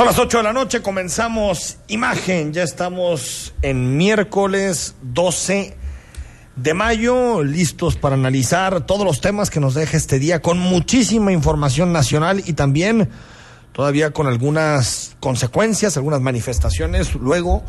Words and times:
Son 0.00 0.06
las 0.06 0.18
8 0.18 0.38
de 0.38 0.44
la 0.44 0.54
noche, 0.54 0.80
comenzamos 0.80 1.76
imagen, 1.88 2.54
ya 2.54 2.62
estamos 2.62 3.52
en 3.60 3.98
miércoles 3.98 4.94
12 5.02 5.76
de 6.56 6.72
mayo, 6.72 7.44
listos 7.44 7.96
para 7.96 8.14
analizar 8.14 8.86
todos 8.86 9.04
los 9.04 9.20
temas 9.20 9.50
que 9.50 9.60
nos 9.60 9.74
deja 9.74 9.98
este 9.98 10.18
día 10.18 10.40
con 10.40 10.58
muchísima 10.58 11.32
información 11.32 11.92
nacional 11.92 12.42
y 12.46 12.54
también 12.54 13.10
todavía 13.72 14.10
con 14.10 14.26
algunas 14.26 15.16
consecuencias, 15.20 15.98
algunas 15.98 16.22
manifestaciones 16.22 17.14
luego 17.14 17.62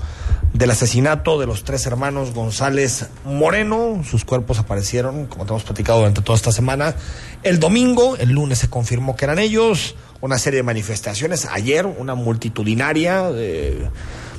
del 0.53 0.72
asesinato 0.72 1.38
de 1.38 1.48
los 1.48 1.66
tres 1.66 1.86
hermanos 1.86 2.34
González 2.34 3.09
Moreno. 3.25 4.03
Sus 4.09 4.23
cuerpos 4.23 4.58
aparecieron, 4.58 5.25
como 5.25 5.45
te 5.45 5.52
hemos 5.52 5.63
platicado 5.63 6.00
durante 6.00 6.22
toda 6.22 6.38
esta 6.38 6.53
semana, 6.53 6.95
el 7.44 7.59
domingo, 7.59 8.16
el 8.16 8.30
lunes 8.30 8.59
se 8.59 8.70
confirmó 8.70 9.17
que 9.17 9.25
eran 9.25 9.38
ellos, 9.38 9.95
una 10.21 10.38
serie 10.38 10.57
de 10.57 10.63
manifestaciones, 10.63 11.45
ayer 11.45 11.85
una 11.85 12.16
multitudinaria, 12.16 13.30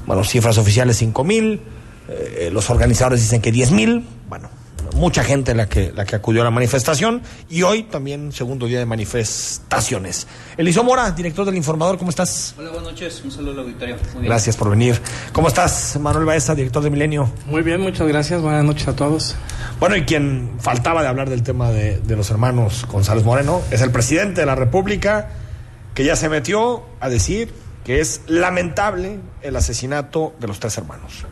bueno, 0.06 0.24
cifras 0.24 0.58
oficiales 0.58 0.96
cinco 0.96 1.24
mil, 1.24 1.60
eh, 2.08 2.50
los 2.52 2.70
organizadores 2.70 3.20
dicen 3.20 3.40
que 3.40 3.52
diez 3.52 3.70
mil, 3.70 4.04
bueno, 4.28 4.48
mucha 4.94 5.24
gente 5.24 5.54
la 5.54 5.68
que, 5.68 5.92
la 5.92 6.04
que 6.04 6.16
acudió 6.16 6.42
a 6.42 6.44
la 6.44 6.50
manifestación 6.50 7.22
y 7.48 7.62
hoy 7.62 7.84
también 7.84 8.30
segundo 8.30 8.66
día 8.66 8.78
de 8.78 8.86
manifestaciones. 8.86 10.26
Eliso 10.56 10.84
Mora, 10.84 11.10
director 11.12 11.46
del 11.46 11.56
Informador, 11.56 11.98
¿cómo 11.98 12.10
estás? 12.10 12.54
Hola, 12.58 12.70
buenas 12.70 12.92
noches, 12.92 13.22
un 13.24 13.30
saludo 13.30 13.52
al 13.52 13.58
auditorio. 13.60 13.96
Muy 14.14 14.24
Gracias 14.24 14.56
por 14.56 14.70
venir. 14.70 15.00
¿Cómo 15.32 15.48
estás, 15.48 15.98
Manuel 15.98 16.26
Baeza, 16.26 16.54
director 16.54 16.82
de 16.82 16.90
Milenio? 16.90 17.32
Muy 17.46 17.62
bien, 17.62 17.80
muchas 17.80 18.06
gracias, 18.06 18.42
buenas 18.42 18.64
noches 18.64 18.86
a 18.86 18.94
todos. 18.94 19.34
Bueno, 19.80 19.96
y 19.96 20.04
quien 20.04 20.50
faltaba 20.60 21.02
de 21.02 21.08
hablar 21.08 21.30
del 21.30 21.42
tema 21.42 21.70
de, 21.70 21.98
de 21.98 22.16
los 22.16 22.30
hermanos 22.30 22.86
González 22.90 23.24
Moreno 23.24 23.62
es 23.70 23.80
el 23.80 23.90
presidente 23.90 24.42
de 24.42 24.46
la 24.46 24.54
República, 24.54 25.30
que 25.94 26.04
ya 26.04 26.16
se 26.16 26.28
metió 26.28 26.82
a 27.00 27.08
decir 27.08 27.48
que 27.84 28.00
es 28.00 28.22
lamentable 28.28 29.18
el 29.42 29.56
asesinato 29.56 30.34
de 30.38 30.46
los 30.46 30.60
tres 30.60 30.78
hermanos. 30.78 31.26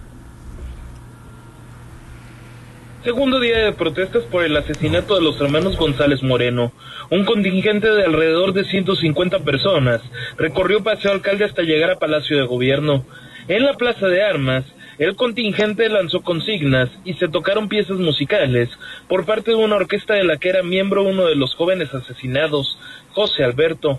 Segundo 3.05 3.41
día 3.41 3.59
de 3.61 3.73
protestas 3.73 4.25
por 4.25 4.45
el 4.45 4.55
asesinato 4.55 5.15
de 5.15 5.23
los 5.23 5.41
hermanos 5.41 5.79
González 5.79 6.23
Moreno. 6.23 6.71
Un 7.09 7.25
contingente 7.25 7.91
de 7.91 8.05
alrededor 8.05 8.53
de 8.53 8.65
150 8.65 9.39
personas 9.39 10.03
recorrió 10.37 10.83
Paseo 10.83 11.13
Alcalde 11.13 11.47
hasta 11.47 11.63
llegar 11.63 11.91
a 11.91 11.99
Palacio 11.99 12.37
de 12.37 12.45
Gobierno. 12.45 13.07
En 13.49 13.65
la 13.65 13.73
Plaza 13.75 14.07
de 14.07 14.23
Armas, 14.23 14.67
el 14.99 15.17
contingente 15.17 15.89
lanzó 15.89 16.21
consignas 16.21 16.91
y 17.07 17.15
se 17.15 17.29
tocaron 17.29 17.71
piezas 17.71 17.97
musicales 17.97 18.69
por 19.09 19.25
parte 19.25 19.53
de 19.53 19.57
una 19.57 19.77
orquesta 19.77 20.13
de 20.13 20.25
la 20.25 20.37
que 20.37 20.51
era 20.51 20.63
miembro 20.63 21.03
uno 21.03 21.25
de 21.25 21.37
los 21.37 21.55
jóvenes 21.55 21.95
asesinados, 21.95 22.79
José 23.13 23.45
Alberto. 23.45 23.99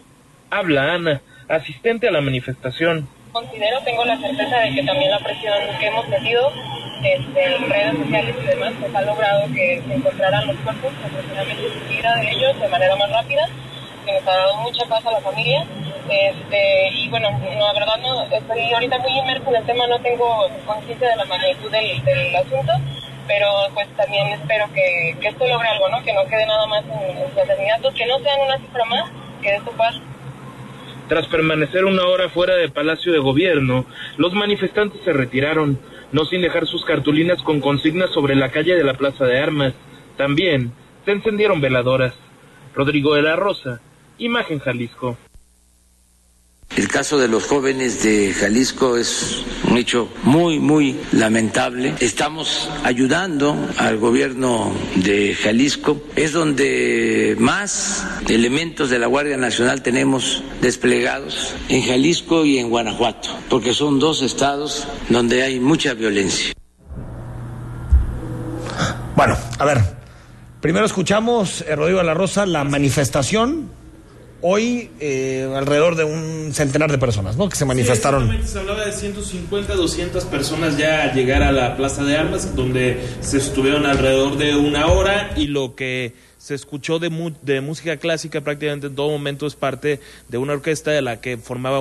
Habla 0.52 0.96
Ana, 0.96 1.22
asistente 1.48 2.10
a 2.10 2.12
la 2.12 2.20
manifestación. 2.20 3.08
Considero, 3.32 3.80
tengo 3.86 4.04
la 4.04 4.18
certeza 4.18 4.60
de 4.60 4.76
que 4.76 4.84
también 4.84 5.10
la 5.10 5.20
presión 5.20 5.54
que 5.80 5.88
hemos 5.88 6.06
metido 6.10 6.52
este, 7.02 7.56
en 7.56 7.70
redes 7.70 7.98
sociales 7.98 8.36
y 8.44 8.46
demás, 8.48 8.74
pues 8.78 8.94
ha 8.94 9.02
logrado 9.02 9.46
que 9.56 9.82
se 9.88 9.94
encontraran 9.94 10.46
los 10.48 10.58
cuerpos, 10.58 10.92
profesionalmente 11.00 11.64
su 11.72 11.90
vida 11.90 12.16
de 12.18 12.32
ellos 12.32 12.60
de 12.60 12.68
manera 12.68 12.98
más 12.98 13.10
rápida, 13.12 13.48
que 14.06 14.12
nos 14.12 14.28
ha 14.28 14.32
dado 14.32 14.58
mucha 14.58 14.86
paz 14.88 15.06
a 15.06 15.12
la 15.12 15.22
familia. 15.22 15.66
Este, 16.10 16.90
y 16.96 17.08
bueno, 17.08 17.30
la 17.30 17.72
verdad 17.72 17.96
no, 18.02 18.24
estoy 18.24 18.74
ahorita 18.74 18.98
muy 18.98 19.20
inmerso 19.20 19.50
en 19.52 19.56
el 19.56 19.66
tema, 19.66 19.88
no 19.88 20.00
tengo 20.02 20.50
conciencia 20.66 21.12
de 21.12 21.16
la 21.16 21.26
magnitud 21.26 21.72
del, 21.72 22.04
del, 22.04 22.36
asunto, 22.36 22.74
pero 23.26 23.48
pues 23.74 23.88
también 23.96 24.28
espero 24.28 24.68
que, 24.74 25.16
que, 25.22 25.30
esto 25.30 25.48
logre 25.48 25.70
algo, 25.70 25.88
¿no? 25.88 26.04
Que 26.04 26.12
no 26.12 26.26
quede 26.26 26.46
nada 26.46 26.66
más 26.66 26.84
en, 26.84 27.16
en 27.16 27.22
los 27.22 27.38
asesinatos, 27.38 27.94
que 27.94 28.06
no 28.06 28.20
sean 28.20 28.42
una 28.42 28.58
cifra 28.58 28.84
más, 28.84 29.10
que 29.42 29.56
esto 29.56 29.72
pase. 29.72 30.02
Tras 31.12 31.28
permanecer 31.28 31.84
una 31.84 32.06
hora 32.06 32.30
fuera 32.30 32.56
del 32.56 32.72
Palacio 32.72 33.12
de 33.12 33.20
Gobierno, 33.20 33.86
los 34.16 34.32
manifestantes 34.32 35.02
se 35.04 35.12
retiraron, 35.12 35.78
no 36.14 36.24
sin 36.24 36.42
dejar 36.42 36.66
sus 36.66 36.86
cartulinas 36.86 37.42
con 37.42 37.60
consignas 37.60 38.12
sobre 38.12 38.34
la 38.34 38.50
calle 38.50 38.76
de 38.76 38.86
la 38.86 38.94
Plaza 38.94 39.26
de 39.26 39.38
Armas. 39.38 39.74
También 40.16 40.72
se 41.04 41.12
encendieron 41.12 41.60
veladoras. 41.60 42.14
Rodrigo 42.74 43.14
de 43.14 43.24
la 43.24 43.36
Rosa, 43.36 43.82
Imagen 44.20 44.60
Jalisco. 44.60 45.18
El 46.78 46.88
caso 46.88 47.18
de 47.20 47.28
los 47.28 47.44
jóvenes 47.44 48.02
de 48.02 48.34
Jalisco 48.34 48.96
es 48.96 49.44
un 49.70 49.78
hecho 49.78 50.08
muy, 50.24 50.58
muy 50.58 50.98
lamentable. 51.12 51.96
Estamos 52.00 52.70
ayudando 52.86 53.58
al 53.78 53.98
gobierno 53.98 54.72
de 54.96 55.36
Jalisco. 55.36 56.02
Es 56.16 56.32
donde 56.32 57.36
más 57.38 58.08
elementos 58.30 58.90
de 58.90 59.00
la 59.00 59.08
Guardia 59.08 59.36
Nacional 59.36 59.82
tenemos 59.82 60.44
desplegados 60.62 61.54
en 61.68 61.84
Jalisco 61.84 62.46
y 62.46 62.58
en 62.58 62.70
Guanajuato, 62.70 63.28
porque 63.50 63.74
son 63.74 64.00
dos 64.00 64.22
estados 64.22 64.88
donde 65.10 65.44
hay 65.44 65.60
mucha 65.60 65.94
violencia. 65.94 66.54
Bueno, 69.18 69.38
a 69.60 69.66
ver, 69.66 69.82
primero 70.62 70.86
escuchamos, 70.86 71.66
eh, 71.68 71.76
Rodrigo 71.76 72.00
de 72.00 72.06
la 72.06 72.14
Rosa, 72.14 72.46
la 72.46 72.64
manifestación 72.64 73.81
hoy 74.42 74.90
eh, 75.00 75.52
alrededor 75.56 75.96
de 75.96 76.04
un 76.04 76.52
centenar 76.54 76.92
de 76.92 76.98
personas, 76.98 77.38
¿no? 77.38 77.50
Que 77.50 77.56
se 77.56 77.66
manifestaron. 77.66 78.30
Sí, 78.42 78.48
se 78.48 78.60
hablaba 78.60 78.86
de 78.86 78.92
150, 78.92 79.76
200 79.76 80.26
personas 80.26 80.78
ya 80.78 81.04
a 81.04 81.14
llegar 81.14 81.44
a 81.44 81.52
la 81.52 81.78
Plaza 81.78 82.04
de 82.04 82.18
Armas, 82.18 82.56
donde 82.56 83.00
se 83.22 83.38
estuvieron 83.38 83.86
alrededor 83.86 84.38
de 84.38 84.56
una 84.56 84.88
hora 84.88 85.32
y 85.36 85.48
lo 85.48 85.76
que 85.76 86.14
se 86.42 86.56
escuchó 86.56 86.98
de, 86.98 87.12
mu 87.12 87.30
de 87.44 87.62
música 87.62 87.98
clásica 87.98 88.42
prácticamente 88.42 88.88
en 88.88 88.96
todo 88.96 89.10
momento 89.10 89.46
es 89.46 89.54
parte 89.54 90.00
de 90.28 90.40
una 90.40 90.54
orquesta 90.54 90.90
de 90.90 91.04
la 91.04 91.22
que 91.22 91.38
formaba 91.38 91.80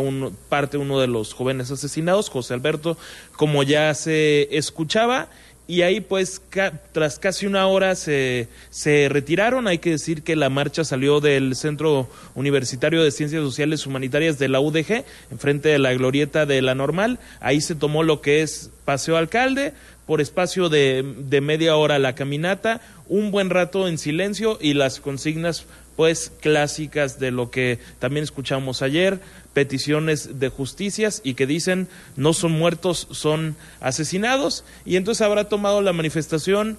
parte 0.50 0.76
uno 0.76 1.00
de 1.00 1.06
los 1.06 1.32
jóvenes 1.32 1.70
asesinados, 1.70 2.28
José 2.28 2.52
Alberto, 2.52 2.98
como 3.36 3.62
ya 3.62 3.94
se 3.94 4.54
escuchaba 4.54 5.30
y 5.70 5.82
ahí 5.82 6.00
pues 6.00 6.42
ca 6.50 6.72
tras 6.90 7.20
casi 7.20 7.46
una 7.46 7.68
hora 7.68 7.94
se, 7.94 8.48
se 8.70 9.08
retiraron. 9.08 9.68
Hay 9.68 9.78
que 9.78 9.90
decir 9.90 10.24
que 10.24 10.34
la 10.34 10.50
marcha 10.50 10.82
salió 10.82 11.20
del 11.20 11.54
Centro 11.54 12.08
Universitario 12.34 13.04
de 13.04 13.12
Ciencias 13.12 13.40
Sociales 13.44 13.86
Humanitarias 13.86 14.36
de 14.40 14.48
la 14.48 14.58
UDG, 14.58 15.04
enfrente 15.30 15.68
de 15.68 15.78
la 15.78 15.94
glorieta 15.94 16.44
de 16.44 16.60
la 16.60 16.74
normal. 16.74 17.20
Ahí 17.38 17.60
se 17.60 17.76
tomó 17.76 18.02
lo 18.02 18.20
que 18.20 18.42
es 18.42 18.70
Paseo 18.84 19.16
Alcalde, 19.16 19.72
por 20.06 20.20
espacio 20.20 20.68
de, 20.68 21.04
de 21.18 21.40
media 21.40 21.76
hora 21.76 22.00
la 22.00 22.16
caminata, 22.16 22.80
un 23.08 23.30
buen 23.30 23.48
rato 23.48 23.86
en 23.86 23.96
silencio 23.96 24.58
y 24.60 24.74
las 24.74 24.98
consignas 24.98 25.66
pues 25.94 26.32
clásicas 26.40 27.20
de 27.20 27.30
lo 27.30 27.50
que 27.50 27.78
también 27.98 28.24
escuchamos 28.24 28.82
ayer, 28.82 29.20
peticiones 29.52 30.38
de 30.38 30.48
justicias 30.48 31.20
y 31.24 31.34
que 31.34 31.46
dicen 31.46 31.88
no 32.16 32.32
son 32.32 32.52
muertos, 32.52 33.08
son 33.10 33.56
asesinados. 33.80 34.64
Y 34.84 34.96
entonces 34.96 35.22
habrá 35.22 35.48
tomado 35.48 35.82
la 35.82 35.92
manifestación 35.92 36.78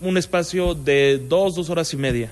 un 0.00 0.16
espacio 0.16 0.74
de 0.74 1.18
dos, 1.28 1.54
dos 1.54 1.70
horas 1.70 1.92
y 1.92 1.96
media. 1.96 2.30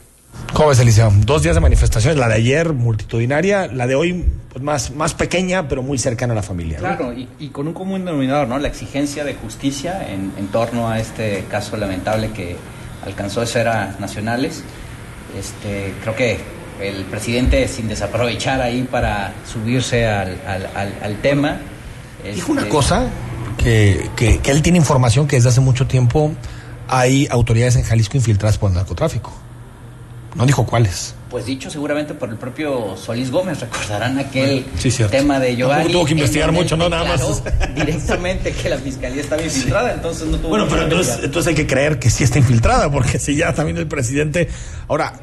¿Cómo 0.52 0.68
ves, 0.68 0.78
Eliseo? 0.80 1.12
Dos 1.24 1.42
días 1.42 1.54
de 1.54 1.60
manifestaciones, 1.60 2.18
la 2.18 2.28
de 2.28 2.34
ayer 2.34 2.72
multitudinaria, 2.72 3.66
la 3.66 3.86
de 3.86 3.94
hoy 3.94 4.24
pues, 4.50 4.62
más, 4.62 4.90
más 4.90 5.14
pequeña, 5.14 5.68
pero 5.68 5.82
muy 5.82 5.98
cercana 5.98 6.32
a 6.32 6.36
la 6.36 6.42
familia. 6.42 6.78
Claro, 6.78 7.12
¿no? 7.12 7.18
y, 7.18 7.28
y, 7.38 7.48
con 7.48 7.66
un 7.66 7.74
común 7.74 8.04
denominador, 8.04 8.48
¿no? 8.48 8.58
La 8.58 8.68
exigencia 8.68 9.24
de 9.24 9.34
justicia 9.34 10.06
en, 10.10 10.32
en 10.36 10.48
torno 10.48 10.88
a 10.88 10.98
este 11.00 11.44
caso 11.50 11.76
lamentable 11.76 12.30
que 12.30 12.56
alcanzó 13.04 13.42
esferas 13.42 14.00
nacionales. 14.00 14.62
Este, 15.38 15.94
creo 16.02 16.16
que 16.16 16.38
el 16.80 17.04
presidente 17.04 17.66
sin 17.68 17.88
desaprovechar 17.88 18.60
ahí 18.60 18.82
para 18.82 19.32
subirse 19.50 20.06
al, 20.06 20.40
al, 20.46 20.66
al, 20.74 20.94
al 21.02 21.16
tema. 21.20 21.58
Dijo 22.22 22.52
este... 22.52 22.52
una 22.52 22.68
cosa, 22.68 23.08
que, 23.56 24.10
que, 24.16 24.38
que, 24.38 24.50
él 24.50 24.62
tiene 24.62 24.78
información 24.78 25.26
que 25.26 25.36
desde 25.36 25.50
hace 25.50 25.60
mucho 25.60 25.86
tiempo 25.86 26.32
hay 26.88 27.28
autoridades 27.30 27.76
en 27.76 27.82
Jalisco 27.82 28.16
infiltradas 28.16 28.58
por 28.58 28.70
el 28.70 28.76
narcotráfico. 28.76 29.32
No 30.34 30.46
dijo 30.46 30.64
cuáles. 30.64 31.14
Pues 31.30 31.46
dicho 31.46 31.68
seguramente 31.70 32.14
por 32.14 32.28
el 32.28 32.36
propio 32.36 32.96
Solís 32.96 33.30
Gómez, 33.30 33.60
recordarán 33.60 34.18
aquel 34.18 34.64
sí, 34.78 34.90
tema 35.10 35.40
de 35.40 35.56
Giovanni. 35.56 35.92
tuvo 35.92 36.04
que 36.04 36.12
investigar 36.12 36.52
mucho, 36.52 36.76
no 36.76 36.88
nada 36.88 37.04
más. 37.04 37.42
Directamente 37.74 38.52
que 38.52 38.68
la 38.68 38.78
fiscalía 38.78 39.20
estaba 39.20 39.42
infiltrada, 39.42 39.88
sí. 39.88 39.94
entonces 39.96 40.28
no 40.28 40.38
tuvo 40.38 40.50
Bueno, 40.50 40.66
pero 40.70 40.84
entonces, 40.84 41.18
entonces 41.22 41.48
hay 41.48 41.54
que 41.54 41.66
creer 41.66 41.98
que 41.98 42.08
sí 42.08 42.24
está 42.24 42.38
infiltrada, 42.38 42.90
porque 42.90 43.18
si 43.18 43.36
ya 43.36 43.52
también 43.52 43.76
el 43.78 43.86
presidente. 43.86 44.48
Ahora, 44.86 45.14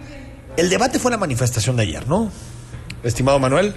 el 0.57 0.69
debate 0.69 1.00
fue 1.00 1.12
la 1.12 1.18
manifestación 1.18 1.75
de 1.75 1.84
ayer, 1.84 2.07
¿no? 2.07 2.31
Estimado 3.04 3.40
Manuel. 3.40 3.75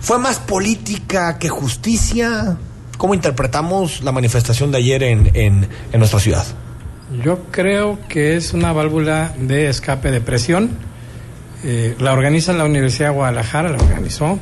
¿Fue 0.00 0.18
más 0.18 0.38
política 0.38 1.38
que 1.38 1.48
justicia? 1.48 2.56
¿Cómo 2.96 3.14
interpretamos 3.14 4.02
la 4.02 4.12
manifestación 4.12 4.70
de 4.70 4.78
ayer 4.78 5.02
en, 5.02 5.30
en, 5.34 5.68
nuestra 5.98 6.20
ciudad? 6.20 6.44
Yo 7.24 7.44
creo 7.50 7.98
que 8.08 8.36
es 8.36 8.52
una 8.52 8.72
válvula 8.72 9.34
de 9.38 9.68
escape 9.68 10.10
de 10.10 10.20
presión. 10.20 10.70
Eh, 11.64 11.96
la 11.98 12.12
organiza 12.12 12.52
la 12.52 12.64
Universidad 12.64 13.08
de 13.08 13.14
Guadalajara, 13.14 13.70
la 13.70 13.78
organizó. 13.78 14.38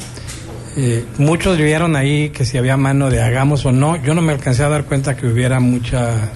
Eh, 0.77 1.05
muchos 1.19 1.59
vieron 1.59 1.97
ahí 1.97 2.31
que 2.31 2.45
si 2.45 2.57
había 2.57 2.77
mano 2.77 3.11
de 3.11 3.23
hagamos 3.23 3.65
o 3.65 3.73
no. 3.73 3.97
Yo 3.97 4.15
no 4.15 4.23
me 4.23 4.33
alcancé 4.33 4.63
a 4.63 4.69
dar 4.69 4.85
cuenta 4.85 5.17
que 5.17 5.27
hubiera 5.27 5.59
mucha, 5.59 6.31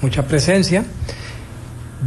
mucha 0.00 0.26
presencia. 0.26 0.84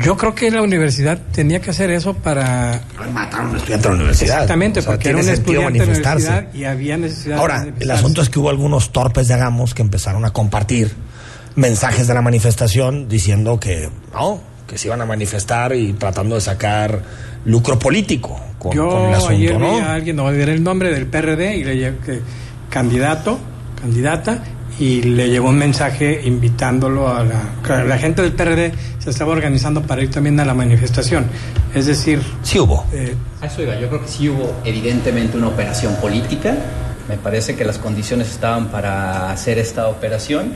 Yo 0.04 0.16
creo 0.18 0.34
que 0.34 0.50
la 0.52 0.62
universidad 0.62 1.20
tenía 1.32 1.62
que 1.62 1.72
hacer 1.72 1.90
eso 1.92 2.14
para... 2.14 2.82
Matar 3.14 3.42
a 3.42 3.44
un 3.48 3.56
estudiante 3.56 3.88
de 3.88 3.94
la 3.94 3.96
universidad. 3.96 4.36
Exactamente, 4.36 4.80
O 4.80 4.84
sea, 4.84 4.92
porque 4.94 5.10
era 5.10 5.18
un 5.18 5.24
sentido 5.24 5.62
estudiante 5.62 5.74
de 5.74 5.80
la 5.80 5.86
manifestarse. 5.86 6.28
universidad 6.28 6.54
y 6.56 6.64
había 6.66 6.98
necesidad 6.98 7.36
de 7.36 7.42
Ahora, 7.42 7.68
el 7.80 7.92
asunto 7.92 8.22
es 8.22 8.30
que 8.30 8.40
hubo 8.40 8.50
algunos 8.50 8.92
torpes 8.92 9.28
de 9.28 9.34
Hagamos 9.34 9.74
que 9.74 9.82
empezaron 9.82 10.26
a 10.26 10.32
compartir 10.32 10.94
mensajes 11.56 12.08
de 12.08 12.14
la 12.14 12.22
manifestación 12.22 13.10
diciendo 13.10 13.60
que 13.60 13.90
no, 14.14 14.42
que 14.68 14.78
se 14.78 14.88
iban 14.88 15.02
a 15.02 15.06
manifestar 15.06 15.76
y 15.76 15.94
tratando 15.94 16.36
de 16.36 16.42
sacar 16.42 17.02
lucro 17.46 17.80
político 17.80 18.40
con, 18.60 18.72
Yo 18.72 18.90
con 18.90 19.04
el 19.10 19.16
asunto, 19.16 19.34
ayer 19.34 19.60
¿no? 19.60 19.72
vi 19.72 19.80
a 19.80 19.94
alguien, 19.94 20.16
no 20.16 20.24
voy 20.24 20.40
a 20.40 20.44
el 20.44 20.64
nombre 20.64 20.92
del 20.92 21.08
PRD 21.08 21.58
y 21.58 21.64
le 21.64 21.98
que 21.98 22.22
candidato, 22.70 23.40
candidata, 23.82 24.44
y 24.80 25.02
le 25.02 25.30
llegó 25.30 25.50
un 25.50 25.58
mensaje 25.58 26.22
invitándolo 26.24 27.10
a 27.10 27.24
la, 27.24 27.98
gente 27.98 28.22
del 28.22 28.32
PRD 28.32 28.72
se 28.98 29.10
estaba 29.10 29.34
organizando 29.34 29.82
para 29.82 30.02
ir 30.02 30.10
también 30.10 30.40
a 30.40 30.46
la 30.46 30.54
manifestación. 30.54 31.26
Es 31.76 31.86
decir, 31.86 32.22
Sí 32.42 32.60
hubo. 32.60 32.86
eh, 32.94 33.14
A 33.42 33.48
eso 33.48 33.62
iba, 33.62 33.78
yo 33.78 33.90
creo 33.90 34.02
que 34.02 34.08
sí 34.08 34.30
hubo 34.30 34.56
evidentemente 34.64 35.38
una 35.38 35.50
operación 35.50 35.94
política, 35.96 36.56
me 37.10 37.18
parece 37.18 37.56
que 37.56 37.66
las 37.66 37.78
condiciones 37.78 38.30
estaban 38.30 38.70
para 38.70 39.32
hacer 39.32 39.60
esta 39.60 39.88
operación 39.90 40.54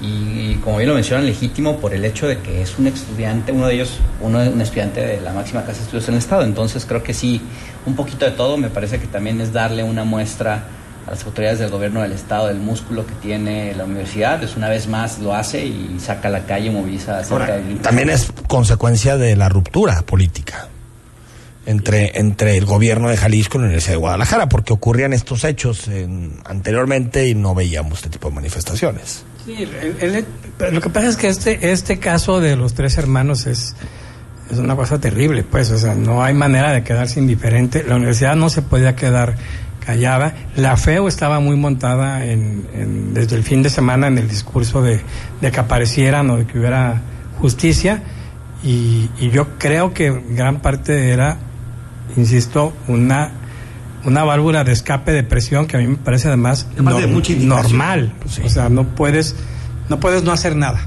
y 0.00 0.54
como 0.56 0.78
bien 0.78 0.88
lo 0.88 0.94
mencionan, 0.94 1.26
legítimo 1.26 1.76
por 1.76 1.92
el 1.94 2.04
hecho 2.04 2.26
de 2.26 2.38
que 2.38 2.62
es 2.62 2.78
un 2.78 2.86
estudiante, 2.86 3.52
uno 3.52 3.66
de 3.66 3.74
ellos, 3.74 3.98
uno 4.20 4.40
un 4.40 4.60
estudiante 4.60 5.00
de 5.04 5.20
la 5.20 5.32
máxima 5.32 5.60
casa 5.60 5.78
de 5.78 5.84
estudios 5.84 6.08
en 6.08 6.14
el 6.14 6.18
Estado, 6.18 6.42
entonces 6.42 6.86
creo 6.86 7.02
que 7.02 7.14
sí, 7.14 7.40
un 7.86 7.94
poquito 7.94 8.24
de 8.24 8.32
todo, 8.32 8.56
me 8.56 8.70
parece 8.70 8.98
que 8.98 9.06
también 9.06 9.40
es 9.40 9.52
darle 9.52 9.84
una 9.84 10.04
muestra 10.04 10.64
a 11.06 11.10
las 11.12 11.24
autoridades 11.24 11.58
del 11.58 11.70
gobierno 11.70 12.02
del 12.02 12.12
Estado 12.12 12.48
del 12.48 12.58
músculo 12.58 13.06
que 13.06 13.14
tiene 13.14 13.74
la 13.74 13.84
universidad, 13.84 14.42
es 14.44 14.56
una 14.56 14.68
vez 14.68 14.86
más 14.86 15.18
lo 15.18 15.34
hace 15.34 15.64
y 15.66 15.98
saca 16.00 16.28
a 16.28 16.30
la 16.30 16.44
calle, 16.46 16.70
moviliza 16.70 17.22
cerca 17.24 17.34
Ahora, 17.44 17.56
de 17.58 17.74
también 17.76 18.10
es 18.10 18.32
consecuencia 18.48 19.16
de 19.16 19.34
la 19.36 19.48
ruptura 19.48 20.02
política 20.02 20.68
entre, 21.66 22.18
entre 22.18 22.56
el 22.56 22.64
gobierno 22.64 23.08
de 23.08 23.16
Jalisco 23.16 23.58
y 23.58 23.60
la 23.60 23.64
Universidad 23.66 23.92
de 23.94 23.98
Guadalajara, 23.98 24.48
porque 24.48 24.72
ocurrían 24.72 25.12
estos 25.12 25.44
hechos 25.44 25.88
en- 25.88 26.40
anteriormente 26.44 27.28
y 27.28 27.34
no 27.34 27.54
veíamos 27.54 27.98
este 27.98 28.08
tipo 28.10 28.28
de 28.28 28.34
manifestaciones. 28.34 29.24
sí, 29.44 29.54
el- 30.00 30.14
el- 30.16 30.24
pero 30.58 30.72
lo 30.72 30.80
que 30.80 30.90
pasa 30.90 31.08
es 31.08 31.16
que 31.16 31.28
este, 31.28 31.72
este 31.72 31.98
caso 31.98 32.40
de 32.40 32.56
los 32.56 32.74
tres 32.74 32.98
hermanos 32.98 33.46
es, 33.46 33.74
es 34.50 34.58
una 34.58 34.74
cosa 34.76 34.98
terrible, 34.98 35.44
pues, 35.44 35.70
o 35.70 35.78
sea, 35.78 35.94
no 35.94 36.22
hay 36.22 36.34
manera 36.34 36.72
de 36.72 36.82
quedarse 36.82 37.20
indiferente. 37.20 37.84
La 37.84 37.96
universidad 37.96 38.34
no 38.36 38.50
se 38.50 38.62
podía 38.62 38.96
quedar 38.96 39.36
callada. 39.84 40.34
La 40.56 40.76
FEO 40.76 41.08
estaba 41.08 41.40
muy 41.40 41.56
montada 41.56 42.24
en, 42.26 42.66
en- 42.74 43.14
desde 43.14 43.36
el 43.36 43.42
fin 43.42 43.62
de 43.62 43.70
semana 43.70 44.06
en 44.06 44.18
el 44.18 44.28
discurso 44.28 44.82
de, 44.82 45.00
de 45.40 45.50
que 45.50 45.60
aparecieran 45.60 46.30
o 46.30 46.36
de 46.36 46.46
que 46.46 46.58
hubiera 46.58 47.00
justicia. 47.38 48.02
Y, 48.62 49.08
y 49.18 49.30
yo 49.30 49.56
creo 49.58 49.94
que 49.94 50.10
gran 50.30 50.60
parte 50.60 51.10
era, 51.10 51.38
insisto, 52.16 52.72
una, 52.88 53.32
una 54.04 54.24
válvula 54.24 54.64
de 54.64 54.72
escape 54.72 55.12
de 55.12 55.22
presión 55.22 55.66
que 55.66 55.76
a 55.76 55.80
mí 55.80 55.86
me 55.86 55.96
parece 55.96 56.28
además 56.28 56.66
de 56.76 57.06
mucha 57.06 57.32
normal. 57.36 58.12
Sí. 58.28 58.42
O 58.44 58.48
sea, 58.48 58.68
no 58.68 58.84
puedes, 58.84 59.34
no 59.88 59.98
puedes 59.98 60.22
no 60.22 60.32
hacer 60.32 60.56
nada. 60.56 60.80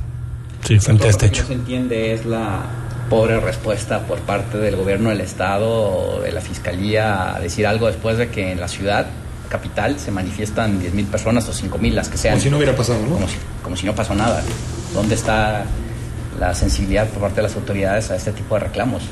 Sí, 0.63 0.79
frente 0.79 1.07
a 1.07 1.09
este 1.09 1.25
Lo 1.27 1.31
que 1.31 1.37
hecho. 1.39 1.43
no 1.43 1.47
se 1.49 1.53
entiende 1.55 2.13
es 2.13 2.25
la 2.25 2.61
pobre 3.09 3.39
respuesta 3.39 3.99
por 4.07 4.19
parte 4.19 4.57
del 4.57 4.75
gobierno 4.75 5.09
del 5.09 5.21
estado 5.21 5.69
o 5.69 6.21
de 6.21 6.31
la 6.31 6.41
fiscalía 6.41 7.35
a 7.35 7.39
decir 7.39 7.67
algo 7.67 7.87
después 7.87 8.17
de 8.17 8.29
que 8.29 8.51
en 8.51 8.59
la 8.59 8.67
ciudad 8.67 9.07
capital 9.49 9.99
se 9.99 10.11
manifiestan 10.11 10.79
10 10.79 10.93
mil 10.93 11.05
personas 11.05 11.47
o 11.47 11.53
5 11.53 11.77
mil 11.77 11.95
las 11.95 12.09
que 12.09 12.17
sean 12.17 12.33
Como 12.33 12.43
si 12.43 12.49
no 12.49 12.57
hubiera 12.57 12.75
pasado, 12.75 12.99
¿no? 13.01 13.15
como 13.15 13.27
si, 13.27 13.35
como 13.61 13.75
si 13.75 13.85
no 13.85 13.93
pasó 13.93 14.15
nada 14.15 14.41
¿dónde 14.93 15.15
está 15.15 15.65
la 16.39 16.53
sensibilidad 16.55 17.07
por 17.09 17.21
parte 17.21 17.37
de 17.37 17.43
las 17.43 17.55
autoridades 17.55 18.09
a 18.09 18.15
este 18.15 18.31
tipo 18.31 18.55
de 18.55 18.61
reclamos? 18.61 19.03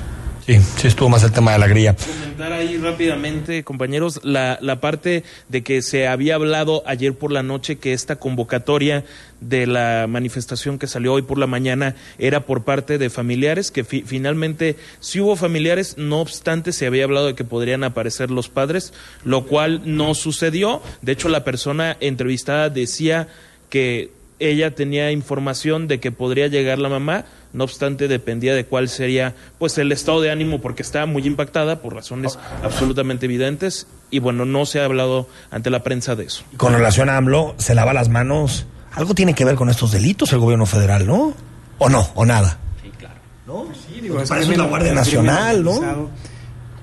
Sí, 0.45 0.57
sí 0.77 0.87
estuvo 0.87 1.07
más 1.09 1.23
el 1.23 1.31
tema 1.31 1.53
de 1.53 1.59
la 1.59 1.67
grilla. 1.67 1.95
comentar 1.95 2.51
ahí 2.51 2.75
rápidamente, 2.77 3.63
compañeros, 3.63 4.19
la, 4.23 4.57
la 4.61 4.81
parte 4.81 5.23
de 5.49 5.61
que 5.63 5.81
se 5.81 6.07
había 6.07 6.35
hablado 6.35 6.83
ayer 6.87 7.13
por 7.13 7.31
la 7.31 7.43
noche 7.43 7.77
que 7.77 7.93
esta 7.93 8.15
convocatoria 8.17 9.05
de 9.39 9.67
la 9.67 10.07
manifestación 10.09 10.79
que 10.79 10.87
salió 10.87 11.13
hoy 11.13 11.21
por 11.21 11.37
la 11.37 11.47
mañana 11.47 11.95
era 12.17 12.45
por 12.45 12.63
parte 12.63 12.97
de 12.97 13.09
familiares, 13.09 13.71
que 13.71 13.83
fi- 13.83 14.01
finalmente 14.05 14.77
sí 14.99 15.19
hubo 15.19 15.35
familiares, 15.35 15.95
no 15.97 16.21
obstante 16.21 16.73
se 16.73 16.85
había 16.87 17.03
hablado 17.03 17.27
de 17.27 17.35
que 17.35 17.43
podrían 17.43 17.83
aparecer 17.83 18.31
los 18.31 18.49
padres, 18.49 18.93
lo 19.23 19.45
cual 19.45 19.81
no 19.85 20.15
sucedió. 20.15 20.81
De 21.01 21.11
hecho, 21.11 21.29
la 21.29 21.43
persona 21.43 21.97
entrevistada 21.99 22.69
decía 22.69 23.27
que 23.69 24.11
ella 24.49 24.73
tenía 24.75 25.11
información 25.11 25.87
de 25.87 25.99
que 25.99 26.11
podría 26.11 26.47
llegar 26.47 26.79
la 26.79 26.89
mamá, 26.89 27.25
no 27.53 27.63
obstante 27.65 28.07
dependía 28.07 28.55
de 28.55 28.65
cuál 28.65 28.89
sería 28.89 29.35
pues 29.59 29.77
el 29.77 29.91
estado 29.91 30.21
de 30.21 30.31
ánimo 30.31 30.59
porque 30.61 30.81
estaba 30.81 31.05
muy 31.05 31.25
impactada 31.27 31.81
por 31.81 31.93
razones 31.93 32.37
absolutamente 32.63 33.25
evidentes 33.25 33.87
y 34.09 34.19
bueno, 34.19 34.45
no 34.45 34.65
se 34.65 34.79
ha 34.79 34.85
hablado 34.85 35.27
ante 35.51 35.69
la 35.69 35.83
prensa 35.83 36.15
de 36.15 36.25
eso. 36.25 36.43
Con 36.57 36.73
relación 36.73 37.09
a 37.09 37.17
AMLO, 37.17 37.55
se 37.57 37.75
lava 37.75 37.93
las 37.93 38.09
manos. 38.09 38.65
Algo 38.93 39.13
tiene 39.15 39.33
que 39.33 39.45
ver 39.45 39.55
con 39.55 39.69
estos 39.69 39.91
delitos 39.91 40.31
el 40.33 40.39
gobierno 40.39 40.65
federal, 40.65 41.05
¿no? 41.07 41.33
¿O 41.77 41.89
no? 41.89 42.07
¿O 42.15 42.25
nada? 42.25 42.57
Sí, 42.83 42.91
claro. 42.97 43.15
¿No? 43.47 43.67
Sí, 43.73 44.01
digo, 44.01 44.15
Para 44.15 44.23
es 44.23 44.31
eso 44.31 44.35
es 44.39 44.47
crimen- 44.47 44.57
la 44.57 44.65
Guardia 44.65 44.93
Nacional, 44.93 45.63
¿no? 45.63 46.09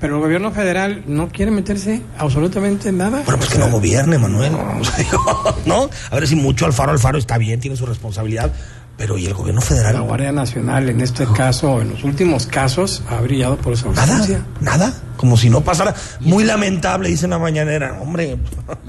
Pero 0.00 0.17
el 0.17 0.23
gobierno 0.23 0.53
federal 0.53 1.03
no 1.06 1.29
quiere 1.29 1.50
meterse 1.50 2.03
absolutamente 2.19 2.91
en 2.91 2.99
nada. 2.99 3.23
Bueno, 3.25 3.39
pues 3.39 3.49
O 3.49 3.53
que 3.53 3.56
sea, 3.59 3.67
no 3.67 3.73
gobierne, 3.73 4.19
Manuel. 4.19 4.53
O 4.81 4.85
sea, 4.85 4.97
digo, 4.97 5.56
¿No? 5.67 5.91
A 6.11 6.15
ver 6.15 6.29
si 6.29 6.37
mucho 6.37 6.67
Alfaro 6.67 6.93
Alfaro 6.93 7.19
está 7.19 7.37
bien, 7.39 7.59
tiene 7.59 7.77
su 7.77 7.85
responsabilidad. 7.87 8.53
Pero 8.99 9.17
¿y 9.17 9.27
el 9.27 9.33
gobierno 9.35 9.61
La 9.61 9.67
federal? 9.67 10.03
Guardia 10.03 10.33
Nacional 10.33 10.89
en 10.91 11.00
este 11.00 11.25
caso, 11.27 11.81
en 11.81 11.91
los 11.91 12.03
últimos 12.05 12.47
casos, 12.47 13.03
ha 13.09 13.21
brillado 13.21 13.56
por 13.56 13.77
su 13.77 13.91
Nada, 13.93 14.12
ausencia. 14.19 14.45
nada. 14.61 14.93
Como 15.17 15.37
si 15.37 15.49
no 15.50 15.61
pasara. 15.62 15.95
Muy 16.21 16.43
lamentable, 16.45 17.09
dice 17.09 17.27
en 17.27 17.31
la 17.31 17.39
mañanera. 17.39 17.99
Hombre, 18.00 18.37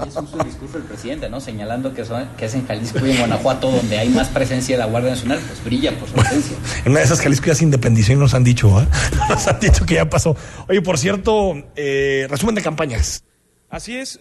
Y 0.04 0.08
es 0.08 0.14
justo 0.14 0.38
el 0.40 0.46
discurso 0.46 0.78
del 0.78 0.86
presidente, 0.86 1.28
¿no? 1.30 1.40
Señalando 1.40 1.94
que, 1.94 2.04
son- 2.04 2.28
que 2.36 2.46
es 2.46 2.54
en 2.54 2.66
Jalisco 2.66 3.04
y 3.06 3.12
en 3.12 3.18
Guanajuato 3.18 3.70
donde 3.70 3.98
hay 3.98 4.08
más 4.10 4.28
presencia 4.28 4.76
de 4.76 4.80
la 4.80 4.86
Guardia 4.86 5.10
Nacional, 5.10 5.40
pues 5.46 5.64
brilla 5.64 5.96
por 5.98 6.08
su 6.08 6.16
ausencia. 6.16 6.56
en 6.84 6.90
una 6.90 7.00
de 7.00 7.04
esas 7.06 7.20
Jalisco 7.20 7.46
ya 7.46 7.54
se 7.54 7.64
independizó 7.64 8.12
y 8.12 8.16
nos 8.16 8.34
han 8.34 8.42
dicho, 8.44 8.76
¿ah? 8.78 8.86
Nos 9.28 9.46
han 9.46 9.60
dicho 9.60 9.86
que 9.86 9.94
ya 9.94 10.10
pasó. 10.10 10.36
Oye, 10.68 10.82
por 10.82 10.98
cierto, 10.98 11.54
eh, 11.76 12.26
resumen 12.28 12.54
de 12.56 12.62
campañas. 12.62 13.22
Así 13.68 13.96
es. 13.96 14.18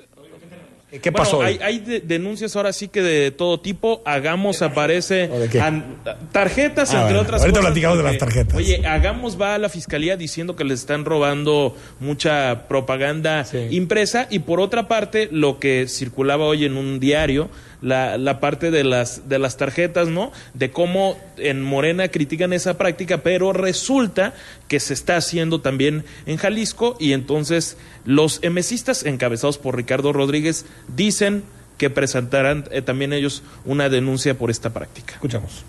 ¿Qué 1.02 1.12
pasó? 1.12 1.42
hay, 1.44 1.60
hay 1.62 1.80
de- 1.80 2.00
denuncias 2.00 2.56
ahora 2.56 2.74
sí 2.74 2.88
que 2.88 3.02
de 3.04 3.30
todo 3.32 3.60
tipo. 3.60 4.02
Hagamos 4.06 4.62
aparece 4.64 5.30
¿O 5.32 5.40
de 5.40 5.48
qué? 5.48 5.62
an- 5.62 5.98
tarjetas, 6.32 6.90
Ah, 6.94 7.02
entre 7.02 7.14
bueno, 7.14 7.22
otras 7.22 7.42
ahorita 7.42 7.60
cosas. 7.60 7.72
platicamos 7.72 7.98
de 8.00 8.04
las 8.04 8.18
tarjetas. 8.18 8.56
Oye, 8.56 8.88
Hagamos 8.88 9.40
va 9.40 9.54
a 9.56 9.58
la 9.60 9.70
fiscalía 9.70 10.18
diciendo 10.18 10.56
que 10.56 10.64
le 10.64 10.74
están 10.74 11.06
robando 11.06 11.76
mucha 12.00 12.68
propaganda 12.68 13.46
Sí. 13.46 13.68
impresa 13.72 14.28
y 14.32 14.40
por 14.40 14.60
otra 14.60 14.88
parte 14.88 15.30
lo 15.32 15.60
que 15.60 15.88
circulaba 15.88 16.46
hoy 16.46 16.66
en 16.66 16.76
un 16.76 17.00
diario 17.00 17.50
la, 17.82 18.18
la 18.18 18.40
parte 18.40 18.72
de 18.72 18.84
las 18.84 19.30
de 19.30 19.40
las 19.40 19.58
tarjetas, 19.58 20.08
¿no? 20.08 20.32
De 20.54 20.72
cómo 20.72 21.18
en 21.38 21.62
Morena 21.62 22.10
critican 22.10 22.54
esa 22.54 22.78
práctica, 22.78 23.20
pero 23.20 23.54
resulta 23.54 24.34
que 24.68 24.80
se 24.80 24.94
está 24.94 25.18
haciendo 25.18 25.62
también 25.62 26.04
en 26.26 26.38
Jalisco 26.38 26.98
y 27.00 27.14
entonces 27.14 27.78
los 28.06 28.40
emesistas 28.44 29.06
encabezados 29.06 29.58
por 29.58 29.76
Ricardo 29.76 30.14
Rodríguez 30.14 30.66
dicen 30.96 31.44
que 31.78 31.90
presentarán 31.90 32.66
eh, 32.72 32.82
también 32.82 33.14
ellos 33.14 33.42
una 33.66 33.90
denuncia 33.90 34.38
por 34.38 34.52
esta 34.52 34.72
práctica. 34.72 35.14
Escuchamos. 35.14 35.64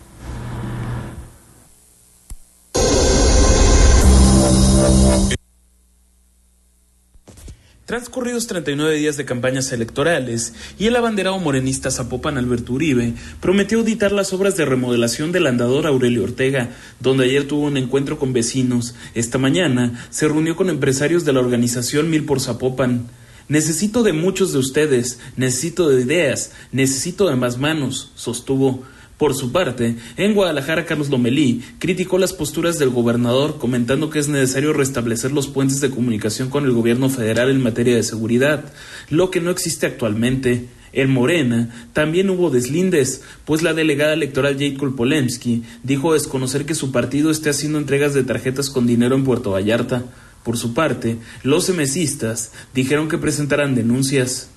Transcurridos 7.91 8.47
39 8.47 8.95
días 8.95 9.17
de 9.17 9.25
campañas 9.25 9.73
electorales 9.73 10.55
y 10.79 10.87
el 10.87 10.95
abanderado 10.95 11.41
morenista 11.41 11.91
Zapopan 11.91 12.39
Alberto 12.39 12.75
Uribe 12.75 13.15
prometió 13.41 13.79
auditar 13.79 14.13
las 14.13 14.33
obras 14.33 14.57
de 14.57 14.65
remodelación 14.65 15.33
del 15.33 15.49
andador 15.49 15.89
Aurelio 15.89 16.23
Ortega, 16.23 16.71
donde 17.01 17.25
ayer 17.25 17.49
tuvo 17.49 17.67
un 17.67 17.77
encuentro 17.77 18.17
con 18.17 18.33
vecinos. 18.33 18.95
Esta 19.17 19.39
mañana 19.39 20.07
se 20.11 20.29
reunió 20.29 20.55
con 20.55 20.71
empresarios 20.71 21.25
de 21.25 21.33
la 21.33 21.41
organización 21.41 22.11
Mil 22.11 22.27
por 22.27 22.39
Zapopan. 22.39 23.09
Necesito 23.49 24.05
de 24.05 24.13
muchos 24.13 24.53
de 24.53 24.61
ustedes, 24.61 25.19
necesito 25.37 25.89
de 25.89 26.01
ideas, 26.01 26.53
necesito 26.71 27.29
de 27.29 27.35
más 27.35 27.59
manos, 27.59 28.13
sostuvo. 28.15 28.85
Por 29.21 29.35
su 29.35 29.53
parte, 29.53 29.97
en 30.17 30.33
Guadalajara 30.33 30.87
Carlos 30.87 31.11
Lomelí 31.11 31.62
criticó 31.79 32.17
las 32.17 32.33
posturas 32.33 32.79
del 32.79 32.89
gobernador 32.89 33.59
comentando 33.59 34.09
que 34.09 34.19
es 34.19 34.29
necesario 34.29 34.73
restablecer 34.73 35.31
los 35.31 35.47
puentes 35.47 35.83
de 35.83 35.91
comunicación 35.91 36.49
con 36.49 36.65
el 36.65 36.73
gobierno 36.73 37.11
federal 37.11 37.50
en 37.50 37.62
materia 37.62 37.95
de 37.95 38.03
seguridad, 38.03 38.73
lo 39.11 39.31
que 39.31 39.43
no 39.43 39.50
existe 39.50 39.85
actualmente. 39.85 40.69
En 40.95 41.11
Morena 41.11 41.69
también 41.93 42.31
hubo 42.31 42.49
deslindes, 42.49 43.21
pues 43.45 43.61
la 43.61 43.75
delegada 43.75 44.15
electoral 44.15 44.55
Jade 44.55 44.79
Polemski 44.97 45.65
dijo 45.83 46.15
desconocer 46.15 46.65
que 46.65 46.75
su 46.75 46.91
partido 46.91 47.31
esté 47.31 47.50
haciendo 47.50 47.77
entregas 47.77 48.15
de 48.15 48.25
tarjetas 48.25 48.71
con 48.71 48.87
dinero 48.87 49.17
en 49.17 49.25
Puerto 49.25 49.50
Vallarta. 49.50 50.03
Por 50.45 50.57
su 50.57 50.73
parte, 50.73 51.19
los 51.43 51.69
emesistas 51.69 52.53
dijeron 52.73 53.11
que 53.11 53.19
presentarán 53.19 53.75
denuncias. 53.75 54.49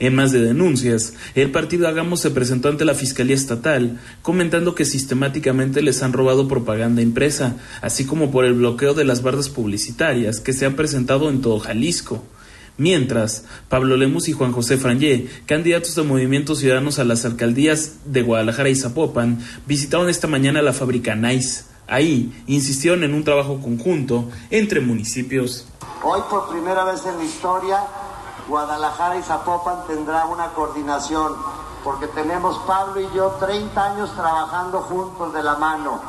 En 0.00 0.14
más 0.14 0.32
de 0.32 0.40
denuncias, 0.40 1.14
el 1.34 1.52
partido 1.52 1.86
Hagamos 1.86 2.20
se 2.20 2.30
presentó 2.30 2.68
ante 2.68 2.84
la 2.84 2.94
Fiscalía 2.94 3.36
Estatal, 3.36 4.00
comentando 4.22 4.74
que 4.74 4.84
sistemáticamente 4.84 5.82
les 5.82 6.02
han 6.02 6.12
robado 6.12 6.48
propaganda 6.48 7.00
impresa, 7.00 7.56
así 7.80 8.04
como 8.04 8.30
por 8.30 8.44
el 8.44 8.54
bloqueo 8.54 8.94
de 8.94 9.04
las 9.04 9.22
bardas 9.22 9.48
publicitarias 9.48 10.40
que 10.40 10.52
se 10.52 10.66
han 10.66 10.74
presentado 10.74 11.30
en 11.30 11.40
todo 11.40 11.60
Jalisco. 11.60 12.24
Mientras, 12.76 13.44
Pablo 13.68 13.96
Lemus 13.96 14.28
y 14.28 14.32
Juan 14.32 14.50
José 14.50 14.78
Frangé, 14.78 15.28
candidatos 15.46 15.94
de 15.94 16.02
Movimiento 16.02 16.56
Ciudadanos 16.56 16.98
a 16.98 17.04
las 17.04 17.24
alcaldías 17.24 17.98
de 18.04 18.22
Guadalajara 18.22 18.68
y 18.68 18.74
Zapopan, 18.74 19.38
visitaron 19.66 20.08
esta 20.08 20.26
mañana 20.26 20.60
la 20.60 20.72
fábrica 20.72 21.14
Nice. 21.14 21.66
Ahí 21.86 22.32
insistieron 22.48 23.04
en 23.04 23.14
un 23.14 23.22
trabajo 23.22 23.60
conjunto 23.60 24.28
entre 24.50 24.80
municipios. 24.80 25.68
Hoy 26.02 26.20
por 26.28 26.50
primera 26.50 26.84
vez 26.84 27.00
en 27.06 27.16
la 27.16 27.24
historia 27.24 27.76
Guadalajara 28.48 29.16
y 29.18 29.22
Zapopan 29.22 29.86
tendrá 29.86 30.26
una 30.26 30.48
coordinación, 30.48 31.34
porque 31.82 32.06
tenemos 32.08 32.58
Pablo 32.66 33.00
y 33.00 33.08
yo 33.14 33.36
30 33.40 33.92
años 33.92 34.14
trabajando 34.14 34.80
juntos 34.82 35.32
de 35.32 35.42
la 35.42 35.56
mano, 35.56 36.00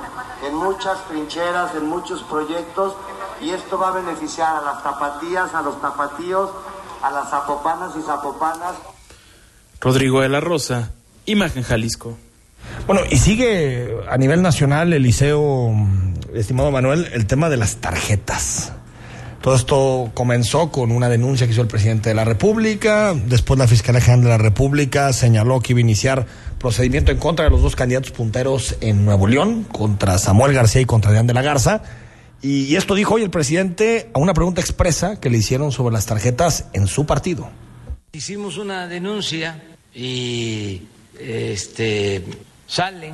en 0.45 0.55
muchas 0.55 0.97
trincheras, 1.07 1.75
en 1.75 1.87
muchos 1.87 2.23
proyectos, 2.23 2.95
y 3.41 3.49
esto 3.49 3.77
va 3.77 3.89
a 3.89 3.91
beneficiar 3.91 4.55
a 4.55 4.61
las 4.61 4.83
tapatías, 4.83 5.53
a 5.53 5.61
los 5.61 5.81
tapatíos, 5.81 6.49
a 7.01 7.11
las 7.11 7.29
zapopanas 7.29 7.91
y 7.97 8.01
zapopanas. 8.01 8.75
Rodrigo 9.79 10.21
de 10.21 10.29
la 10.29 10.39
Rosa, 10.39 10.91
Imagen 11.25 11.63
Jalisco. 11.63 12.17
Bueno, 12.87 13.01
y 13.09 13.17
sigue 13.17 14.03
a 14.09 14.17
nivel 14.17 14.41
nacional, 14.41 14.93
Eliseo, 14.93 15.71
estimado 16.33 16.71
Manuel, 16.71 17.09
el 17.13 17.27
tema 17.27 17.49
de 17.49 17.57
las 17.57 17.77
tarjetas. 17.77 18.73
Todo 19.45 19.53
esto 19.53 20.11
comenzó 20.15 20.71
con 20.71 20.91
una 20.91 21.07
denuncia 21.07 21.45
que 21.45 21.53
hizo 21.53 21.61
el 21.61 21.67
presidente 21.67 22.09
de 22.09 22.15
la 22.15 22.25
República. 22.25 23.13
Después 23.13 23.59
la 23.59 23.67
Fiscalía 23.67 24.01
General 24.01 24.23
de 24.23 24.29
la 24.29 24.37
República 24.39 25.13
señaló 25.13 25.59
que 25.59 25.73
iba 25.73 25.77
a 25.77 25.81
iniciar 25.81 26.25
procedimiento 26.57 27.11
en 27.11 27.19
contra 27.19 27.45
de 27.45 27.51
los 27.51 27.61
dos 27.61 27.75
candidatos 27.75 28.09
punteros 28.09 28.75
en 28.81 29.05
Nuevo 29.05 29.27
León, 29.27 29.63
contra 29.71 30.17
Samuel 30.17 30.51
García 30.53 30.81
y 30.81 30.85
contra 30.85 31.11
Adrián 31.11 31.27
de 31.27 31.35
la 31.35 31.43
Garza. 31.43 31.83
Y 32.41 32.75
esto 32.75 32.95
dijo 32.95 33.13
hoy 33.13 33.21
el 33.21 33.29
presidente 33.29 34.09
a 34.15 34.17
una 34.17 34.33
pregunta 34.33 34.61
expresa 34.61 35.19
que 35.19 35.29
le 35.29 35.37
hicieron 35.37 35.71
sobre 35.71 35.93
las 35.93 36.07
tarjetas 36.07 36.65
en 36.73 36.87
su 36.87 37.05
partido. 37.05 37.47
Hicimos 38.13 38.57
una 38.57 38.87
denuncia 38.87 39.61
y 39.93 40.81
este 41.19 42.25
salen 42.65 43.13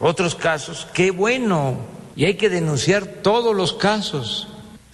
otros 0.00 0.34
casos. 0.34 0.88
Qué 0.92 1.12
bueno. 1.12 1.76
Y 2.16 2.24
hay 2.24 2.34
que 2.34 2.48
denunciar 2.48 3.06
todos 3.22 3.54
los 3.54 3.74
casos 3.74 4.48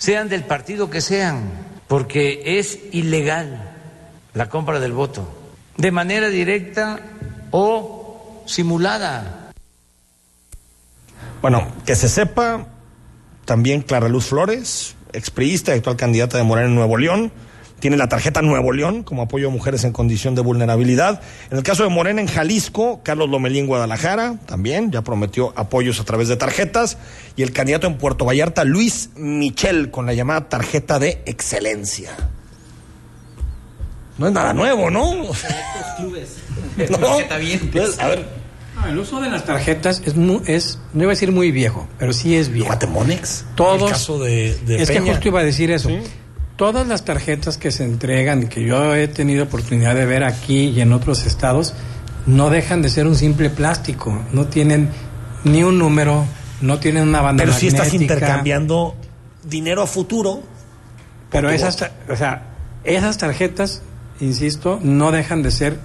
sean 0.05 0.29
del 0.29 0.45
partido 0.45 0.91
que 0.91 1.01
sean, 1.01 1.51
porque 1.89 2.59
es 2.59 2.79
ilegal 2.93 3.73
la 4.35 4.51
compra 4.51 4.79
del 4.79 4.93
voto, 4.93 5.27
de 5.79 5.91
manera 5.93 6.29
directa 6.29 7.01
o 7.51 8.43
simulada. 8.45 9.51
Bueno, 11.41 11.67
que 11.87 11.97
se 11.97 12.11
sepa, 12.11 12.67
también 13.47 13.81
Clara 13.81 14.11
Luz 14.11 14.27
Flores, 14.27 14.95
expriista 15.15 15.73
y 15.73 15.79
actual 15.79 15.97
candidata 15.97 16.37
de 16.37 16.45
Morena 16.45 16.69
en 16.69 16.75
Nuevo 16.75 16.99
León, 16.99 17.33
tiene 17.85 17.99
la 17.99 18.09
tarjeta 18.09 18.41
Nuevo 18.41 18.73
León 18.73 19.03
como 19.03 19.21
apoyo 19.21 19.49
a 19.49 19.51
mujeres 19.51 19.85
en 19.85 19.93
condición 19.93 20.35
de 20.35 20.41
vulnerabilidad. 20.41 21.21
En 21.51 21.59
el 21.59 21.63
caso 21.63 21.83
de 21.83 21.91
Morena 21.91 22.23
en 22.23 22.29
Jalisco, 22.29 23.03
Carlos 23.05 23.29
Lomelí 23.29 23.59
en 23.59 23.67
Guadalajara 23.67 24.39
también 24.47 24.91
ya 24.91 25.03
prometió 25.03 25.53
apoyos 25.55 26.01
a 26.01 26.05
través 26.05 26.29
de 26.29 26.37
tarjetas. 26.37 26.97
Y 27.37 27.43
el 27.43 27.53
candidato 27.53 27.87
en 27.87 27.99
Puerto 27.99 28.25
Vallarta, 28.25 28.65
Luis 28.65 29.11
Michel, 29.17 29.91
con 29.91 30.07
la 30.07 30.15
llamada 30.15 30.49
tarjeta 30.49 30.99
de 30.99 31.23
excelencia. 31.27 32.11
No 34.17 34.29
es 34.29 34.33
nada 34.33 34.55
nuevo, 34.55 34.91
¿no? 34.91 35.15
no, 35.25 35.29
pues, 36.09 37.99
a 37.99 38.09
ver. 38.09 38.27
el 38.89 38.99
uso 38.99 39.21
de 39.21 39.29
las 39.29 39.45
tarjetas 39.45 40.01
es, 40.07 40.17
muy, 40.17 40.41
es, 40.47 40.79
no 40.95 41.03
iba 41.03 41.11
a 41.11 41.17
decir 41.17 41.33
muy 41.33 41.51
viejo, 41.51 41.87
pero 41.99 42.15
sí 42.15 42.35
es 42.35 42.49
viejo. 42.49 42.69
¿Guatemonex? 42.69 43.45
Todos. 43.55 43.83
El 43.83 43.89
caso 43.91 44.19
de, 44.21 44.59
de 44.65 44.81
es 44.81 44.91
que 44.91 45.01
justo 45.01 45.29
iba 45.29 45.41
a 45.41 45.45
decir 45.45 45.71
eso 45.71 45.91
todas 46.57 46.87
las 46.87 47.05
tarjetas 47.05 47.59
que 47.59 47.71
se 47.71 47.85
entregan, 47.85 48.49
que 48.49 48.63
yo 48.65 48.95
he 48.95 49.09
tenido 49.09 49.45
oportunidad 49.45 49.95
de 49.95 50.07
ver 50.07 50.25
aquí 50.25 50.69
y 50.69 50.81
en 50.81 50.93
otros 50.93 51.27
estados, 51.27 51.75
no 52.27 52.51
dejan 52.51 52.83
de 52.83 52.89
ser 52.89 53.07
un 53.07 53.17
simple 53.17 53.51
plástico, 53.51 54.23
no 54.33 54.47
tienen 54.47 54.89
ni 55.45 55.63
un 55.63 55.79
número, 55.79 56.25
no 56.61 56.79
tienen 56.79 57.09
una 57.09 57.21
banda 57.21 57.45
Pero 57.45 57.55
si 57.55 57.69
estás 57.69 57.93
intercambiando 57.93 58.95
dinero 59.43 59.83
a 59.83 59.87
futuro. 59.87 60.43
Pero 61.31 61.51
esas, 61.51 61.91
o 62.09 62.17
sea, 62.17 62.43
esas 62.85 63.19
tarjetas, 63.19 63.83
insisto, 64.21 64.79
no 64.83 65.11
dejan 65.11 65.43
de 65.43 65.51
ser 65.51 65.79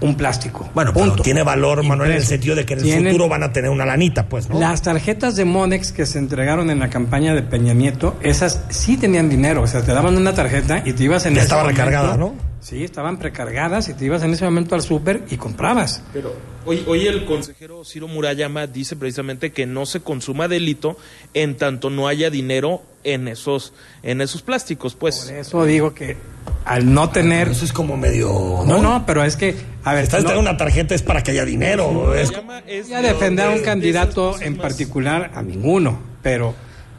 un 0.00 0.14
plástico. 0.16 0.68
Bueno, 0.74 0.92
punto. 0.92 1.22
tiene 1.22 1.42
valor, 1.42 1.82
Manuel, 1.82 2.10
en 2.10 2.16
el 2.18 2.24
sentido 2.24 2.54
de 2.54 2.66
que 2.66 2.74
en 2.74 2.84
el 2.84 3.06
futuro 3.06 3.28
van 3.28 3.42
a 3.42 3.52
tener 3.52 3.70
una 3.70 3.86
lanita, 3.86 4.28
pues, 4.28 4.48
¿no? 4.48 4.58
Las 4.58 4.82
tarjetas 4.82 5.36
de 5.36 5.44
Monex 5.44 5.92
que 5.92 6.06
se 6.06 6.18
entregaron 6.18 6.70
en 6.70 6.78
la 6.78 6.90
campaña 6.90 7.34
de 7.34 7.42
Peña 7.42 7.74
Nieto, 7.74 8.16
esas 8.20 8.64
sí 8.68 8.96
tenían 8.96 9.28
dinero, 9.28 9.62
o 9.62 9.66
sea, 9.66 9.82
te 9.82 9.92
daban 9.92 10.16
una 10.16 10.34
tarjeta 10.34 10.82
y 10.84 10.92
te 10.92 11.04
ibas 11.04 11.24
en 11.26 11.34
ya 11.34 11.42
estaba 11.42 11.64
recargada, 11.64 12.16
¿no? 12.16 12.34
Sí, 12.60 12.82
estaban 12.82 13.18
precargadas 13.18 13.88
y 13.88 13.94
te 13.94 14.06
ibas 14.06 14.24
en 14.24 14.32
ese 14.32 14.44
momento 14.44 14.74
al 14.74 14.82
súper 14.82 15.22
y 15.30 15.36
comprabas. 15.36 16.02
Pero 16.12 16.34
hoy, 16.64 16.82
hoy 16.88 17.06
el 17.06 17.24
consejero 17.24 17.84
Ciro 17.84 18.08
Murayama 18.08 18.66
dice 18.66 18.96
precisamente 18.96 19.52
que 19.52 19.66
no 19.66 19.86
se 19.86 20.00
consuma 20.00 20.48
delito 20.48 20.96
en 21.32 21.56
tanto 21.56 21.90
no 21.90 22.08
haya 22.08 22.28
dinero 22.28 22.82
en 23.04 23.28
esos, 23.28 23.72
en 24.02 24.20
esos 24.20 24.42
plásticos, 24.42 24.96
pues. 24.96 25.26
Por 25.26 25.34
eso 25.36 25.64
digo 25.64 25.94
que 25.94 26.16
al 26.66 26.92
no 26.92 27.08
tener. 27.10 27.48
eso 27.48 27.64
es 27.64 27.72
como 27.72 27.96
medio. 27.96 28.64
No, 28.66 28.82
no, 28.82 29.04
pero 29.06 29.24
es 29.24 29.36
que. 29.36 29.56
A 29.84 29.94
ver. 29.94 30.04
Estás 30.04 30.24
no, 30.24 30.38
una 30.38 30.56
tarjeta 30.56 30.94
es 30.94 31.02
para 31.02 31.22
que 31.22 31.30
haya 31.30 31.44
dinero. 31.44 32.14
Es, 32.14 32.32
es 32.66 32.92
a 32.92 33.00
defender 33.00 33.46
a 33.46 33.50
un 33.50 33.60
candidato 33.60 34.40
en 34.40 34.56
particular, 34.56 35.30
a 35.34 35.42
ninguno, 35.42 35.98
pero 36.22 36.54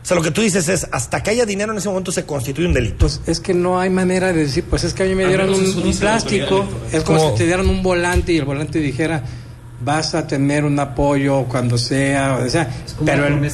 o 0.08 0.10
sea, 0.10 0.16
lo 0.16 0.24
que 0.24 0.32
tú 0.32 0.40
dices 0.40 0.70
es, 0.70 0.88
hasta 0.94 1.22
que 1.22 1.32
haya 1.32 1.46
dinero 1.46 1.74
en 1.74 1.80
ese 1.80 1.90
momento 1.90 2.14
se 2.14 2.24
constituye 2.24 2.66
un 2.66 2.74
delito. 2.74 2.96
Pues 3.00 3.20
es 3.28 3.42
que 3.42 3.54
no 3.54 3.78
hay 3.78 3.90
manera 3.90 4.32
de 4.32 4.46
decir, 4.46 4.64
pues 4.64 4.86
es 4.86 4.94
que 4.94 5.04
a 5.04 5.06
mí 5.06 5.14
me 5.16 5.26
dieron 5.26 5.50
un, 5.50 5.98
plástico, 6.00 6.66
es 6.94 7.04
como, 7.04 7.32
si 7.32 7.40
te 7.40 7.46
dieran 7.46 7.68
un 7.68 7.84
volante 7.84 8.32
y 8.32 8.38
el 8.38 8.46
volante 8.46 8.80
dijera, 8.80 9.22
vas 9.84 10.16
a 10.16 10.26
tener 10.26 10.64
un 10.64 10.80
apoyo 10.80 11.44
cuando 11.50 11.78
sea, 11.78 12.40
o 12.42 12.50
sea, 12.50 12.70
pero, 13.04 13.28
el, 13.28 13.52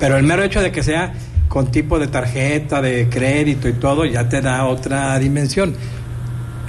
pero 0.00 0.16
el 0.16 0.24
mero 0.24 0.42
hecho 0.42 0.60
de 0.60 0.72
que 0.72 0.82
sea 0.82 1.14
con 1.54 1.70
tipo 1.70 2.00
de 2.00 2.08
tarjeta, 2.08 2.82
de 2.82 3.08
crédito 3.08 3.68
y 3.68 3.74
todo, 3.74 4.04
ya 4.04 4.28
te 4.28 4.40
da 4.40 4.66
otra 4.66 5.16
dimensión. 5.20 5.76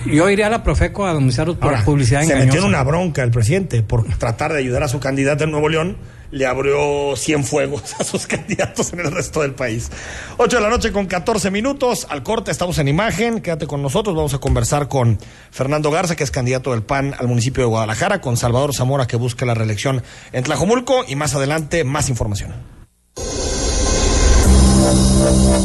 Yo 0.06 0.30
iría 0.30 0.46
a 0.46 0.50
la 0.52 0.62
Profeco 0.62 1.08
a 1.08 1.16
denunciar 1.16 1.52
por 1.56 1.84
publicidad 1.84 2.22
se 2.22 2.36
metió 2.36 2.60
en 2.60 2.68
una 2.68 2.84
bronca 2.84 3.24
el 3.24 3.32
presidente 3.32 3.82
por 3.82 4.06
tratar 4.20 4.54
de 4.54 4.60
ayudar 4.60 4.84
a 4.84 4.88
su 4.88 5.00
candidato 5.00 5.44
en 5.44 5.50
Nuevo 5.50 5.70
León 5.70 5.98
le 6.30 6.46
abrió 6.46 7.16
100 7.16 7.46
fuegos 7.46 7.96
a 8.00 8.04
sus 8.04 8.28
candidatos 8.28 8.94
en 8.94 9.00
el 9.00 9.12
resto 9.12 9.42
del 9.42 9.56
país. 9.56 9.90
8 10.38 10.56
de 10.56 10.62
la 10.62 10.70
noche 10.70 10.92
con 10.92 11.08
14 11.08 11.50
minutos. 11.50 12.06
Al 12.08 12.22
corte 12.22 12.52
estamos 12.52 12.78
en 12.78 12.88
imagen. 12.88 13.42
Quédate 13.42 13.66
con 13.66 13.82
nosotros. 13.82 14.16
Vamos 14.16 14.36
a 14.36 14.38
conversar 14.38 14.88
con 14.88 15.18
Fernando 15.50 15.90
Garza, 15.90 16.16
que 16.16 16.24
es 16.24 16.30
candidato 16.30 16.72
del 16.72 16.84
PAN 16.84 17.16
al 17.18 17.28
municipio 17.28 17.64
de 17.64 17.70
Guadalajara, 17.70 18.22
con 18.22 18.38
Salvador 18.38 18.76
Zamora, 18.76 19.08
que 19.08 19.18
busca 19.18 19.48
la 19.48 19.56
reelección 19.56 20.04
en 20.32 20.44
Tlajomulco. 20.44 21.06
Y 21.08 21.16
más 21.16 21.34
adelante, 21.34 21.84
más 21.84 22.10
información. 22.10 22.54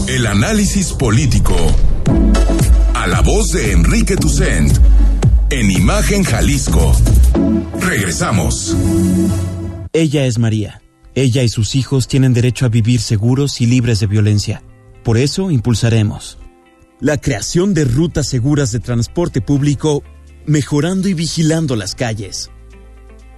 El 0.07 0.27
análisis 0.27 0.93
político. 0.93 1.57
A 2.95 3.07
la 3.07 3.21
voz 3.21 3.53
de 3.53 3.73
Enrique 3.73 4.17
Tucent. 4.17 4.73
En 5.51 5.71
Imagen 5.71 6.25
Jalisco. 6.25 6.95
Regresamos. 7.81 8.77
Ella 9.93 10.27
es 10.27 10.39
María. 10.39 10.83
Ella 11.15 11.43
y 11.43 11.49
sus 11.49 11.75
hijos 11.75 12.09
tienen 12.09 12.33
derecho 12.33 12.67
a 12.67 12.69
vivir 12.69 13.01
seguros 13.01 13.61
y 13.61 13.67
libres 13.67 14.01
de 14.01 14.07
violencia. 14.07 14.63
Por 15.03 15.19
eso 15.19 15.51
impulsaremos 15.51 16.39
la 17.01 17.17
creación 17.17 17.73
de 17.75 17.85
rutas 17.85 18.29
seguras 18.29 18.73
de 18.73 18.79
transporte 18.79 19.41
público, 19.41 20.03
mejorando 20.47 21.09
y 21.09 21.15
vigilando 21.15 21.75
las 21.75 21.95
calles. 21.95 22.51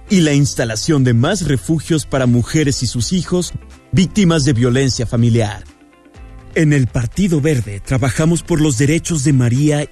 Y 0.09 0.19
la 0.19 0.33
instalación 0.33 1.03
de 1.03 1.13
más 1.13 1.47
refugios 1.47 2.05
para 2.05 2.25
mujeres 2.25 2.83
y 2.83 2.87
sus 2.87 3.13
hijos 3.13 3.53
víctimas 3.91 4.43
de 4.43 4.53
violencia 4.53 5.05
familiar. 5.05 5.63
En 6.55 6.73
el 6.73 6.87
Partido 6.87 7.41
Verde 7.41 7.79
trabajamos 7.79 8.43
por 8.43 8.61
los 8.61 8.77
derechos 8.77 9.23
de 9.23 9.33
María 9.33 9.87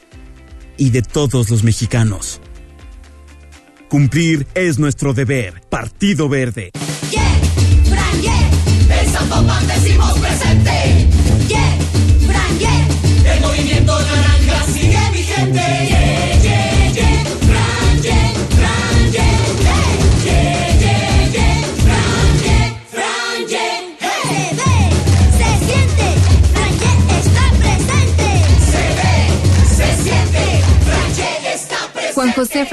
y 0.78 0.90
de 0.92 1.02
todos 1.02 1.50
los 1.50 1.64
mexicanos 1.64 2.42
Cumplir 3.92 4.48
es 4.56 4.80
nuestro 4.80 5.14
deber. 5.14 5.64
Partido 5.70 6.30
Verde. 6.30 6.72
Yeah, 7.12 7.22
Fran, 7.90 8.22
yeah. 8.22 9.02
En 9.02 9.10
Zapopan 9.10 9.68
decimos 9.68 10.18
presente. 10.18 11.08
Yeah, 11.50 11.78
Fran, 12.26 12.58
yeah. 12.58 13.34
El 13.34 13.42
movimiento 13.42 14.00
naranja 14.00 14.64
sigue 14.72 14.98
vigente. 15.12 15.60
Yeah, 15.60 16.31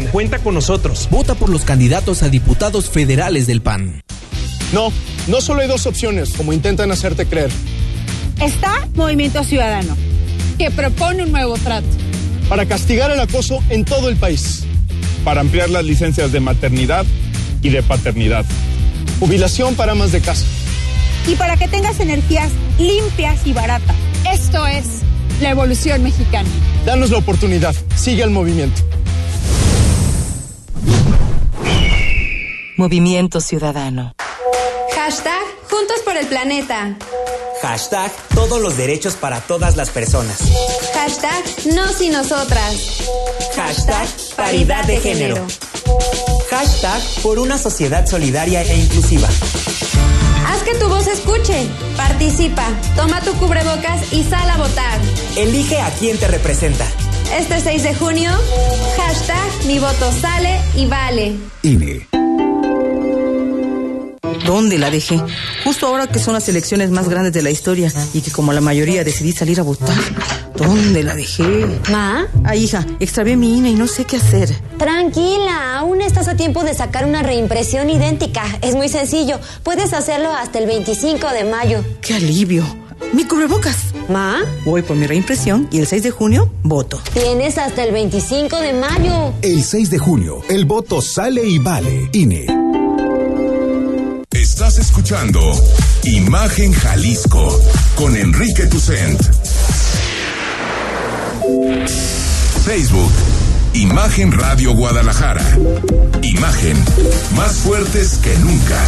Cuenta 0.00 0.38
con 0.38 0.54
nosotros. 0.54 1.08
Vota 1.10 1.34
por 1.34 1.50
los 1.50 1.64
candidatos 1.64 2.22
a 2.22 2.30
diputados 2.30 2.88
federales 2.88 3.46
del 3.46 3.60
PAN. 3.60 4.02
No, 4.72 4.90
no 5.26 5.40
solo 5.42 5.60
hay 5.60 5.68
dos 5.68 5.86
opciones, 5.86 6.32
como 6.32 6.54
intentan 6.54 6.90
hacerte 6.90 7.26
creer. 7.26 7.50
Está 8.40 8.88
Movimiento 8.94 9.44
Ciudadano, 9.44 9.94
que 10.56 10.70
propone 10.70 11.24
un 11.24 11.32
nuevo 11.32 11.58
trato. 11.58 11.86
Para 12.48 12.64
castigar 12.66 13.10
el 13.10 13.20
acoso 13.20 13.62
en 13.68 13.84
todo 13.84 14.08
el 14.08 14.16
país. 14.16 14.64
Para 15.24 15.42
ampliar 15.42 15.68
las 15.68 15.84
licencias 15.84 16.32
de 16.32 16.40
maternidad 16.40 17.04
y 17.60 17.68
de 17.68 17.82
paternidad. 17.82 18.46
Jubilación 19.20 19.74
para 19.74 19.94
más 19.94 20.10
de 20.10 20.20
casa. 20.20 20.46
Y 21.28 21.34
para 21.34 21.56
que 21.56 21.68
tengas 21.68 22.00
energías 22.00 22.50
limpias 22.78 23.46
y 23.46 23.52
baratas. 23.52 23.94
Esto 24.32 24.66
es 24.66 24.84
la 25.42 25.50
evolución 25.50 26.02
mexicana. 26.02 26.48
Danos 26.86 27.10
la 27.10 27.18
oportunidad. 27.18 27.74
Sigue 27.94 28.22
el 28.22 28.30
movimiento. 28.30 28.82
Movimiento 32.76 33.40
Ciudadano. 33.40 34.14
Hashtag 34.94 35.42
Juntos 35.70 36.00
por 36.04 36.16
el 36.16 36.26
Planeta. 36.26 36.96
Hashtag 37.62 38.10
Todos 38.34 38.60
los 38.60 38.76
derechos 38.76 39.14
para 39.14 39.40
todas 39.40 39.76
las 39.76 39.90
personas. 39.90 40.38
Hashtag 40.94 41.74
Nos 41.74 42.00
y 42.00 42.08
Nosotras. 42.08 43.04
Hashtag 43.54 44.08
Paridad 44.36 44.84
de 44.84 44.98
género. 44.98 45.46
Hashtag 46.50 47.00
Por 47.22 47.38
una 47.38 47.58
sociedad 47.58 48.06
solidaria 48.06 48.62
e 48.62 48.76
inclusiva. 48.76 49.28
Haz 50.48 50.62
que 50.64 50.74
tu 50.74 50.88
voz 50.88 51.06
escuche. 51.06 51.66
Participa. 51.96 52.66
Toma 52.96 53.20
tu 53.22 53.32
cubrebocas 53.34 54.12
y 54.12 54.24
sal 54.24 54.50
a 54.50 54.56
votar. 54.56 55.00
Elige 55.36 55.80
a 55.80 55.90
quien 55.90 56.18
te 56.18 56.28
representa. 56.28 56.86
Este 57.38 57.60
6 57.60 57.82
de 57.82 57.94
junio, 57.94 58.30
hashtag 58.96 59.66
Mi 59.66 59.78
voto 59.78 60.12
sale 60.20 60.60
y 60.76 60.86
vale. 60.86 61.36
INE. 61.62 62.06
¿Dónde 64.44 64.78
la 64.78 64.90
dejé? 64.90 65.18
Justo 65.64 65.86
ahora 65.86 66.08
que 66.08 66.18
son 66.18 66.34
las 66.34 66.48
elecciones 66.48 66.90
más 66.90 67.08
grandes 67.08 67.32
de 67.32 67.42
la 67.42 67.50
historia 67.50 67.90
y 68.12 68.20
que 68.20 68.30
como 68.30 68.52
la 68.52 68.60
mayoría 68.60 69.02
decidí 69.02 69.32
salir 69.32 69.60
a 69.60 69.62
votar. 69.62 69.96
¿Dónde 70.56 71.02
la 71.02 71.14
dejé? 71.14 71.66
¿Ma? 71.90 72.26
Ay, 72.44 72.64
hija, 72.64 72.84
extravié 73.00 73.36
mi 73.36 73.56
INE 73.56 73.70
y 73.70 73.74
no 73.74 73.86
sé 73.86 74.04
qué 74.04 74.16
hacer. 74.16 74.54
Tranquila, 74.78 75.78
aún 75.78 76.02
estás 76.02 76.28
a 76.28 76.36
tiempo 76.36 76.64
de 76.64 76.74
sacar 76.74 77.06
una 77.06 77.22
reimpresión 77.22 77.88
idéntica. 77.88 78.44
Es 78.60 78.74
muy 78.74 78.88
sencillo. 78.88 79.40
Puedes 79.62 79.94
hacerlo 79.94 80.30
hasta 80.34 80.58
el 80.58 80.66
25 80.66 81.28
de 81.28 81.44
mayo. 81.44 81.84
¡Qué 82.02 82.14
alivio! 82.14 82.81
Mi 83.12 83.24
cubrebocas. 83.24 83.76
¿Ma? 84.08 84.40
Voy 84.64 84.82
por 84.82 84.96
mi 84.96 85.06
reimpresión 85.06 85.68
y 85.70 85.78
el 85.78 85.86
6 85.86 86.02
de 86.02 86.10
junio 86.10 86.50
voto. 86.62 87.00
Tienes 87.12 87.58
hasta 87.58 87.84
el 87.84 87.92
25 87.92 88.56
de 88.60 88.72
mayo. 88.72 89.32
El 89.42 89.62
6 89.62 89.90
de 89.90 89.98
junio, 89.98 90.42
el 90.48 90.64
voto 90.64 91.00
sale 91.00 91.44
y 91.44 91.58
vale. 91.58 92.08
INE. 92.12 92.46
Estás 94.30 94.78
escuchando 94.78 95.40
Imagen 96.04 96.72
Jalisco 96.72 97.60
con 97.94 98.16
Enrique 98.16 98.66
Tucent. 98.66 99.20
Facebook, 102.64 103.10
Imagen 103.74 104.32
Radio 104.32 104.74
Guadalajara. 104.74 105.44
Imagen, 106.22 106.76
más 107.36 107.56
fuertes 107.56 108.18
que 108.18 108.36
nunca. 108.38 108.80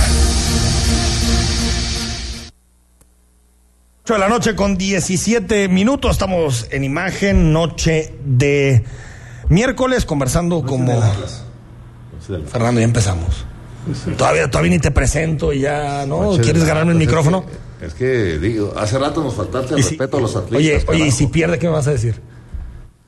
8 4.05 4.13
de 4.13 4.21
la 4.21 4.29
noche 4.29 4.55
con 4.55 4.77
17 4.77 5.67
minutos. 5.71 6.11
Estamos 6.11 6.67
en 6.71 6.85
imagen, 6.85 7.55
noche 7.55 8.13
de 8.23 8.85
miércoles, 9.49 10.05
conversando 10.05 10.61
como. 10.63 11.03
Fernando, 12.47 12.81
ya 12.83 12.85
empezamos. 12.85 13.47
Todavía, 14.19 14.51
todavía 14.51 14.73
ni 14.73 14.79
te 14.79 14.91
presento 14.91 15.55
y 15.55 15.61
ya, 15.61 16.05
¿no? 16.05 16.23
Noche 16.23 16.43
¿Quieres 16.43 16.67
ganarme 16.67 16.93
el 16.93 16.99
micrófono? 16.99 17.47
Es 17.81 17.95
que, 17.95 18.35
es 18.35 18.35
que, 18.35 18.39
digo, 18.41 18.75
hace 18.77 18.99
rato 18.99 19.25
nos 19.25 19.37
faltaste 19.37 19.75
el 19.75 19.83
si- 19.83 19.89
respeto 19.91 20.19
a 20.19 20.21
los 20.21 20.37
atletas. 20.37 20.59
Oye, 20.59 20.85
oye, 20.87 21.07
y 21.07 21.11
si 21.11 21.29
pierde, 21.29 21.59
¿qué 21.59 21.67
me 21.69 21.73
vas 21.73 21.87
a 21.87 21.93
decir? 21.93 22.21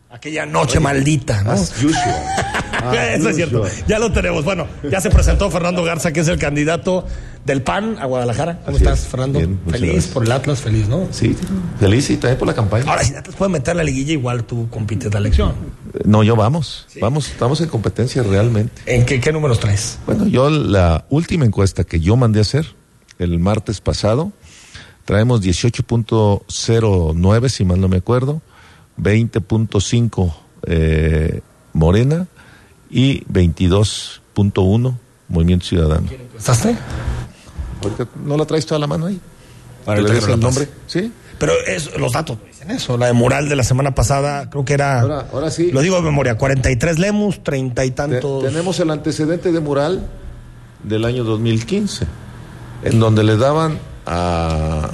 Aquella 0.09 0.47
noche 0.47 0.79
Oye, 0.79 0.85
maldita, 0.85 1.43
¿no? 1.43 1.51
as 1.51 1.73
usual. 1.85 2.95
Eso 3.15 3.29
es 3.29 3.37
cierto. 3.37 3.65
Ya 3.87 3.99
lo 3.99 4.11
tenemos. 4.13 4.45
Bueno, 4.47 4.67
ya 4.91 5.03
se 5.03 5.11
presentó 5.11 5.51
Fernando 5.51 5.85
Garza, 5.85 6.11
que 6.13 6.21
es 6.21 6.29
el 6.29 6.39
candidato 6.39 7.05
del 7.47 7.63
PAN 7.63 7.97
a 8.01 8.07
Guadalajara. 8.07 8.59
¿Cómo 8.65 8.77
Así 8.77 8.85
estás, 8.85 9.01
es. 9.01 9.07
Fernando? 9.07 9.39
Bien, 9.39 9.61
feliz 9.71 10.09
por 10.09 10.25
el 10.25 10.33
Atlas, 10.33 10.61
feliz, 10.61 10.89
¿no? 10.89 11.07
Sí, 11.13 11.37
feliz 11.79 12.11
y 12.11 12.17
también 12.17 12.39
por 12.39 12.49
la 12.49 12.55
campaña. 12.55 12.91
Ahora, 12.91 13.05
si 13.05 13.15
Atlas 13.15 13.37
puede 13.37 13.53
meter 13.53 13.77
la 13.77 13.85
liguilla, 13.85 14.13
igual 14.13 14.45
tú 14.45 14.69
compites 14.69 15.13
la 15.13 15.21
elección. 15.21 15.55
No, 16.05 16.25
yo 16.25 16.35
vamos. 16.35 16.89
Vamos, 17.01 17.31
estamos 17.31 17.61
en 17.61 17.69
competencia 17.69 18.25
realmente. 18.25 18.83
¿En 18.87 19.07
qué, 19.07 19.21
qué 19.21 19.33
números 19.33 19.61
traes? 19.61 19.99
Bueno, 20.07 20.27
yo 20.27 20.51
la 20.51 21.07
última 21.09 21.45
encuesta 21.45 21.85
que 21.85 22.01
yo 22.01 22.17
mandé 22.17 22.41
a 22.41 22.43
hacer 22.43 22.75
el 23.21 23.39
martes 23.39 23.81
pasado, 23.81 24.33
traemos 25.05 25.41
18.09, 25.41 27.49
si 27.49 27.65
mal 27.65 27.81
no 27.81 27.89
me 27.89 27.99
acuerdo, 27.99 28.43
20.5 29.01 30.35
eh, 30.65 31.41
Morena 31.73 32.27
y 32.91 33.25
22.1 33.27 34.97
Movimiento 35.29 35.67
Ciudadano. 35.67 36.09
¿Estás 36.37 36.67
Ahorita 37.83 38.07
no 38.25 38.37
la 38.37 38.45
traes 38.47 38.67
toda 38.67 38.79
la 38.79 38.87
mano 38.87 39.07
ahí. 39.07 39.21
Para 39.85 40.01
¿Le 40.01 40.09
ahorita 40.09 40.15
des 40.15 40.25
que 40.25 40.29
me 40.31 40.35
el 40.35 40.41
nombre? 40.41 40.69
Sí. 40.87 41.13
Pero 41.39 41.53
es, 41.67 41.97
los 41.99 42.13
datos 42.13 42.39
me 42.43 42.49
dicen 42.49 42.71
eso. 42.71 42.97
La 42.97 43.07
de 43.07 43.13
Mural 43.13 43.49
de 43.49 43.57
la 43.57 43.63
semana 43.63 43.95
pasada, 43.95 44.49
creo 44.51 44.65
que 44.65 44.73
era. 44.75 45.01
Ahora, 45.03 45.27
ahora 45.33 45.51
sí. 45.51 45.71
Lo 45.71 45.81
digo 45.83 45.97
de 45.97 46.03
memoria: 46.03 46.37
43 46.39 46.99
Lemus, 46.99 47.43
30 47.45 47.85
y 47.85 47.91
Te- 47.91 47.95
tantos. 47.97 48.43
tenemos 48.45 48.81
el 48.81 48.91
antecedente 48.91 49.53
de 49.53 49.61
Mural 49.61 50.07
del 50.83 51.05
año 51.05 51.25
2015, 51.25 52.07
en 52.85 52.99
donde 52.99 53.23
le 53.23 53.37
daban 53.37 53.79
a, 54.07 54.89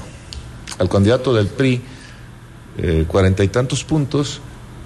al 0.78 0.88
candidato 0.88 1.32
del 1.32 1.46
PRI 1.46 1.80
eh, 2.78 3.04
cuarenta 3.06 3.44
y 3.44 3.48
tantos 3.48 3.84
puntos 3.84 4.40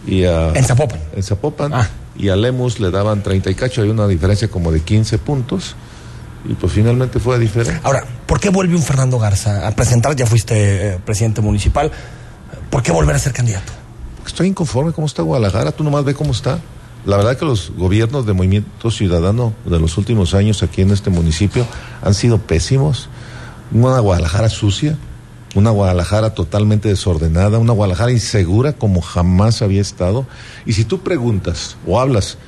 y 0.07 0.25
a, 0.25 0.51
En 0.53 0.65
Zapopan. 0.65 1.01
en 1.15 1.23
Zapopan 1.23 1.73
Ah. 1.75 1.89
y 2.17 2.29
a 2.29 2.37
Lemus 2.37 2.81
le 2.81 2.91
daban 2.91 3.23
30 3.23 3.51
y 3.51 3.55
cacho, 3.55 3.83
hay 3.83 3.89
una 3.89 4.07
diferencia 4.09 4.49
como 4.49 4.71
de 4.73 4.81
15 4.83 5.19
puntos 5.19 5.75
y 6.49 6.55
pues 6.55 6.73
finalmente 6.73 7.19
fue 7.19 7.39
diferente. 7.39 7.81
Ahora, 7.83 8.05
¿por 8.27 8.41
qué 8.41 8.49
vuelve 8.51 8.77
un 8.77 8.83
Fernando 8.83 9.19
Garza 9.19 9.67
a 9.67 9.71
presentar? 9.73 10.15
Ya 10.17 10.27
fuiste 10.27 10.95
eh, 10.95 10.99
presidente 11.05 11.41
municipal. 11.41 11.91
¿Por 12.71 12.83
qué 12.83 12.93
volver 12.93 13.17
a 13.17 13.19
ser 13.19 13.33
candidato? 13.33 13.73
Estoy 14.27 14.49
inconforme 14.49 14.93
cómo 14.93 15.07
está 15.07 15.23
Guadalajara, 15.23 15.73
tú 15.73 15.85
nomás 15.85 16.05
ve 16.05 16.15
cómo 16.15 16.33
está. 16.33 16.59
La 17.05 17.17
verdad 17.17 17.37
que 17.37 17.45
los 17.45 17.71
gobiernos 17.77 18.27
de 18.27 18.33
Movimiento 18.33 18.91
Ciudadano 18.91 19.53
de 19.65 19.79
los 19.79 19.97
últimos 19.97 20.35
años 20.35 20.63
aquí 20.65 20.83
en 20.83 20.91
este 20.91 21.11
municipio 21.11 21.65
han 22.03 22.15
sido 22.15 22.39
pésimos. 22.39 23.09
Una 23.71 24.01
Guadalajara 24.01 24.49
sucia, 24.49 24.97
una 25.55 25.71
Guadalajara 25.71 26.35
totalmente 26.35 26.89
desordenada, 26.89 27.59
una 27.59 27.73
Guadalajara 27.73 28.11
insegura 28.11 28.73
como 28.73 29.01
jamás 29.01 29.63
había 29.63 29.81
estado. 29.81 30.27
Y 30.67 30.73
si 30.73 30.85
tú 30.85 31.01
preguntas 31.01 31.77
o 31.87 32.01
hablas 32.01 32.39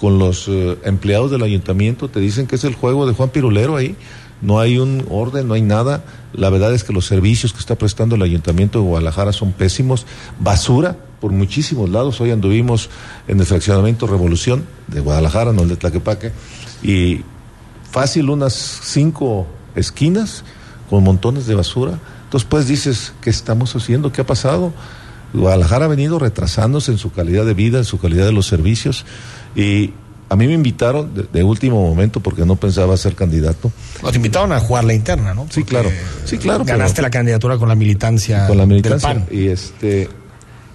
con 0.00 0.18
los 0.18 0.48
eh, 0.48 0.78
empleados 0.84 1.30
del 1.30 1.42
ayuntamiento, 1.42 2.08
te 2.08 2.20
dicen 2.20 2.46
que 2.46 2.56
es 2.56 2.64
el 2.64 2.74
juego 2.74 3.06
de 3.06 3.14
Juan 3.14 3.30
Pirulero 3.30 3.76
ahí. 3.76 3.96
No 4.42 4.60
hay 4.60 4.78
un 4.78 5.06
orden, 5.10 5.48
no 5.48 5.54
hay 5.54 5.62
nada. 5.62 6.04
La 6.34 6.50
verdad 6.50 6.74
es 6.74 6.84
que 6.84 6.92
los 6.92 7.06
servicios 7.06 7.54
que 7.54 7.58
está 7.58 7.76
prestando 7.76 8.16
el 8.16 8.22
ayuntamiento 8.22 8.78
de 8.78 8.84
Guadalajara 8.84 9.32
son 9.32 9.52
pésimos. 9.52 10.06
Basura, 10.38 10.96
por 11.20 11.32
muchísimos 11.32 11.88
lados. 11.88 12.20
Hoy 12.20 12.30
anduvimos 12.30 12.90
en 13.28 13.40
el 13.40 13.46
fraccionamiento 13.46 14.06
Revolución 14.06 14.66
de 14.88 15.00
Guadalajara, 15.00 15.52
no 15.52 15.62
el 15.62 15.70
de 15.70 15.76
Tlaquepaque, 15.76 16.32
y 16.82 17.22
fácil 17.90 18.28
unas 18.28 18.52
cinco 18.52 19.46
esquinas 19.74 20.44
con 20.90 21.02
montones 21.02 21.46
de 21.46 21.54
basura. 21.54 21.98
Entonces, 22.24 22.46
pues 22.48 22.68
dices, 22.68 23.14
¿qué 23.22 23.30
estamos 23.30 23.74
haciendo? 23.74 24.12
¿Qué 24.12 24.20
ha 24.20 24.26
pasado? 24.26 24.74
Guadalajara 25.32 25.86
ha 25.86 25.88
venido 25.88 26.18
retrasándose 26.18 26.92
en 26.92 26.98
su 26.98 27.12
calidad 27.12 27.44
de 27.44 27.54
vida, 27.54 27.78
en 27.78 27.84
su 27.84 27.98
calidad 27.98 28.26
de 28.26 28.32
los 28.32 28.46
servicios, 28.46 29.04
y 29.56 29.92
a 30.28 30.36
mí 30.36 30.46
me 30.46 30.52
invitaron 30.54 31.14
de, 31.14 31.22
de 31.32 31.42
último 31.44 31.80
momento 31.88 32.20
porque 32.20 32.44
no 32.44 32.56
pensaba 32.56 32.96
ser 32.96 33.14
candidato. 33.14 33.70
Nos 34.02 34.14
invitaron 34.16 34.52
a 34.52 34.58
jugar 34.60 34.84
la 34.84 34.92
interna, 34.92 35.34
¿no? 35.34 35.46
Sí, 35.50 35.62
claro. 35.64 35.88
Sí, 36.24 36.36
claro. 36.38 36.64
pero- 36.64 36.78
Ganaste 36.78 37.00
la 37.02 37.10
candidatura 37.10 37.56
con 37.58 37.68
la 37.68 37.74
militancia, 37.76 38.46
con 38.48 38.58
la 38.58 38.66
militancia 38.66 39.08
del 39.14 39.22
PAN. 39.22 39.28
y 39.30 39.46
este 39.48 40.08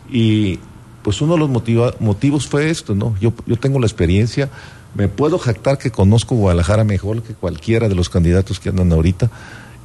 y 0.10 0.60
pues 1.04 1.22
uno 1.22 1.34
de 1.34 1.39
los 1.39 1.50
motiva- 1.50 1.94
motivos 2.00 2.48
fue 2.48 2.70
esto 2.70 2.94
no 2.96 3.15
yo 3.20 3.34
yo 3.48 3.58
tengo 3.58 3.80
la 3.80 3.86
experiencia 3.88 4.50
me 4.94 5.08
puedo 5.08 5.38
jactar 5.39 5.78
que 5.78 5.89
conozco 5.91 6.36
Guadalajara 6.36 6.84
mejor 6.84 7.24
que 7.24 7.34
cualquiera 7.34 7.88
de 7.89 7.96
los 7.96 8.10
candidatos 8.10 8.60
que 8.60 8.70
andan 8.70 8.91
ahorita 8.91 9.30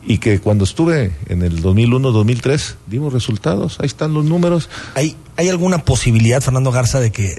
y 0.04 0.18
que 0.18 0.40
cuando 0.40 0.64
estuve 0.64 1.12
en 1.28 1.42
el 1.42 1.60
2001 1.62 2.10
2003 2.10 2.76
dimos 2.86 3.12
resultados 3.12 3.78
ahí 3.80 3.86
están 3.86 4.14
los 4.14 4.24
números 4.24 4.68
¿Hay, 4.94 5.16
¿Hay 5.36 5.48
alguna 5.48 5.78
posibilidad, 5.84 6.40
Fernando 6.40 6.70
Garza, 6.72 6.98
de 7.00 7.10
que 7.12 7.34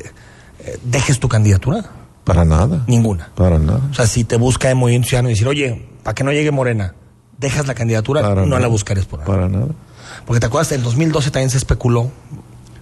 dejes 0.84 1.20
tu 1.20 1.28
candidatura? 1.30 1.84
para 2.24 2.44
nada 2.44 2.84
Ninguna. 2.88 3.30
para 3.36 3.58
nada 3.58 3.80
O 3.90 3.94
sea, 3.94 4.06
si 4.06 4.26
te 4.26 4.36
busca 4.36 4.70
el 4.70 4.76
Movimiento 4.76 5.08
Ciudadano 5.08 5.30
y 5.30 5.34
decir, 5.34 5.48
oye, 5.48 5.88
para 6.04 6.14
que 6.14 6.26
no 6.26 6.32
llegue 6.34 6.52
Morena, 6.52 6.94
dejas 7.38 7.68
la 7.68 7.74
candidatura, 7.74 8.22
Para 8.22 8.42
no 8.42 8.48
nada. 8.48 8.60
la 8.62 8.68
buscarías 8.68 9.06
por 9.06 9.20
nada. 9.20 9.32
para 9.32 9.48
nada 9.48 9.68
Porque 10.26 10.42
te 10.42 10.46
acuerdas, 10.48 10.72
en 10.74 10.84
2012 10.84 11.32
también 11.32 11.50
se 11.50 11.58
especuló. 11.58 12.12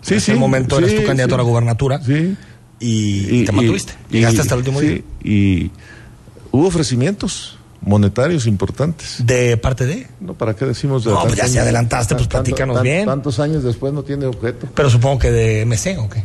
Sí, 0.01 0.15
en 0.15 0.21
sí, 0.21 0.31
ese 0.31 0.39
momento 0.39 0.77
eras 0.79 0.89
sí, 0.91 0.97
tu 0.97 1.03
candidato 1.05 1.29
sí. 1.31 1.35
a 1.35 1.37
la 1.37 1.43
gubernatura. 1.43 2.01
Sí. 2.03 2.35
Y, 2.79 3.45
te 3.45 3.51
mantuviste. 3.51 3.93
y- 4.09 4.13
Llegaste 4.13 4.37
y- 4.37 4.39
hasta 4.41 4.53
el 4.55 4.59
último 4.59 4.79
sí, 4.79 4.87
día. 4.87 5.01
y 5.23 5.71
hubo 6.51 6.67
ofrecimientos 6.67 7.57
monetarios 7.81 8.47
importantes 8.47 9.17
¿De 9.25 9.57
parte 9.57 9.85
de? 9.85 10.07
No, 10.19 10.33
¿para 10.33 10.55
qué 10.55 10.65
decimos 10.65 11.03
de 11.03 11.11
No, 11.11 11.21
pues 11.21 11.35
ya 11.35 11.47
si 11.47 11.59
adelantaste, 11.59 12.15
pues 12.15 12.27
Tanto- 12.27 12.43
platícanos 12.45 12.75
tan- 12.77 12.83
bien. 12.83 13.05
Tantos 13.05 13.39
años 13.39 13.63
después 13.63 13.93
no 13.93 14.01
tiene 14.03 14.25
objeto. 14.25 14.67
Pero 14.73 14.89
supongo 14.89 15.19
que 15.19 15.29
de 15.31 15.61
MC, 15.65 15.97
¿o 15.99 16.09
qué? 16.09 16.23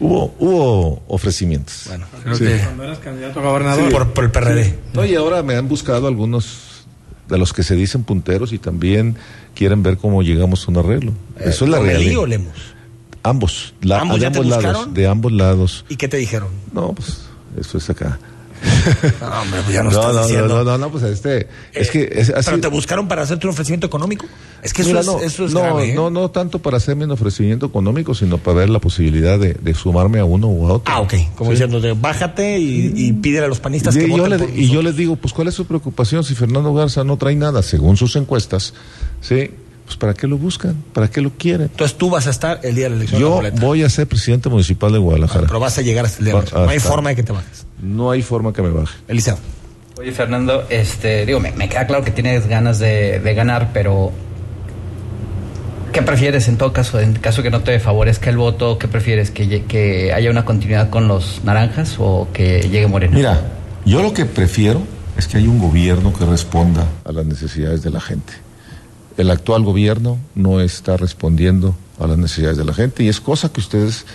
Hubo, 0.00 0.34
hubo 0.38 1.02
ofrecimientos. 1.08 1.84
Bueno, 1.88 2.06
creo 2.22 2.38
que- 2.38 2.58
Cuando 2.64 2.84
eras 2.84 2.98
candidato 2.98 3.40
a 3.40 3.42
gobernador. 3.42 3.90
Por, 3.92 4.12
por 4.12 4.24
el 4.24 4.30
PRD. 4.30 4.78
No, 4.94 5.04
y 5.04 5.14
ahora 5.14 5.42
me 5.42 5.54
han 5.56 5.68
buscado 5.68 6.06
algunos 6.08 6.84
de 7.28 7.38
los 7.38 7.52
que 7.52 7.62
se 7.62 7.74
dicen 7.76 8.02
punteros 8.04 8.52
y 8.52 8.58
también 8.58 9.16
quieren 9.54 9.82
ver 9.82 9.96
cómo 9.96 10.22
llegamos 10.22 10.66
a 10.66 10.70
un 10.70 10.78
arreglo. 10.78 11.12
Eso 11.38 11.64
es 11.64 11.70
la 11.70 11.78
¿Lomelí 11.78 11.94
realidad. 11.98 12.18
o 12.20 12.26
Lemos? 12.26 12.52
Ambos, 13.22 13.74
la- 13.82 14.00
¿Ambos 14.00 14.16
de 14.16 14.22
ya 14.22 14.32
te 14.32 14.38
ambos 14.38 14.50
lados, 14.50 14.64
buscaron? 14.64 14.94
de 14.94 15.06
ambos 15.06 15.32
lados. 15.32 15.84
¿Y 15.88 15.96
qué 15.96 16.08
te 16.08 16.16
dijeron? 16.16 16.48
No, 16.72 16.92
pues 16.92 17.20
eso 17.60 17.78
es 17.78 17.88
acá. 17.88 18.18
No, 19.20 19.40
hombre, 19.42 19.60
pues 19.62 19.74
ya 19.74 19.82
no, 19.82 19.90
No, 19.90 20.00
estás 20.00 20.14
no, 20.14 20.22
diciendo. 20.26 20.48
no, 20.48 20.64
no, 20.64 20.78
no, 20.78 20.90
pues 20.90 21.04
este, 21.04 21.46
es 21.72 21.90
que 21.90 22.08
es 22.12 22.30
así. 22.30 22.50
¿Pero 22.50 22.60
te 22.60 22.68
buscaron 22.68 23.08
para 23.08 23.22
hacerte 23.22 23.46
un 23.46 23.52
ofrecimiento 23.52 23.86
económico? 23.86 24.26
Es 24.62 24.72
que 24.72 24.82
eso 24.82 24.90
Mira, 24.90 25.00
es, 25.00 25.06
no, 25.06 25.20
eso 25.20 25.44
es 25.46 25.52
no, 25.52 25.60
grave, 25.60 25.90
¿eh? 25.90 25.94
no, 25.94 26.10
no 26.10 26.30
tanto 26.30 26.60
para 26.60 26.76
hacerme 26.76 27.04
un 27.04 27.10
ofrecimiento 27.12 27.66
económico, 27.66 28.14
sino 28.14 28.38
para 28.38 28.58
ver 28.58 28.70
la 28.70 28.78
posibilidad 28.78 29.38
de, 29.38 29.54
de 29.54 29.74
sumarme 29.74 30.20
a 30.20 30.24
uno 30.24 30.48
u 30.48 30.68
a 30.68 30.72
otro. 30.74 30.92
Ah, 30.94 31.00
ok. 31.00 31.14
Como 31.36 31.50
Sí. 31.50 31.54
diciendo, 31.54 31.80
de, 31.80 31.92
bájate 31.94 32.58
y, 32.58 32.92
y 32.94 33.12
pídele 33.12 33.46
a 33.46 33.48
los 33.48 33.60
panistas 33.60 33.96
Y, 33.96 34.00
que 34.00 34.08
yo 34.08 34.16
voten 34.18 34.30
le- 34.30 34.38
por 34.38 34.50
y 34.56 34.68
yo 34.70 34.82
les 34.82 34.96
digo, 34.96 35.16
pues 35.16 35.32
¿cuál 35.32 35.48
es 35.48 35.54
su 35.54 35.66
preocupación 35.66 36.22
si 36.24 36.34
Fernando 36.34 36.72
Garza 36.74 37.02
no 37.04 37.16
trae 37.16 37.34
nada, 37.34 37.62
según 37.62 37.96
sus 37.96 38.14
encuestas? 38.16 38.74
Sí, 39.20 39.50
pues 39.92 39.98
¿para 39.98 40.14
qué 40.14 40.26
lo 40.26 40.36
buscan? 40.38 40.74
¿Para 40.92 41.08
qué 41.08 41.20
lo 41.20 41.30
quieren? 41.30 41.68
Entonces 41.70 41.96
tú 41.98 42.10
vas 42.10 42.26
a 42.26 42.30
estar 42.30 42.60
el 42.62 42.74
día 42.74 42.84
de 42.84 42.90
la 42.90 42.96
elección 42.96 43.20
de 43.20 43.50
la 43.50 43.54
Yo 43.54 43.60
voy 43.60 43.82
a 43.82 43.88
ser 43.90 44.06
presidente 44.06 44.48
municipal 44.48 44.90
de 44.92 44.98
Guadalajara. 44.98 45.46
Pero 45.46 45.60
vas 45.60 45.76
a 45.78 45.82
llegar 45.82 46.04
hasta 46.06 46.18
el 46.18 46.24
día 46.26 46.34
de 46.34 46.38
la 46.40 46.40
elección. 46.40 46.64
No 46.66 46.70
hay 46.70 46.78
forma 46.80 47.10
de 47.10 47.16
que 47.16 47.22
te 47.22 47.32
bajes. 47.32 47.66
No 47.82 48.10
hay 48.10 48.22
forma 48.22 48.52
que 48.52 48.62
me 48.62 48.70
baje. 48.70 48.94
Eliseo. 49.08 49.38
Oye, 49.98 50.12
Fernando, 50.12 50.64
este, 50.70 51.26
digo, 51.26 51.38
me, 51.40 51.52
me 51.52 51.68
queda 51.68 51.86
claro 51.86 52.02
que 52.04 52.10
tienes 52.10 52.46
ganas 52.46 52.78
de, 52.78 53.20
de 53.20 53.34
ganar, 53.34 53.70
pero 53.74 54.10
¿qué 55.92 56.02
prefieres 56.02 56.48
en 56.48 56.56
todo 56.56 56.72
caso? 56.72 56.98
En 57.00 57.12
caso 57.14 57.42
que 57.42 57.50
no 57.50 57.60
te 57.60 57.78
favorezca 57.78 58.30
el 58.30 58.36
voto, 58.38 58.78
¿qué 58.78 58.88
prefieres? 58.88 59.30
¿Que, 59.30 59.46
lle- 59.46 59.66
que 59.66 60.12
haya 60.12 60.30
una 60.30 60.44
continuidad 60.44 60.88
con 60.90 61.08
los 61.08 61.42
naranjas 61.44 61.96
o 61.98 62.28
que 62.32 62.62
llegue 62.62 62.86
Moreno? 62.86 63.14
Mira, 63.16 63.40
yo 63.84 64.02
lo 64.02 64.12
que 64.14 64.24
prefiero 64.24 64.82
es 65.18 65.26
que 65.28 65.36
haya 65.36 65.48
un 65.50 65.58
gobierno 65.58 66.12
que 66.14 66.24
responda 66.24 66.86
a 67.04 67.12
las 67.12 67.26
necesidades 67.26 67.82
de 67.82 67.90
la 67.90 68.00
gente. 68.00 68.32
El 69.16 69.30
actual 69.30 69.62
gobierno 69.62 70.18
no 70.34 70.60
está 70.60 70.96
respondiendo 70.96 71.76
a 71.98 72.06
las 72.06 72.18
necesidades 72.18 72.56
de 72.56 72.64
la 72.64 72.74
gente 72.74 73.04
y 73.04 73.08
es 73.08 73.20
cosa 73.20 73.52
que 73.52 73.60
ustedes 73.60 74.06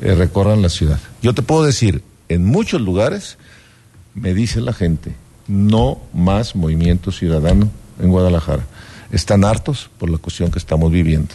eh, 0.00 0.14
recorran 0.14 0.62
la 0.62 0.68
ciudad. 0.68 1.00
Yo 1.22 1.34
te 1.34 1.42
puedo 1.42 1.64
decir, 1.64 2.02
en 2.28 2.44
muchos 2.44 2.80
lugares 2.80 3.36
me 4.14 4.32
dice 4.32 4.60
la 4.60 4.72
gente, 4.72 5.14
no 5.48 6.00
más 6.12 6.54
movimiento 6.54 7.10
ciudadano 7.10 7.70
en 8.00 8.10
Guadalajara. 8.10 8.64
Están 9.10 9.44
hartos 9.44 9.90
por 9.98 10.10
la 10.10 10.18
cuestión 10.18 10.50
que 10.50 10.58
estamos 10.58 10.90
viviendo. 10.90 11.34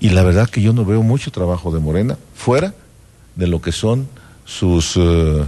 Y 0.00 0.10
la 0.10 0.22
verdad 0.22 0.48
que 0.48 0.62
yo 0.62 0.72
no 0.72 0.84
veo 0.84 1.02
mucho 1.02 1.30
trabajo 1.30 1.72
de 1.72 1.80
Morena 1.80 2.18
fuera 2.34 2.74
de 3.36 3.46
lo 3.46 3.60
que 3.60 3.72
son 3.72 4.08
sus 4.44 4.96
eh, 4.96 5.44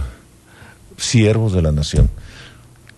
siervos 0.97 1.53
de 1.53 1.61
la 1.61 1.71
nación. 1.71 2.09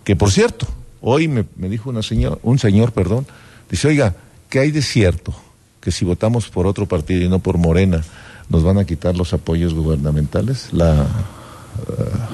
Que 0.04 0.16
por 0.16 0.32
cierto, 0.32 0.68
hoy 1.02 1.28
me, 1.28 1.46
me 1.56 1.70
dijo 1.70 1.90
una 1.90 2.04
señor, 2.04 2.40
un 2.44 2.60
señor, 2.60 2.92
perdón, 2.92 3.26
dice, 3.70 3.88
oiga, 3.88 4.16
¿qué 4.50 4.60
hay 4.60 4.72
de 4.72 4.82
cierto? 4.82 5.34
Que 5.82 5.92
si 5.92 6.06
votamos 6.06 6.50
por 6.50 6.68
otro 6.68 6.86
partido 6.88 7.24
y 7.24 7.30
no 7.30 7.40
por 7.40 7.58
Morena, 7.58 8.04
nos 8.50 8.64
van 8.64 8.78
a 8.78 8.86
quitar 8.86 9.16
los 9.16 9.34
apoyos 9.34 9.74
gubernamentales. 9.74 10.70
La, 10.74 11.06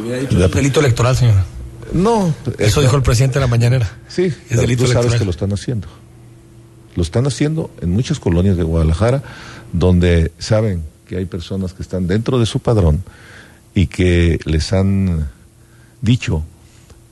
eh, 0.07 0.27
la- 0.31 0.47
delito 0.47 0.79
electoral, 0.79 1.15
señora. 1.15 1.45
no. 1.93 2.33
Eso 2.57 2.81
dijo 2.81 2.95
el 2.95 3.03
presidente 3.03 3.37
en 3.37 3.41
la 3.41 3.47
mañanera. 3.47 3.97
Sí, 4.07 4.33
Es 4.49 4.59
delito 4.59 4.83
tú 4.85 4.91
sabes 4.91 5.07
electoral. 5.07 5.19
que 5.19 5.25
lo 5.25 5.31
están 5.31 5.53
haciendo. 5.53 5.87
Lo 6.95 7.03
están 7.03 7.27
haciendo 7.27 7.69
en 7.81 7.91
muchas 7.91 8.19
colonias 8.19 8.55
de 8.57 8.63
Guadalajara, 8.63 9.21
donde 9.73 10.31
saben 10.39 10.83
que 11.07 11.17
hay 11.17 11.25
personas 11.25 11.73
que 11.73 11.83
están 11.83 12.07
dentro 12.07 12.39
de 12.39 12.45
su 12.45 12.59
padrón 12.59 13.03
y 13.75 13.87
que 13.87 14.39
les 14.45 14.71
han 14.73 15.27
dicho 16.01 16.43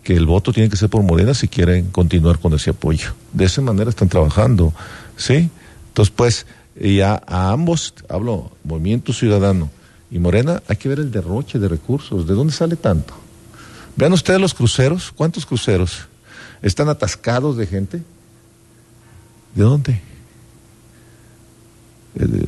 que 0.03 0.13
el 0.13 0.25
voto 0.25 0.51
tiene 0.51 0.69
que 0.69 0.75
ser 0.75 0.89
por 0.89 1.01
Morena 1.01 1.33
si 1.33 1.47
quieren 1.47 1.89
continuar 1.89 2.39
con 2.39 2.53
ese 2.53 2.71
apoyo. 2.71 3.13
De 3.31 3.45
esa 3.45 3.61
manera 3.61 3.89
están 3.89 4.09
trabajando, 4.09 4.73
¿sí? 5.15 5.49
Entonces, 5.87 6.13
pues, 6.15 6.45
y 6.79 6.99
a, 6.99 7.21
ambos, 7.27 7.93
hablo, 8.09 8.51
Movimiento 8.63 9.13
Ciudadano 9.13 9.69
y 10.11 10.19
Morena, 10.19 10.61
hay 10.67 10.75
que 10.75 10.89
ver 10.89 10.99
el 10.99 11.11
derroche 11.11 11.57
de 11.57 11.69
recursos. 11.69 12.27
¿De 12.27 12.33
dónde 12.33 12.53
sale 12.53 12.75
tanto? 12.75 13.13
Vean 13.95 14.11
ustedes 14.11 14.41
los 14.41 14.53
cruceros, 14.53 15.11
¿cuántos 15.11 15.45
cruceros? 15.45 16.07
¿Están 16.61 16.89
atascados 16.89 17.55
de 17.57 17.67
gente? 17.67 18.01
¿De 19.55 19.63
dónde? 19.63 20.01
Eh, 22.15 22.47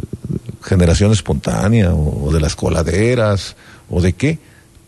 generación 0.61 1.11
espontánea 1.11 1.93
o, 1.93 2.25
o 2.25 2.33
de 2.33 2.39
las 2.39 2.55
coladeras 2.55 3.55
o 3.89 4.01
de 4.01 4.13
qué? 4.13 4.39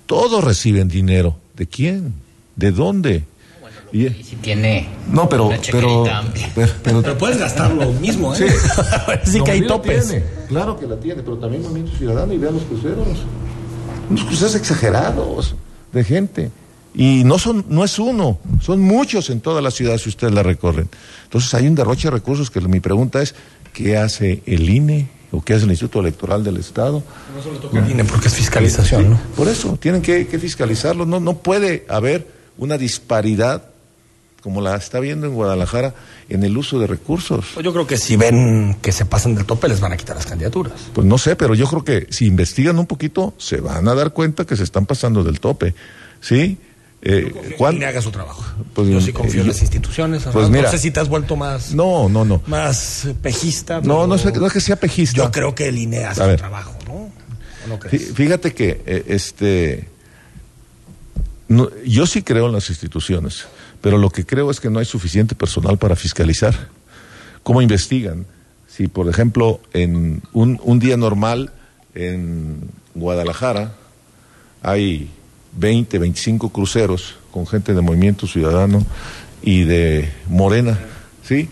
Todos 0.06 0.44
reciben 0.44 0.88
dinero. 0.88 1.38
¿De 1.56 1.68
quién? 1.68 2.27
¿De 2.58 2.72
dónde? 2.72 3.24
Y- 3.94 4.10
Si 4.10 4.36
tiene 4.42 4.90
no, 5.10 5.30
pero, 5.30 5.48
una 5.48 5.60
pero, 5.72 6.04
pero, 6.56 6.72
pero- 6.84 7.02
Pero 7.02 7.18
puedes 7.18 7.38
gastar 7.38 7.74
lo 7.74 7.90
mismo, 7.94 8.36
¿eh? 8.36 8.38
Sí. 9.24 9.32
sí 9.32 9.42
que 9.42 9.52
hay 9.52 9.66
topes. 9.66 10.10
tiene, 10.10 10.26
Claro 10.50 10.78
que 10.78 10.86
la 10.88 10.98
tiene, 10.98 11.24
pero 11.24 11.38
también 11.38 11.64
Movimiento 11.64 11.98
Ciudadano 11.98 12.34
y 12.34 12.38
vean 12.38 12.56
los 12.56 12.64
cruceros. 12.64 13.08
Unos 14.10 14.26
cruceros 14.26 14.56
exagerados 14.56 15.56
de 15.94 16.04
gente. 16.04 16.52
Y 16.94 17.24
no 17.26 17.38
son, 17.38 17.64
no 17.70 17.84
es 17.86 18.00
uno, 18.00 18.40
son 18.60 18.82
muchos 18.82 19.30
en 19.30 19.40
toda 19.40 19.62
la 19.62 19.70
ciudad 19.72 19.98
si 20.00 20.10
ustedes 20.10 20.34
la 20.34 20.42
recorren. 20.44 20.90
Entonces 21.26 21.54
hay 21.54 21.68
un 21.68 21.76
derroche 21.76 22.08
de 22.08 22.12
recursos 22.12 22.50
que 22.50 22.60
mi 22.62 22.80
pregunta 22.80 23.22
es, 23.22 23.36
¿qué 23.72 23.98
hace 23.98 24.42
el 24.48 24.68
INE 24.68 25.08
o 25.32 25.42
qué 25.44 25.54
hace 25.54 25.66
el 25.66 25.70
Instituto 25.72 26.00
Electoral 26.00 26.44
del 26.44 26.58
Estado? 26.58 27.04
No 27.36 27.44
solo 27.44 27.60
toca 27.60 27.78
el 27.80 27.92
INE 27.92 28.04
porque 28.04 28.30
es 28.30 28.34
fiscalización, 28.34 29.12
¿no? 29.12 29.20
Por 29.36 29.48
eso, 29.48 29.78
tienen 29.80 30.02
que, 30.02 30.26
que 30.28 30.40
fiscalizarlo. 30.40 31.06
No, 31.06 31.20
no 31.20 31.38
puede 31.38 31.86
haber 31.88 32.36
una 32.58 32.78
disparidad 32.78 33.64
como 34.42 34.62
la 34.62 34.76
está 34.76 35.00
viendo 35.00 35.28
en 35.28 35.34
Guadalajara 35.34 35.94
en 36.30 36.44
el 36.44 36.56
uso 36.58 36.80
de 36.80 36.88
recursos. 36.88 37.46
Pues 37.54 37.64
yo 37.66 37.74
creo 37.74 37.86
que 37.88 37.98
si 37.98 38.16
ven 38.16 38.78
que 38.82 38.92
se 38.92 39.04
pasan 39.06 39.36
del 39.36 39.46
tope, 39.46 39.68
les 39.68 39.80
van 39.82 39.92
a 39.92 39.98
quitar 39.98 40.16
las 40.16 40.26
candidaturas. 40.26 40.74
Pues 40.94 41.06
no 41.06 41.18
sé, 41.18 41.36
pero 41.36 41.54
yo 41.54 41.68
creo 41.68 41.84
que 41.84 42.08
si 42.12 42.26
investigan 42.28 42.80
un 42.80 42.86
poquito, 42.86 43.34
se 43.38 43.60
van 43.60 43.88
a 43.88 43.94
dar 43.96 44.14
cuenta 44.14 44.46
que 44.46 44.56
se 44.56 44.64
están 44.64 44.86
pasando 44.86 45.24
del 45.24 45.40
tope. 45.42 45.74
¿Sí? 46.22 46.58
Eh, 47.02 47.54
¿cuán- 47.58 47.78
Que 47.78 47.86
haga 47.88 48.02
su 48.02 48.10
trabajo. 48.12 48.44
Pues, 48.74 48.88
yo 48.88 49.02
sí 49.02 49.12
confío 49.12 49.40
eh, 49.40 49.44
en 49.44 49.48
las 49.50 49.62
instituciones. 49.62 50.24
pues 50.32 50.50
mira. 50.50 50.64
no 50.64 50.72
sé 50.72 50.78
si 50.78 50.92
te 50.92 51.00
has 51.00 51.10
vuelto 51.10 51.36
más, 51.36 51.74
No, 51.74 52.08
no, 52.10 52.24
no. 52.24 52.42
más 52.48 53.06
eh, 53.06 53.16
pejista. 53.22 53.76
No, 53.76 53.82
pero 53.82 54.08
no, 54.08 54.16
es, 54.16 54.26
no 54.34 54.48
es 54.48 54.54
que 54.54 54.62
sea 54.62 54.78
pejista. 54.78 55.18
Yo 55.18 55.32
creo 55.32 55.54
que 55.56 55.68
el 55.68 55.78
INE 55.78 56.06
hace 56.06 56.30
su 56.32 56.38
trabajo, 56.38 56.74
¿no? 56.88 56.94
¿O 56.94 57.12
no 57.68 57.76
Fí- 57.76 57.90
crees? 57.90 58.14
Fíjate 58.14 58.54
que 58.54 58.82
eh, 58.86 59.04
este 59.08 59.90
no, 61.50 61.70
yo 61.86 62.06
sí 62.06 62.24
creo 62.24 62.48
en 62.48 62.54
las 62.54 62.70
instituciones, 62.70 63.46
pero 63.82 63.98
lo 63.98 64.10
que 64.10 64.26
creo 64.26 64.52
es 64.52 64.60
que 64.60 64.70
no 64.70 64.80
hay 64.80 64.86
suficiente 64.86 65.36
personal 65.36 65.78
para 65.78 65.96
fiscalizar. 65.96 66.70
¿Cómo 67.44 67.62
investigan? 67.62 68.26
Si, 68.68 68.88
por 68.88 69.10
ejemplo, 69.10 69.62
en 69.74 70.22
un, 70.34 70.80
día 70.80 70.98
normal 70.98 71.52
en 71.96 72.70
Guadalajara 72.94 73.74
hay 74.62 75.10
20, 75.54 75.98
25 75.98 76.50
cruceros 76.50 77.16
con 77.32 77.48
gente 77.48 77.74
de 77.74 77.82
Movimiento 77.82 78.28
Ciudadano 78.28 78.86
y 79.42 79.64
de 79.64 80.12
Morena, 80.28 80.80
¿sí? 81.24 81.50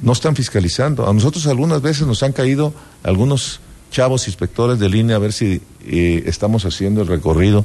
No 0.00 0.12
están 0.12 0.36
fiscalizando. 0.36 1.08
A 1.08 1.12
nosotros 1.12 1.46
algunas 1.46 1.82
veces 1.82 2.06
nos 2.06 2.22
han 2.22 2.32
caído 2.32 2.74
algunos 3.02 3.60
chavos 3.90 4.28
inspectores 4.28 4.78
de 4.78 4.88
línea 4.88 5.16
a 5.16 5.18
ver 5.18 5.32
si 5.32 5.62
eh, 5.86 6.22
estamos 6.26 6.64
haciendo 6.64 7.00
el 7.00 7.08
recorrido 7.08 7.64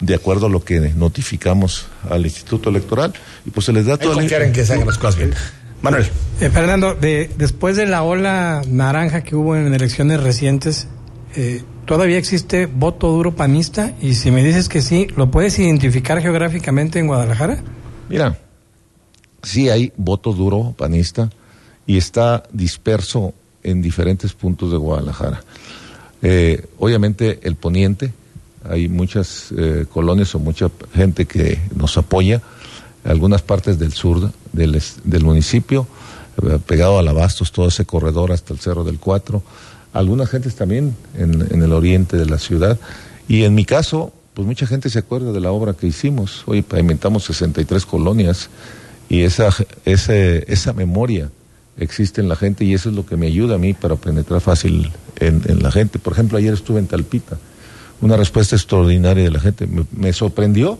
de 0.00 0.14
acuerdo 0.14 0.46
a 0.46 0.48
lo 0.48 0.64
que 0.64 0.80
notificamos 0.80 1.86
al 2.08 2.24
Instituto 2.24 2.70
Electoral 2.70 3.12
y 3.46 3.50
pues 3.50 3.66
se 3.66 3.72
les 3.72 3.86
da 3.86 3.96
la 3.96 4.12
confiar 4.12 4.42
en 4.42 4.52
que 4.52 4.64
se 4.64 4.74
hagan 4.74 4.86
las 4.86 4.98
cosas 4.98 5.16
bien. 5.16 5.34
Manuel. 5.82 6.06
Eh, 6.40 6.50
Fernando, 6.50 6.94
de, 6.94 7.30
después 7.36 7.76
de 7.76 7.86
la 7.86 8.02
ola 8.02 8.62
naranja 8.66 9.22
que 9.22 9.36
hubo 9.36 9.54
en 9.54 9.72
elecciones 9.72 10.22
recientes, 10.22 10.88
eh, 11.36 11.62
¿todavía 11.84 12.16
existe 12.16 12.66
voto 12.66 13.10
duro 13.10 13.36
panista? 13.36 13.92
Y 14.00 14.14
si 14.14 14.30
me 14.30 14.42
dices 14.42 14.68
que 14.68 14.80
sí, 14.80 15.08
¿lo 15.16 15.30
puedes 15.30 15.58
identificar 15.58 16.22
geográficamente 16.22 16.98
en 16.98 17.06
Guadalajara? 17.06 17.62
Mira, 18.08 18.38
sí 19.42 19.68
hay 19.68 19.92
voto 19.96 20.32
duro 20.32 20.74
panista 20.76 21.30
y 21.86 21.98
está 21.98 22.44
disperso 22.52 23.34
en 23.62 23.82
diferentes 23.82 24.32
puntos 24.32 24.70
de 24.70 24.78
Guadalajara. 24.78 25.42
Eh, 26.22 26.66
obviamente 26.78 27.40
el 27.42 27.56
poniente, 27.56 28.12
hay 28.68 28.88
muchas 28.88 29.52
eh, 29.56 29.86
colonias 29.90 30.34
o 30.34 30.38
mucha 30.38 30.70
gente 30.94 31.26
que 31.26 31.60
nos 31.74 31.96
apoya, 31.96 32.42
algunas 33.04 33.42
partes 33.42 33.78
del 33.78 33.92
sur 33.92 34.30
del, 34.52 35.24
municipio, 35.24 35.86
eh, 36.42 36.58
pegado 36.66 36.98
al 36.98 37.08
Abastos, 37.08 37.52
todo 37.52 37.68
ese 37.68 37.84
corredor 37.84 38.32
hasta 38.32 38.54
el 38.54 38.60
Cerro 38.60 38.84
del 38.84 38.98
Cuatro, 38.98 39.42
algunas 39.92 40.30
gentes 40.30 40.54
también 40.54 40.96
en, 41.16 41.62
el 41.62 41.72
oriente 41.72 42.16
de 42.16 42.26
la 42.26 42.38
ciudad, 42.38 42.78
y 43.28 43.44
en 43.44 43.54
mi 43.54 43.64
caso, 43.64 44.12
pues 44.32 44.46
mucha 44.46 44.66
gente 44.66 44.88
se 44.90 44.98
acuerda 44.98 45.32
de 45.32 45.40
la 45.40 45.52
obra 45.52 45.74
que 45.74 45.86
hicimos, 45.86 46.42
hoy 46.46 46.62
pavimentamos 46.62 47.24
63 47.24 47.84
colonias, 47.86 48.48
y 49.08 49.22
esa, 49.22 49.50
ese, 49.84 50.50
esa 50.50 50.72
memoria 50.72 51.30
existe 51.76 52.22
en 52.22 52.28
la 52.28 52.36
gente 52.36 52.64
y 52.64 52.72
eso 52.72 52.88
es 52.88 52.94
lo 52.94 53.04
que 53.04 53.16
me 53.16 53.26
ayuda 53.26 53.56
a 53.56 53.58
mí 53.58 53.74
para 53.74 53.96
penetrar 53.96 54.40
fácil 54.40 54.90
en 55.20 55.62
la 55.62 55.70
gente. 55.70 55.98
Por 55.98 56.14
ejemplo, 56.14 56.38
ayer 56.38 56.54
estuve 56.54 56.78
en 56.78 56.86
Talpita, 56.86 57.36
una 58.00 58.16
respuesta 58.16 58.56
extraordinaria 58.56 59.24
de 59.24 59.30
la 59.30 59.40
gente. 59.40 59.66
Me, 59.66 59.84
me 59.92 60.12
sorprendió 60.12 60.78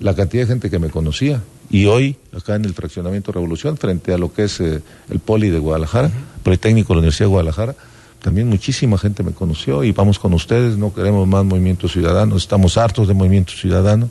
la 0.00 0.14
cantidad 0.14 0.42
de 0.44 0.48
gente 0.48 0.70
que 0.70 0.78
me 0.78 0.90
conocía. 0.90 1.42
Y 1.70 1.86
hoy, 1.86 2.16
acá 2.34 2.54
en 2.54 2.64
el 2.64 2.72
Fraccionamiento 2.74 3.30
Revolución, 3.32 3.76
frente 3.76 4.12
a 4.12 4.18
lo 4.18 4.32
que 4.32 4.44
es 4.44 4.60
eh, 4.60 4.80
el 5.10 5.18
Poli 5.18 5.50
de 5.50 5.58
Guadalajara, 5.58 6.10
Politécnico 6.42 6.88
de 6.88 6.96
la 6.96 6.98
Universidad 7.00 7.26
de 7.26 7.30
Guadalajara, 7.30 7.74
también 8.22 8.48
muchísima 8.48 8.96
gente 8.98 9.22
me 9.22 9.32
conoció 9.32 9.84
y 9.84 9.92
vamos 9.92 10.18
con 10.18 10.32
ustedes, 10.34 10.76
no 10.76 10.92
queremos 10.94 11.26
más 11.28 11.44
movimiento 11.44 11.86
ciudadano, 11.88 12.36
estamos 12.36 12.76
hartos 12.78 13.06
de 13.06 13.14
movimiento 13.14 13.52
ciudadano. 13.52 14.10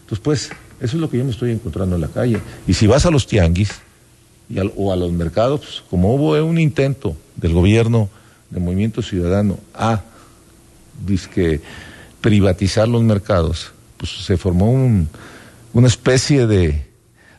Entonces, 0.00 0.18
pues, 0.22 0.50
eso 0.80 0.96
es 0.96 1.00
lo 1.00 1.08
que 1.10 1.18
yo 1.18 1.24
me 1.24 1.30
estoy 1.30 1.52
encontrando 1.52 1.94
en 1.94 2.00
la 2.02 2.08
calle. 2.08 2.40
Y 2.66 2.74
si 2.74 2.86
vas 2.86 3.06
a 3.06 3.10
los 3.10 3.26
tianguis 3.26 3.70
y 4.50 4.58
al- 4.58 4.72
o 4.76 4.92
a 4.92 4.96
los 4.96 5.12
mercados, 5.12 5.60
pues, 5.60 5.82
como 5.90 6.14
hubo 6.14 6.32
un 6.44 6.58
intento 6.58 7.16
del 7.36 7.52
gobierno 7.52 8.08
de 8.50 8.60
movimiento 8.60 9.02
ciudadano 9.02 9.58
a 9.74 10.02
dizque, 11.06 11.60
privatizar 12.20 12.88
los 12.88 13.02
mercados, 13.02 13.72
pues 13.96 14.10
se 14.24 14.36
formó 14.36 14.70
un- 14.70 15.08
una 15.72 15.88
especie 15.88 16.46
de 16.46 16.86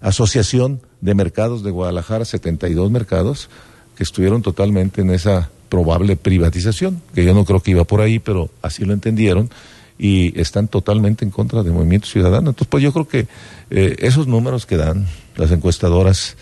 asociación 0.02 0.82
de 1.02 1.15
mercados 1.15 1.63
de 1.63 1.72
Guadalajara, 1.72 2.26
72 2.26 2.91
mercados, 2.91 3.50
que 3.96 4.04
estuvieron 4.04 4.41
totalmente 4.41 5.02
en 5.02 5.10
esa 5.12 5.50
probable 5.70 6.15
privatización, 6.15 7.02
que 7.13 7.24
yo 7.26 7.34
no 7.34 7.46
creo 7.46 7.62
que 7.62 7.72
iba 7.72 7.84
por 7.86 8.02
ahí, 8.02 8.20
pero 8.20 8.50
así 8.62 8.86
lo 8.86 8.94
entendieron, 8.94 9.50
y 9.98 10.38
están 10.39 10.68
totalmente 10.68 11.24
en 11.24 11.32
contra 11.32 11.63
del 11.63 11.74
movimiento 11.74 12.08
ciudadano. 12.08 12.50
Entonces, 12.50 12.68
pues 12.70 12.84
yo 12.84 12.91
creo 12.91 13.08
que 13.08 13.28
eh, 13.70 13.96
esos 14.00 14.28
números 14.28 14.65
que 14.65 14.76
dan 14.78 15.08
las 15.38 15.52
encuestadoras, 15.52 16.36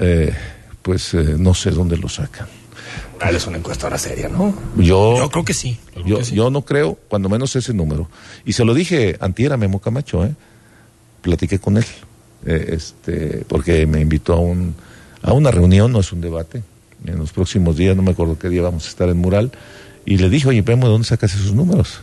eh, 0.00 0.32
pues 0.82 1.12
eh, 1.14 1.36
no 1.38 1.52
sé 1.54 1.70
dónde 1.70 1.98
los 1.98 2.14
sacan. 2.14 2.48
Es 3.20 3.46
una 3.46 3.58
encuestadora 3.58 3.98
seria, 3.98 4.28
¿no? 4.28 4.54
Yo, 4.76 5.16
Yo 5.18 5.30
creo 5.30 5.44
que 5.44 5.54
sí. 5.54 5.78
yo 5.88 6.02
creo 6.02 6.06
yo, 6.06 6.18
que 6.18 6.24
sí. 6.24 6.34
yo 6.34 6.50
no 6.50 6.62
creo, 6.62 6.98
cuando 7.08 7.28
menos 7.28 7.54
ese 7.56 7.74
número. 7.74 8.08
Y 8.44 8.52
se 8.52 8.64
lo 8.64 8.74
dije 8.74 9.16
antier 9.20 9.52
a 9.52 9.56
Memo 9.56 9.80
Camacho, 9.80 10.24
¿eh? 10.24 10.34
Platiqué 11.22 11.58
con 11.58 11.76
él, 11.76 11.84
eh, 12.46 12.70
este, 12.72 13.44
porque 13.48 13.86
me 13.86 14.00
invitó 14.00 14.34
a, 14.34 14.38
un, 14.40 14.74
a 15.22 15.32
una 15.32 15.50
reunión, 15.50 15.92
no 15.92 16.00
es 16.00 16.12
un 16.12 16.20
debate. 16.20 16.62
En 17.04 17.18
los 17.18 17.32
próximos 17.32 17.76
días, 17.76 17.96
no 17.96 18.02
me 18.02 18.12
acuerdo 18.12 18.38
qué 18.38 18.48
día 18.48 18.62
vamos 18.62 18.86
a 18.86 18.88
estar 18.88 19.08
en 19.08 19.18
Mural. 19.18 19.52
Y 20.06 20.16
le 20.18 20.30
dije, 20.30 20.48
oye, 20.48 20.62
Memo, 20.62 20.86
¿de 20.86 20.92
dónde 20.92 21.06
sacas 21.06 21.34
esos 21.34 21.52
números? 21.54 22.00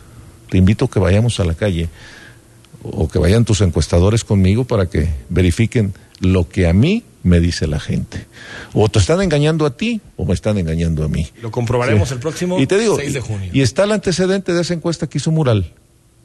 Te 0.50 0.58
invito 0.58 0.84
a 0.84 0.90
que 0.90 0.98
vayamos 1.00 1.40
a 1.40 1.44
la 1.44 1.54
calle 1.54 1.88
o 2.82 3.08
que 3.08 3.18
vayan 3.18 3.44
tus 3.44 3.62
encuestadores 3.62 4.22
conmigo 4.22 4.64
para 4.64 4.86
que 4.86 5.08
verifiquen 5.28 5.92
lo 6.20 6.48
que 6.48 6.66
a 6.68 6.72
mí 6.72 7.02
me 7.22 7.40
dice 7.40 7.66
la 7.66 7.80
gente. 7.80 8.26
O 8.72 8.88
te 8.88 8.98
están 9.00 9.20
engañando 9.20 9.66
a 9.66 9.76
ti 9.76 10.00
o 10.16 10.24
me 10.24 10.34
están 10.34 10.58
engañando 10.58 11.04
a 11.04 11.08
mí. 11.08 11.26
Lo 11.42 11.50
comprobaremos 11.50 12.08
Sí. 12.08 12.14
el 12.14 12.20
próximo 12.20 12.60
y 12.60 12.66
te 12.66 12.78
digo, 12.78 12.96
6 12.96 13.12
de 13.14 13.20
junio. 13.20 13.50
Y 13.52 13.62
está 13.62 13.84
el 13.84 13.92
antecedente 13.92 14.52
de 14.52 14.62
esa 14.62 14.74
encuesta 14.74 15.06
que 15.08 15.18
hizo 15.18 15.30
Mural 15.32 15.72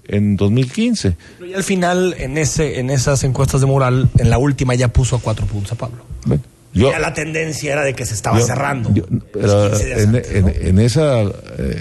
en 0.07 0.35
2015. 0.37 1.15
Pero 1.39 1.51
ya 1.51 1.57
al 1.57 1.63
final, 1.63 2.15
en 2.19 2.37
ese, 2.37 2.79
en 2.79 2.89
esas 2.89 3.23
encuestas 3.23 3.61
de 3.61 3.67
moral, 3.67 4.09
en 4.17 4.29
la 4.29 4.37
última 4.37 4.75
ya 4.75 4.87
puso 4.89 5.15
a 5.15 5.19
cuatro 5.21 5.45
puntos 5.45 5.71
a 5.71 5.75
Pablo. 5.75 6.03
Bueno, 6.25 6.43
yo, 6.73 6.91
ya 6.91 6.99
la 6.99 7.13
tendencia 7.13 7.73
era 7.73 7.83
de 7.83 7.93
que 7.93 8.05
se 8.05 8.13
estaba 8.13 8.39
yo- 8.39 8.45
cerrando. 8.45 8.93
yo- 8.93 9.05
pero 9.33 9.69
15 9.69 9.85
días 9.85 9.99
en, 10.01 10.07
antes, 10.15 10.31
en- 10.31 10.41
¿no? 10.45 10.49
en 10.49 10.79
esa, 10.79 11.21
eh, 11.23 11.31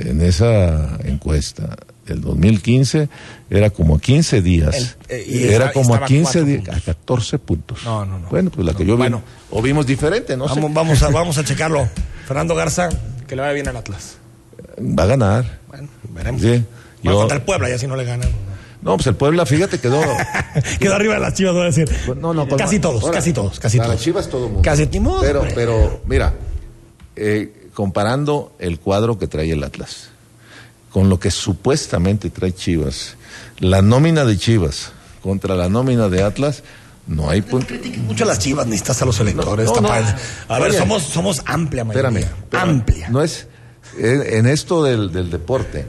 en 0.06 0.20
esa 0.22 0.98
encuesta 1.04 1.76
del 2.10 2.20
2015 2.22 3.08
era 3.48 3.70
como 3.70 3.96
a 3.96 4.00
15 4.00 4.42
días. 4.42 4.96
El- 5.08 5.16
eh, 5.16 5.24
y 5.26 5.44
era 5.44 5.72
como 5.72 5.94
a 5.94 5.96
estaba 5.96 6.06
15 6.06 6.22
cuatro 6.40 6.44
días, 6.44 6.76
a 6.76 6.80
14 6.80 7.38
puntos. 7.38 7.78
No, 7.84 8.04
no, 8.04 8.18
no. 8.18 8.28
Bueno, 8.28 8.50
pues 8.50 8.66
la 8.66 8.74
que 8.74 8.84
yo 8.84 8.94
vi, 8.94 8.98
Bueno. 8.98 9.22
o 9.50 9.62
vimos 9.62 9.86
diferente, 9.86 10.36
no 10.36 10.48
sé. 10.48 10.54
Vamos, 10.56 10.74
vamos, 10.74 11.02
a, 11.02 11.08
vamos 11.10 11.38
a 11.38 11.44
checarlo. 11.44 11.88
Fernando 12.26 12.54
Garza, 12.54 12.88
que 13.26 13.36
le 13.36 13.42
vaya 13.42 13.54
bien 13.54 13.68
al 13.68 13.76
Atlas. 13.76 14.16
Va 14.78 15.04
a 15.04 15.06
ganar. 15.06 15.58
Bueno, 15.68 15.88
veremos. 16.12 16.40
Sí. 16.42 16.48
Bueno, 16.48 16.64
Yo- 17.02 17.18
contra 17.18 17.36
el 17.38 17.42
Puebla, 17.44 17.68
ya 17.68 17.78
si 17.78 17.86
no 17.86 17.96
le 17.96 18.04
ganan. 18.04 18.28
no, 18.82 18.96
pues 18.96 19.06
el 19.06 19.14
Puebla, 19.14 19.46
fíjate, 19.46 19.78
quedó. 19.78 20.00
Quedó 20.80 20.94
arriba 20.94 21.14
de 21.14 21.20
las 21.20 21.34
chivas, 21.34 21.52
voy 21.54 21.62
a 21.62 21.66
decir. 21.66 21.88
No, 22.20 22.34
no, 22.34 22.48
con- 22.48 22.58
casi 22.58 22.78
todos, 22.78 23.02
ahora, 23.02 23.14
casi 23.14 23.32
todos, 23.32 23.58
casi 23.60 23.78
todos. 23.78 24.00
Chivas 24.00 24.28
todo 24.28 24.46
mundo. 24.48 24.62
Casi 24.62 24.86
Pero, 24.86 25.44
pero, 25.54 26.00
mira, 26.06 26.34
eh, 27.16 27.68
comparando 27.74 28.52
el 28.58 28.78
cuadro 28.80 29.18
que 29.18 29.26
trae 29.26 29.50
el 29.52 29.62
Atlas 29.64 30.10
con 30.90 31.08
lo 31.08 31.18
que 31.18 31.30
supuestamente 31.30 32.30
trae 32.30 32.52
Chivas, 32.52 33.16
la 33.58 33.82
nómina 33.82 34.24
de 34.24 34.36
Chivas 34.36 34.92
contra 35.22 35.54
la 35.54 35.68
nómina 35.68 36.08
de 36.08 36.22
Atlas, 36.22 36.62
no 37.06 37.28
hay 37.28 37.42
punto. 37.42 37.74
Mucho 38.06 38.24
a 38.24 38.26
las 38.28 38.38
chivas, 38.38 38.66
necesitas 38.66 39.02
a 39.02 39.04
los 39.04 39.18
electores. 39.20 39.66
No. 39.66 39.88
A 39.88 40.58
ver, 40.60 40.70
Oye. 40.70 40.78
somos, 40.78 41.02
somos 41.02 41.42
amplia 41.44 41.84
mayoría. 41.84 42.08
Espérame, 42.08 42.30
espérame. 42.42 42.70
Amplia. 42.70 43.08
No 43.08 43.22
es. 43.22 43.48
En, 43.98 44.22
en 44.22 44.46
esto 44.46 44.84
del, 44.84 45.12
del 45.12 45.30
deporte, 45.30 45.86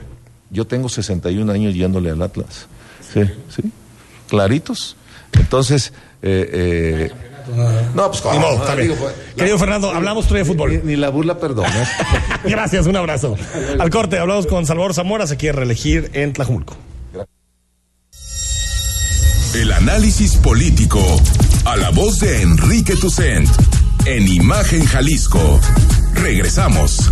yo 0.50 0.66
tengo 0.66 0.90
61 0.90 1.52
años 1.52 1.76
yéndole 1.76 2.10
al 2.10 2.22
Atlas. 2.22 2.66
Sí, 3.14 3.22
sí. 3.56 3.72
Claritos. 4.30 4.96
Entonces, 5.34 5.94
eh, 6.22 6.50
eh, 6.52 7.12
no, 7.56 8.12
pues 8.12 8.24
Ni 8.32 8.40
modo, 8.40 8.58
no, 8.58 8.62
está 8.64 8.76
bien. 8.76 8.90
digo, 8.90 9.00
pues, 9.02 9.14
Querido 9.36 9.58
Fernando, 9.58 9.92
hablamos 9.92 10.28
tú 10.28 10.34
de 10.36 10.46
fútbol. 10.46 10.72
Ni, 10.72 10.92
ni 10.92 10.96
la 10.96 11.10
burla 11.10 11.38
perdona. 11.38 11.70
Gracias, 12.46 12.88
un 12.88 12.96
abrazo. 12.96 13.36
Al 13.80 13.90
corte, 13.90 14.18
hablamos 14.20 14.48
con 14.48 14.66
Salvador 14.66 14.94
Zamora, 14.94 15.28
se 15.28 15.38
quiere 15.38 15.58
reelegir 15.60 16.10
en 16.14 16.34
Tlajumulco. 16.34 16.76
El 19.54 19.72
análisis 19.74 20.36
político 20.38 21.04
a 21.66 21.76
la 21.76 21.90
voz 21.90 22.20
de 22.20 22.42
Enrique 22.42 22.96
Tucent 22.96 23.50
en 24.06 24.28
Imagen 24.28 24.86
Jalisco. 24.86 25.60
Regresamos. 26.14 27.12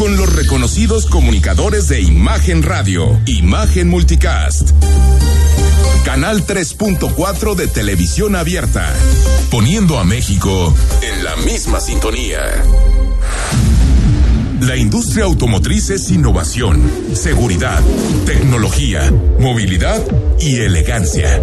Con 0.00 0.16
los 0.16 0.34
reconocidos 0.34 1.04
comunicadores 1.04 1.88
de 1.88 2.00
Imagen 2.00 2.62
Radio, 2.62 3.20
Imagen 3.26 3.90
Multicast. 3.90 4.70
Canal 6.06 6.46
3.4 6.46 7.54
de 7.54 7.68
televisión 7.68 8.34
abierta, 8.34 8.90
poniendo 9.50 9.98
a 9.98 10.04
México 10.04 10.74
en 11.02 11.22
la 11.22 11.36
misma 11.36 11.80
sintonía. 11.80 12.40
La 14.62 14.78
industria 14.78 15.24
automotriz 15.24 15.90
es 15.90 16.10
innovación, 16.10 16.82
seguridad, 17.12 17.82
tecnología, 18.24 19.12
movilidad 19.38 20.02
y 20.40 20.60
elegancia. 20.60 21.42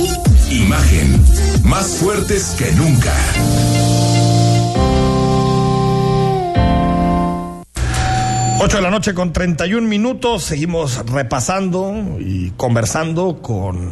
Imagen, 0.51 1.23
más 1.63 1.87
fuertes 1.95 2.55
que 2.57 2.69
nunca. 2.73 3.13
Ocho 8.59 8.75
de 8.75 8.83
la 8.83 8.91
noche 8.91 9.13
con 9.13 9.31
31 9.31 9.87
minutos, 9.87 10.43
seguimos 10.43 11.05
repasando 11.05 12.17
y 12.19 12.51
conversando 12.57 13.41
con 13.41 13.91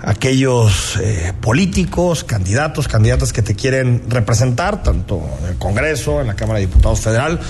aquellos 0.00 0.98
eh, 0.98 1.32
políticos, 1.40 2.22
candidatos, 2.22 2.86
candidatas 2.86 3.32
que 3.32 3.42
te 3.42 3.56
quieren 3.56 4.04
representar, 4.08 4.84
tanto 4.84 5.20
en 5.40 5.48
el 5.48 5.58
Congreso, 5.58 6.20
en 6.20 6.28
la 6.28 6.34
Cámara 6.34 6.60
de 6.60 6.66
Diputados 6.66 7.00
Federal, 7.00 7.40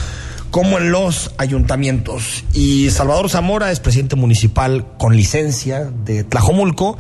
como 0.51 0.79
en 0.79 0.91
los 0.91 1.35
ayuntamientos. 1.37 2.45
Y 2.55 2.89
Salvador 2.89 3.29
Zamora 3.29 3.71
es 3.71 3.81
presidente 3.81 4.17
municipal 4.17 4.87
con 4.97 5.15
licencia 5.15 5.91
de 6.05 6.25
Tlajomulco 6.25 6.97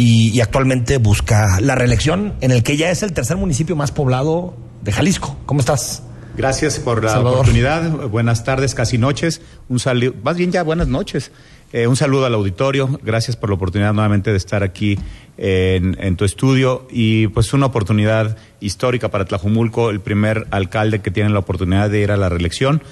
y, 0.00 0.30
y 0.30 0.40
actualmente 0.40 0.96
busca 0.96 1.60
la 1.60 1.74
reelección 1.74 2.32
en 2.40 2.52
el 2.52 2.62
que 2.62 2.78
ya 2.78 2.90
es 2.90 3.02
el 3.02 3.12
tercer 3.12 3.36
municipio 3.36 3.76
más 3.76 3.92
poblado 3.92 4.56
de 4.82 4.92
Jalisco. 4.92 5.36
¿Cómo 5.44 5.60
estás? 5.60 6.02
Gracias 6.36 6.78
por 6.78 7.04
la 7.04 7.10
Salvador. 7.10 7.40
oportunidad. 7.40 8.08
Buenas 8.08 8.42
tardes, 8.42 8.74
casi 8.74 8.96
noches. 8.96 9.42
Un 9.68 9.78
saludo, 9.78 10.14
más 10.22 10.38
bien 10.38 10.52
ya 10.52 10.62
buenas 10.62 10.88
noches. 10.88 11.32
Eh, 11.72 11.86
un 11.86 11.96
saludo 11.96 12.24
al 12.24 12.32
auditorio. 12.32 12.98
Gracias 13.02 13.36
por 13.36 13.50
la 13.50 13.56
oportunidad 13.56 13.92
nuevamente 13.92 14.30
de 14.30 14.38
estar 14.38 14.62
aquí 14.62 14.98
en, 15.36 15.96
en 16.00 16.16
tu 16.16 16.24
estudio 16.24 16.88
y 16.90 17.26
pues 17.28 17.52
una 17.52 17.66
oportunidad 17.66 18.38
histórica 18.60 19.10
para 19.10 19.26
Tlajumulco, 19.26 19.90
el 19.90 20.00
primer 20.00 20.46
alcalde 20.50 21.00
que 21.00 21.10
tiene 21.10 21.28
la 21.28 21.40
oportunidad 21.40 21.90
de 21.90 22.00
ir 22.00 22.10
a 22.10 22.16
la 22.16 22.30
reelección. 22.30 22.82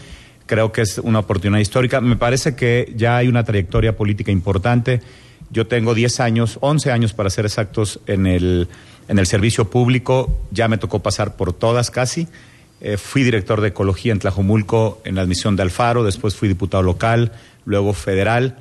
Creo 0.44 0.72
que 0.72 0.82
es 0.82 0.98
una 0.98 1.20
oportunidad 1.20 1.60
histórica. 1.60 2.02
Me 2.02 2.16
parece 2.16 2.54
que 2.54 2.92
ya 2.94 3.16
hay 3.16 3.28
una 3.28 3.44
trayectoria 3.44 3.96
política 3.96 4.30
importante. 4.30 5.00
Yo 5.50 5.66
tengo 5.66 5.94
10 5.94 6.20
años, 6.20 6.58
11 6.60 6.92
años 6.92 7.12
para 7.12 7.30
ser 7.30 7.44
exactos 7.46 8.00
en 8.06 8.26
el, 8.26 8.68
en 9.08 9.18
el 9.18 9.26
servicio 9.26 9.70
público. 9.70 10.36
Ya 10.50 10.68
me 10.68 10.78
tocó 10.78 11.00
pasar 11.00 11.36
por 11.36 11.52
todas 11.52 11.90
casi. 11.90 12.28
Eh, 12.80 12.96
fui 12.96 13.22
director 13.22 13.60
de 13.60 13.68
ecología 13.68 14.12
en 14.12 14.20
Tlajomulco 14.20 15.00
en 15.04 15.16
la 15.16 15.22
admisión 15.22 15.56
de 15.56 15.62
Alfaro, 15.62 16.04
después 16.04 16.36
fui 16.36 16.48
diputado 16.48 16.82
local, 16.84 17.32
luego 17.64 17.92
federal 17.92 18.56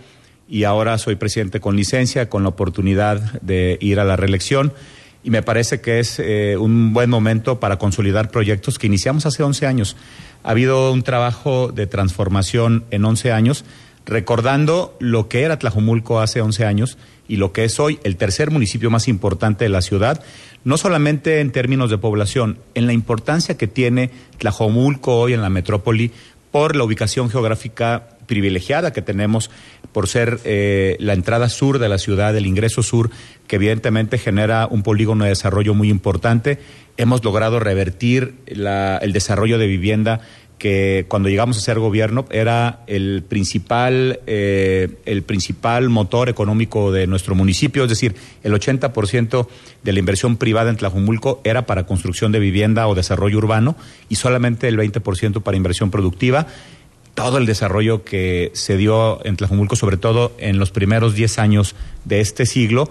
y 0.49 0.63
ahora 0.63 0.97
soy 0.97 1.15
presidente 1.15 1.59
con 1.59 1.75
licencia, 1.75 2.29
con 2.29 2.43
la 2.43 2.49
oportunidad 2.49 3.41
de 3.41 3.77
ir 3.81 3.99
a 3.99 4.05
la 4.05 4.15
reelección. 4.15 4.73
Y 5.23 5.29
me 5.29 5.43
parece 5.43 5.81
que 5.81 5.99
es 5.99 6.19
eh, 6.19 6.55
un 6.57 6.93
buen 6.93 7.09
momento 7.09 7.59
para 7.59 7.77
consolidar 7.77 8.31
proyectos 8.31 8.79
que 8.79 8.87
iniciamos 8.87 9.25
hace 9.25 9.43
11 9.43 9.67
años. 9.67 9.97
Ha 10.43 10.51
habido 10.51 10.93
un 10.93 11.03
trabajo 11.03 11.71
de 11.71 11.85
transformación 11.85 12.85
en 12.91 13.03
11 13.03 13.33
años, 13.33 13.65
recordando 14.07 14.95
lo 14.99 15.27
que 15.29 15.43
era 15.43 15.59
Tlajomulco 15.59 16.19
hace 16.19 16.41
11 16.41 16.65
años 16.65 16.97
y 17.27 17.35
lo 17.35 17.51
que 17.51 17.65
es 17.65 17.79
hoy 17.79 17.99
el 18.03 18.15
tercer 18.15 18.49
municipio 18.51 18.89
más 18.89 19.07
importante 19.07 19.65
de 19.65 19.69
la 19.69 19.81
ciudad, 19.81 20.23
no 20.63 20.77
solamente 20.77 21.41
en 21.41 21.51
términos 21.51 21.89
de 21.91 21.97
población, 21.97 22.57
en 22.73 22.87
la 22.87 22.93
importancia 22.93 23.57
que 23.57 23.67
tiene 23.67 24.09
Tlajomulco 24.37 25.17
hoy 25.19 25.33
en 25.33 25.41
la 25.41 25.49
metrópoli 25.49 26.11
por 26.51 26.75
la 26.75 26.85
ubicación 26.85 27.29
geográfica 27.29 28.07
privilegiada 28.25 28.91
que 28.93 29.01
tenemos 29.01 29.51
por 29.91 30.07
ser 30.07 30.39
eh, 30.43 30.95
la 30.99 31.13
entrada 31.13 31.49
sur 31.49 31.79
de 31.79 31.89
la 31.89 31.97
ciudad, 31.97 32.35
el 32.35 32.45
ingreso 32.45 32.83
sur, 32.83 33.09
que 33.47 33.55
evidentemente 33.57 34.17
genera 34.17 34.67
un 34.67 34.83
polígono 34.83 35.23
de 35.23 35.31
desarrollo 35.31 35.73
muy 35.73 35.89
importante. 35.89 36.59
Hemos 36.97 37.23
logrado 37.23 37.59
revertir 37.59 38.35
la- 38.47 38.97
el 38.97 39.11
desarrollo 39.13 39.57
de 39.57 39.67
vivienda 39.67 40.21
que 40.57 41.05
cuando 41.07 41.29
llegamos 41.29 41.57
a 41.57 41.61
ser 41.61 41.79
gobierno 41.79 42.25
era 42.31 42.81
el 42.87 43.23
principal, 43.27 44.19
eh, 44.25 44.89
el 45.05 45.23
principal 45.23 45.89
motor 45.89 46.29
económico 46.29 46.91
de 46.91 47.05
nuestro 47.05 47.35
municipio, 47.35 47.83
es 47.83 47.89
decir, 47.89 48.15
el 48.43 48.53
80% 48.53 49.47
de 49.83 49.93
la 49.93 49.99
inversión 49.99 50.37
privada 50.37 50.69
en 50.69 50.77
Tlajumulco 50.77 51.41
era 51.43 51.65
para 51.65 51.85
construcción 51.85 52.31
de 52.31 52.39
vivienda 52.39 52.87
o 52.87 52.95
desarrollo 52.95 53.37
urbano 53.37 53.75
y 54.09 54.15
solamente 54.15 54.67
el 54.67 54.77
20% 54.77 55.43
para 55.43 55.57
inversión 55.57 55.91
productiva. 55.91 56.47
Todo 57.13 57.37
el 57.37 57.45
desarrollo 57.45 58.03
que 58.03 58.51
se 58.53 58.77
dio 58.77 59.23
en 59.25 59.37
Tlajumulco, 59.37 59.75
sobre 59.75 59.97
todo 59.97 60.33
en 60.37 60.59
los 60.59 60.71
primeros 60.71 61.15
10 61.15 61.39
años 61.39 61.75
de 62.05 62.21
este 62.21 62.45
siglo, 62.45 62.89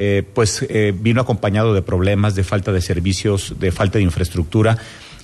eh, 0.00 0.22
pues 0.32 0.64
eh, 0.68 0.94
vino 0.96 1.20
acompañado 1.20 1.74
de 1.74 1.82
problemas, 1.82 2.36
de 2.36 2.44
falta 2.44 2.70
de 2.70 2.80
servicios, 2.80 3.56
de 3.58 3.72
falta 3.72 3.98
de 3.98 4.04
infraestructura. 4.04 4.78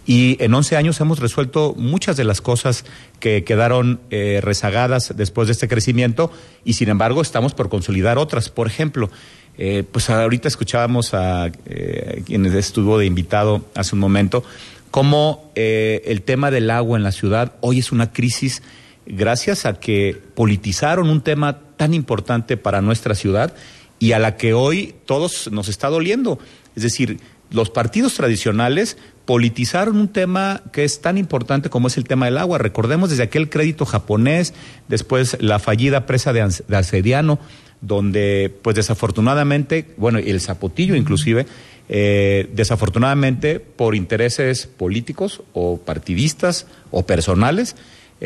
Y 0.07 0.37
en 0.41 0.53
11 0.53 0.77
años 0.77 1.01
hemos 1.01 1.19
resuelto 1.19 1.75
muchas 1.77 2.17
de 2.17 2.25
las 2.25 2.41
cosas 2.41 2.85
que 3.21 3.43
quedaron 3.45 4.01
eh, 4.11 4.41
rezagadas 4.43 5.15
después 5.17 5.49
de 5.49 5.53
este 5.53 5.69
crecimiento 5.69 6.31
y 6.65 6.75
sin 6.75 6.91
embargo 6.91 7.23
estamos 7.23 7.55
por 7.55 7.71
consolidar 7.71 8.19
otras. 8.19 8.51
Por 8.51 8.67
ejemplo, 8.67 9.11
eh, 9.57 9.85
pues 9.91 10.11
ahorita 10.11 10.49
escuchábamos 10.49 11.15
a 11.15 11.47
eh, 11.67 12.23
quien 12.27 12.45
estuvo 12.47 12.99
de 12.99 13.07
invitado 13.07 13.65
hace 13.75 13.95
un 13.95 14.01
momento, 14.01 14.43
cómo 14.91 15.51
eh, 15.55 16.03
el 16.07 16.23
tema 16.23 16.51
del 16.51 16.71
agua 16.71 16.99
en 16.99 17.05
la 17.05 17.13
ciudad 17.13 17.55
hoy 17.61 17.79
es 17.79 17.93
una 17.93 18.13
crisis 18.13 18.63
gracias 19.07 19.65
a 19.65 19.75
que 19.75 20.21
politizaron 20.35 21.09
un 21.09 21.21
tema 21.21 21.61
tan 21.77 21.95
importante 21.95 22.57
para 22.57 22.81
nuestra 22.81 23.15
ciudad 23.15 23.55
y 24.01 24.13
a 24.13 24.19
la 24.19 24.37
que 24.37 24.55
hoy 24.55 24.95
todos 25.07 25.51
nos 25.53 25.69
está 25.69 25.89
doliendo. 25.89 26.41
Es 26.75 26.83
decir, 26.83 27.21
los 27.55 27.71
partidos 27.71 28.15
tradicionales 28.15 28.99
politizaron 29.25 29.97
un 29.97 30.09
tema 30.09 30.63
que 30.73 30.85
es 30.85 31.01
tan 31.01 31.17
importante 31.17 31.71
como 31.71 31.87
es 31.89 31.97
el 31.97 32.05
tema 32.05 32.27
del 32.27 32.39
agua. 32.39 32.59
Recordemos 32.59 33.11
desde 33.11 33.23
aquel 33.23 33.49
crédito 33.49 33.87
japonés, 33.87 34.53
después 34.89 35.37
la 35.41 35.59
fallida 35.59 36.05
presa 36.05 36.33
de, 36.33 36.47
de 36.67 36.77
Arcediano, 36.77 37.39
donde 37.81 38.53
pues 38.63 38.77
desafortunadamente, 38.77 39.95
bueno, 39.97 40.19
el 40.19 40.41
Zapotillo 40.41 40.97
inclusive, 40.97 41.47
eh, 41.89 42.49
desafortunadamente 42.55 43.61
por 43.61 43.95
intereses 43.95 44.67
políticos 44.67 45.43
o 45.53 45.79
partidistas 45.79 46.67
o 46.91 47.07
personales, 47.07 47.77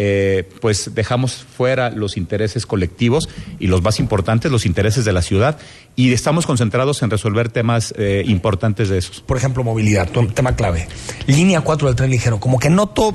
eh, 0.00 0.48
pues 0.60 0.94
dejamos 0.94 1.34
fuera 1.34 1.90
los 1.90 2.16
intereses 2.16 2.66
colectivos 2.66 3.28
y 3.58 3.66
los 3.66 3.82
más 3.82 3.98
importantes, 3.98 4.52
los 4.52 4.64
intereses 4.64 5.04
de 5.04 5.12
la 5.12 5.22
ciudad, 5.22 5.58
y 5.96 6.12
estamos 6.12 6.46
concentrados 6.46 7.02
en 7.02 7.10
resolver 7.10 7.48
temas 7.48 7.92
eh, 7.98 8.22
importantes 8.24 8.88
de 8.88 8.98
esos. 8.98 9.20
Por 9.22 9.36
ejemplo, 9.36 9.64
movilidad, 9.64 10.08
tema 10.34 10.54
clave. 10.54 10.86
Línea 11.26 11.62
4 11.62 11.88
del 11.88 11.96
tren 11.96 12.10
ligero, 12.10 12.38
como 12.38 12.60
que 12.60 12.70
noto 12.70 13.12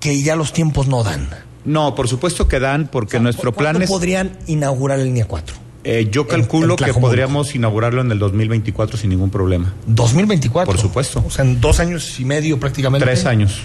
que 0.00 0.20
ya 0.22 0.34
los 0.34 0.52
tiempos 0.52 0.88
no 0.88 1.04
dan. 1.04 1.28
No, 1.64 1.94
por 1.94 2.08
supuesto 2.08 2.48
que 2.48 2.58
dan, 2.58 2.88
porque 2.88 3.20
nuestro 3.20 3.52
plan 3.52 3.74
¿Cuándo 3.74 3.84
es... 3.84 3.90
podrían 3.90 4.36
inaugurar 4.48 4.98
la 4.98 5.04
línea 5.04 5.26
4? 5.26 5.54
Eh, 5.84 6.08
yo 6.10 6.26
calculo 6.26 6.74
que 6.74 6.92
podríamos 6.94 7.54
inaugurarlo 7.54 8.00
en 8.00 8.10
el 8.10 8.18
2024 8.18 8.96
sin 8.96 9.10
ningún 9.10 9.30
problema. 9.30 9.72
2024. 9.86 10.72
Por 10.72 10.80
supuesto. 10.80 11.22
O 11.24 11.30
sea, 11.30 11.44
en 11.44 11.60
dos 11.60 11.78
años 11.78 12.18
y 12.18 12.24
medio 12.24 12.58
prácticamente. 12.58 13.04
Tres 13.04 13.24
años. 13.24 13.62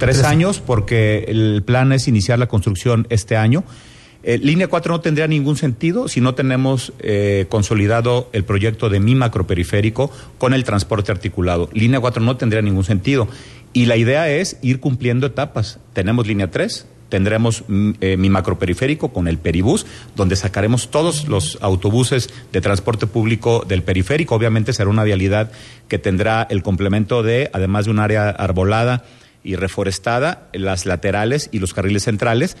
Tres, 0.00 0.16
Tres 0.16 0.26
años 0.26 0.62
porque 0.64 1.26
el 1.28 1.62
plan 1.62 1.92
es 1.92 2.08
iniciar 2.08 2.38
la 2.38 2.48
construcción 2.48 3.06
este 3.10 3.36
año. 3.36 3.64
Eh, 4.22 4.38
línea 4.38 4.68
4 4.68 4.94
no 4.94 5.00
tendría 5.02 5.26
ningún 5.26 5.56
sentido 5.56 6.08
si 6.08 6.22
no 6.22 6.34
tenemos 6.34 6.94
eh, 7.00 7.44
consolidado 7.50 8.30
el 8.32 8.44
proyecto 8.44 8.88
de 8.88 8.98
mi 8.98 9.14
macroperiférico 9.14 10.10
con 10.38 10.54
el 10.54 10.64
transporte 10.64 11.12
articulado. 11.12 11.68
Línea 11.74 12.00
4 12.00 12.22
no 12.22 12.38
tendría 12.38 12.62
ningún 12.62 12.84
sentido. 12.84 13.28
Y 13.74 13.84
la 13.84 13.98
idea 13.98 14.30
es 14.30 14.56
ir 14.62 14.80
cumpliendo 14.80 15.26
etapas. 15.26 15.78
Tenemos 15.92 16.26
línea 16.26 16.50
3, 16.50 16.86
tendremos 17.10 17.64
mm, 17.68 17.90
eh, 18.00 18.16
mi 18.16 18.30
macroperiférico 18.30 19.12
con 19.12 19.28
el 19.28 19.36
peribús, 19.36 19.84
donde 20.16 20.36
sacaremos 20.36 20.90
todos 20.90 21.28
los 21.28 21.58
autobuses 21.60 22.30
de 22.52 22.62
transporte 22.62 23.06
público 23.06 23.66
del 23.68 23.82
periférico. 23.82 24.34
Obviamente 24.34 24.72
será 24.72 24.88
una 24.88 25.04
vialidad 25.04 25.52
que 25.88 25.98
tendrá 25.98 26.46
el 26.48 26.62
complemento 26.62 27.22
de, 27.22 27.50
además 27.52 27.84
de 27.84 27.90
un 27.90 27.98
área 27.98 28.30
arbolada 28.30 29.04
y 29.42 29.56
reforestada, 29.56 30.48
las 30.52 30.86
laterales 30.86 31.48
y 31.52 31.58
los 31.58 31.74
carriles 31.74 32.04
centrales 32.04 32.56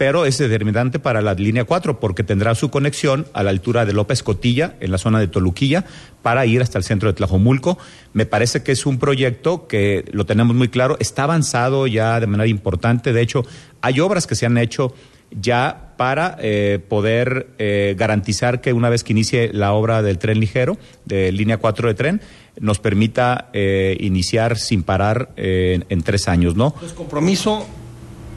pero 0.00 0.24
es 0.24 0.38
determinante 0.38 0.98
para 0.98 1.20
la 1.20 1.34
línea 1.34 1.64
4 1.64 2.00
porque 2.00 2.24
tendrá 2.24 2.54
su 2.54 2.70
conexión 2.70 3.26
a 3.34 3.42
la 3.42 3.50
altura 3.50 3.84
de 3.84 3.92
López 3.92 4.22
Cotilla, 4.22 4.74
en 4.80 4.92
la 4.92 4.96
zona 4.96 5.18
de 5.20 5.28
Toluquilla, 5.28 5.84
para 6.22 6.46
ir 6.46 6.62
hasta 6.62 6.78
el 6.78 6.84
centro 6.84 7.10
de 7.10 7.12
Tlajomulco. 7.12 7.76
Me 8.14 8.24
parece 8.24 8.62
que 8.62 8.72
es 8.72 8.86
un 8.86 8.98
proyecto 8.98 9.66
que 9.66 10.06
lo 10.12 10.24
tenemos 10.24 10.56
muy 10.56 10.68
claro, 10.68 10.96
está 11.00 11.24
avanzado 11.24 11.86
ya 11.86 12.18
de 12.18 12.26
manera 12.26 12.48
importante. 12.48 13.12
De 13.12 13.20
hecho, 13.20 13.44
hay 13.82 14.00
obras 14.00 14.26
que 14.26 14.36
se 14.36 14.46
han 14.46 14.56
hecho 14.56 14.94
ya 15.30 15.94
para 15.96 16.36
eh, 16.40 16.78
poder 16.88 17.48
eh, 17.58 17.94
garantizar 17.98 18.60
que 18.60 18.72
una 18.72 18.88
vez 18.88 19.04
que 19.04 19.12
inicie 19.12 19.50
la 19.52 19.72
obra 19.72 20.02
del 20.02 20.18
tren 20.18 20.40
ligero, 20.40 20.78
de 21.04 21.30
línea 21.30 21.58
4 21.58 21.88
de 21.88 21.94
tren, 21.94 22.20
nos 22.58 22.78
permita 22.78 23.50
eh, 23.52 23.96
iniciar 24.00 24.58
sin 24.58 24.82
parar 24.82 25.30
eh, 25.36 25.72
en, 25.74 25.86
en 25.88 26.02
tres 26.02 26.28
años, 26.28 26.56
¿no? 26.56 26.68
Entonces, 26.68 26.92
compromiso 26.92 27.66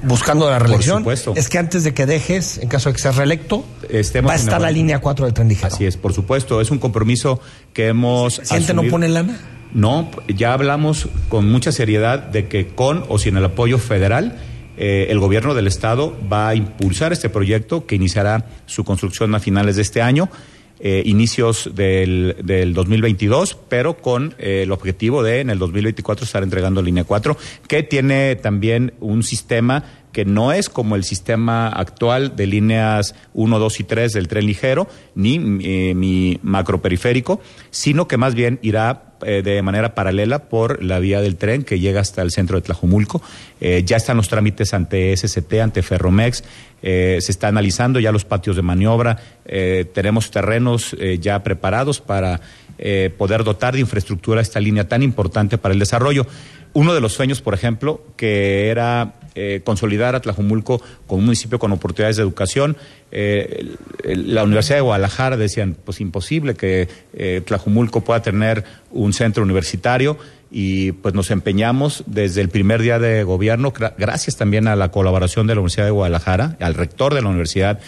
buscando 0.03 0.49
la 0.49 0.59
reelección. 0.59 0.99
supuesto. 0.99 1.33
Es 1.35 1.49
que 1.49 1.57
antes 1.57 1.83
de 1.83 1.93
que 1.93 2.05
dejes, 2.05 2.57
en 2.57 2.69
caso 2.69 2.89
de 2.89 2.95
que 2.95 3.01
seas 3.01 3.15
reelecto, 3.15 3.65
Estemos 3.89 4.29
va 4.29 4.33
a 4.33 4.37
estar 4.37 4.61
la 4.61 4.71
línea 4.71 4.99
4 4.99 5.25
del 5.25 5.33
tren 5.33 5.47
ligero. 5.47 5.73
Así 5.73 5.85
es, 5.85 5.97
por 5.97 6.13
supuesto, 6.13 6.61
es 6.61 6.71
un 6.71 6.79
compromiso 6.79 7.39
que 7.73 7.87
hemos. 7.87 8.39
¿El 8.39 8.39
presidente 8.39 8.73
no 8.73 8.81
asumido. 8.81 8.91
pone 8.91 9.09
lana? 9.09 9.39
No, 9.73 10.11
ya 10.27 10.53
hablamos 10.53 11.07
con 11.29 11.49
mucha 11.49 11.71
seriedad 11.71 12.19
de 12.19 12.47
que 12.47 12.67
con 12.67 13.05
o 13.09 13.17
sin 13.17 13.37
el 13.37 13.45
apoyo 13.45 13.79
federal, 13.79 14.37
eh, 14.77 15.07
el 15.09 15.19
gobierno 15.19 15.53
del 15.53 15.67
estado 15.67 16.17
va 16.31 16.49
a 16.49 16.55
impulsar 16.55 17.13
este 17.13 17.29
proyecto 17.29 17.85
que 17.85 17.95
iniciará 17.95 18.45
su 18.65 18.83
construcción 18.83 19.33
a 19.35 19.39
finales 19.39 19.75
de 19.75 19.81
este 19.81 20.01
año. 20.01 20.29
eh, 20.85 21.01
inicios 21.05 21.71
del, 21.73 22.35
del 22.43 22.73
2022, 22.73 23.57
pero 23.69 23.95
con 23.95 24.35
eh, 24.37 24.63
el 24.63 24.71
objetivo 24.73 25.23
de 25.23 25.39
en 25.39 25.49
el 25.49 25.57
2024 25.57 26.25
estar 26.25 26.43
entregando 26.43 26.81
línea 26.81 27.05
4, 27.05 27.37
que 27.69 27.83
tiene 27.83 28.35
también 28.35 28.93
un 28.99 29.23
sistema 29.23 29.85
que 30.13 30.23
no 30.23 30.53
es 30.53 30.69
como 30.69 30.95
el 30.95 31.03
sistema 31.03 31.67
actual 31.67 32.37
de 32.37 32.47
líneas 32.47 33.15
1, 33.33 33.59
2 33.59 33.79
y 33.79 33.83
3 33.83 34.13
del 34.13 34.27
tren 34.29 34.45
ligero, 34.45 34.87
ni 35.15 35.35
eh, 35.35 35.93
mi 35.95 36.39
macroperiférico, 36.43 37.41
sino 37.71 38.07
que 38.07 38.15
más 38.15 38.35
bien 38.35 38.59
irá 38.61 39.13
eh, 39.25 39.41
de 39.41 39.61
manera 39.61 39.95
paralela 39.95 40.49
por 40.49 40.83
la 40.83 40.99
vía 40.99 41.21
del 41.21 41.37
tren 41.37 41.63
que 41.63 41.79
llega 41.79 42.01
hasta 42.01 42.21
el 42.21 42.31
centro 42.31 42.57
de 42.57 42.61
Tlajomulco. 42.61 43.21
Eh, 43.61 43.83
ya 43.85 43.97
están 43.97 44.17
los 44.17 44.27
trámites 44.27 44.73
ante 44.73 45.15
SCT, 45.15 45.53
ante 45.61 45.81
Ferromex, 45.81 46.43
eh, 46.81 47.17
se 47.21 47.31
está 47.31 47.47
analizando 47.47 47.99
ya 47.99 48.11
los 48.11 48.25
patios 48.25 48.55
de 48.55 48.61
maniobra, 48.61 49.17
eh, 49.45 49.85
tenemos 49.93 50.29
terrenos 50.31 50.95
ya 51.19 51.41
preparados 51.43 52.01
para 52.01 52.41
poder 53.17 53.45
dotar 53.45 53.75
de 53.75 53.79
infraestructura 53.79 54.41
esta 54.41 54.59
línea 54.59 54.87
tan 54.89 55.03
importante 55.03 55.57
para 55.57 55.73
el 55.73 55.79
desarrollo. 55.79 56.27
Uno 56.73 56.93
de 56.93 56.99
los 56.99 57.13
sueños, 57.13 57.39
por 57.39 57.53
ejemplo, 57.53 58.01
que 58.17 58.67
era 58.67 59.13
eh, 59.35 59.61
consolidar 59.63 60.15
a 60.15 60.21
Tlajumulco 60.21 60.81
como 61.07 61.19
un 61.19 61.25
municipio 61.25 61.59
con 61.59 61.71
oportunidades 61.71 62.17
de 62.17 62.23
educación. 62.23 62.77
Eh, 63.11 63.75
la 64.03 64.43
Universidad 64.43 64.77
de 64.77 64.81
Guadalajara 64.81 65.37
decían, 65.37 65.75
pues 65.83 66.01
imposible 66.01 66.55
que 66.55 66.87
eh, 67.13 67.41
Tlajumulco 67.45 68.01
pueda 68.01 68.21
tener 68.21 68.63
un 68.91 69.13
centro 69.13 69.43
universitario 69.43 70.17
y 70.51 70.91
pues 70.91 71.15
nos 71.15 71.31
empeñamos 71.31 72.03
desde 72.05 72.41
el 72.41 72.49
primer 72.49 72.81
día 72.81 72.99
de 72.99 73.23
gobierno, 73.23 73.73
gra- 73.73 73.93
gracias 73.97 74.37
también 74.37 74.67
a 74.67 74.75
la 74.75 74.89
colaboración 74.91 75.47
de 75.47 75.55
la 75.55 75.61
Universidad 75.61 75.85
de 75.85 75.91
Guadalajara, 75.91 76.57
al 76.59 76.75
rector 76.75 77.13
de 77.15 77.21
la 77.23 77.29
universidad, 77.29 77.79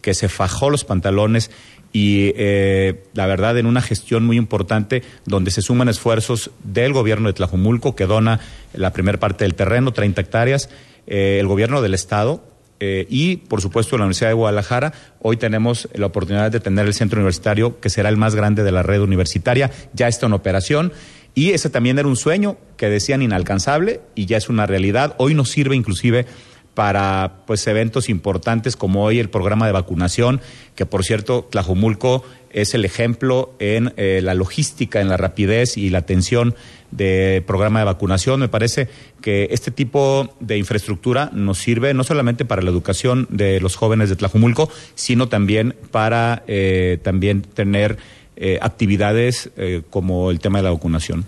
que 0.00 0.14
se 0.14 0.28
fajó 0.28 0.70
los 0.70 0.84
pantalones 0.84 1.50
y 1.92 2.32
eh, 2.36 3.04
la 3.14 3.26
verdad 3.26 3.56
en 3.58 3.66
una 3.66 3.80
gestión 3.80 4.24
muy 4.24 4.36
importante 4.36 5.02
donde 5.26 5.50
se 5.50 5.62
suman 5.62 5.88
esfuerzos 5.88 6.50
del 6.64 6.92
gobierno 6.92 7.28
de 7.28 7.34
Tlajumulco 7.34 7.94
que 7.94 8.06
dona 8.06 8.40
la 8.72 8.92
primera 8.92 9.18
parte 9.20 9.44
del 9.44 9.54
terreno, 9.54 9.92
30 9.92 10.20
hectáreas, 10.22 10.70
eh, 11.06 11.38
el 11.40 11.46
gobierno 11.46 11.82
del 11.82 11.94
estado 11.94 12.42
eh, 12.80 13.06
y 13.08 13.36
por 13.36 13.60
supuesto 13.60 13.96
la 13.96 14.04
Universidad 14.04 14.30
de 14.30 14.34
Guadalajara. 14.34 14.92
Hoy 15.20 15.36
tenemos 15.36 15.88
la 15.94 16.06
oportunidad 16.06 16.50
de 16.50 16.60
tener 16.60 16.86
el 16.86 16.94
centro 16.94 17.18
universitario 17.18 17.80
que 17.80 17.88
será 17.90 18.08
el 18.08 18.16
más 18.16 18.34
grande 18.34 18.62
de 18.62 18.72
la 18.72 18.82
red 18.82 19.00
universitaria, 19.00 19.70
ya 19.92 20.08
está 20.08 20.26
en 20.26 20.32
operación. 20.32 20.92
Y 21.34 21.50
ese 21.50 21.70
también 21.70 21.98
era 21.98 22.06
un 22.06 22.16
sueño 22.16 22.58
que 22.76 22.88
decían 22.88 23.22
inalcanzable 23.22 24.00
y 24.14 24.26
ya 24.26 24.36
es 24.36 24.48
una 24.48 24.66
realidad. 24.66 25.14
Hoy 25.18 25.34
nos 25.34 25.50
sirve 25.50 25.74
inclusive 25.74 26.26
para 26.74 27.44
pues 27.46 27.66
eventos 27.66 28.08
importantes 28.08 28.76
como 28.76 29.04
hoy 29.04 29.20
el 29.20 29.30
programa 29.30 29.66
de 29.66 29.72
vacunación, 29.72 30.40
que 30.74 30.86
por 30.86 31.04
cierto 31.04 31.48
Tlajumulco 31.50 32.24
es 32.50 32.74
el 32.74 32.84
ejemplo 32.84 33.54
en 33.58 33.94
eh, 33.96 34.20
la 34.22 34.34
logística, 34.34 35.00
en 35.00 35.08
la 35.08 35.16
rapidez 35.16 35.76
y 35.76 35.90
la 35.90 35.98
atención 35.98 36.54
del 36.96 37.42
programa 37.42 37.80
de 37.80 37.84
vacunación. 37.84 38.40
Me 38.40 38.48
parece 38.48 38.88
que 39.20 39.48
este 39.50 39.70
tipo 39.70 40.34
de 40.40 40.58
infraestructura 40.58 41.30
nos 41.32 41.58
sirve 41.58 41.94
no 41.94 42.04
solamente 42.04 42.44
para 42.44 42.62
la 42.62 42.70
educación 42.70 43.26
de 43.30 43.60
los 43.60 43.76
jóvenes 43.76 44.08
de 44.08 44.16
Tlajumulco, 44.16 44.68
sino 44.94 45.28
también 45.28 45.74
para 45.90 46.42
eh, 46.46 46.98
también 47.02 47.42
tener 47.42 47.98
eh, 48.36 48.58
actividades 48.60 49.50
eh, 49.56 49.82
como 49.90 50.30
el 50.30 50.40
tema 50.40 50.58
de 50.58 50.64
la 50.64 50.70
vacunación. 50.70 51.24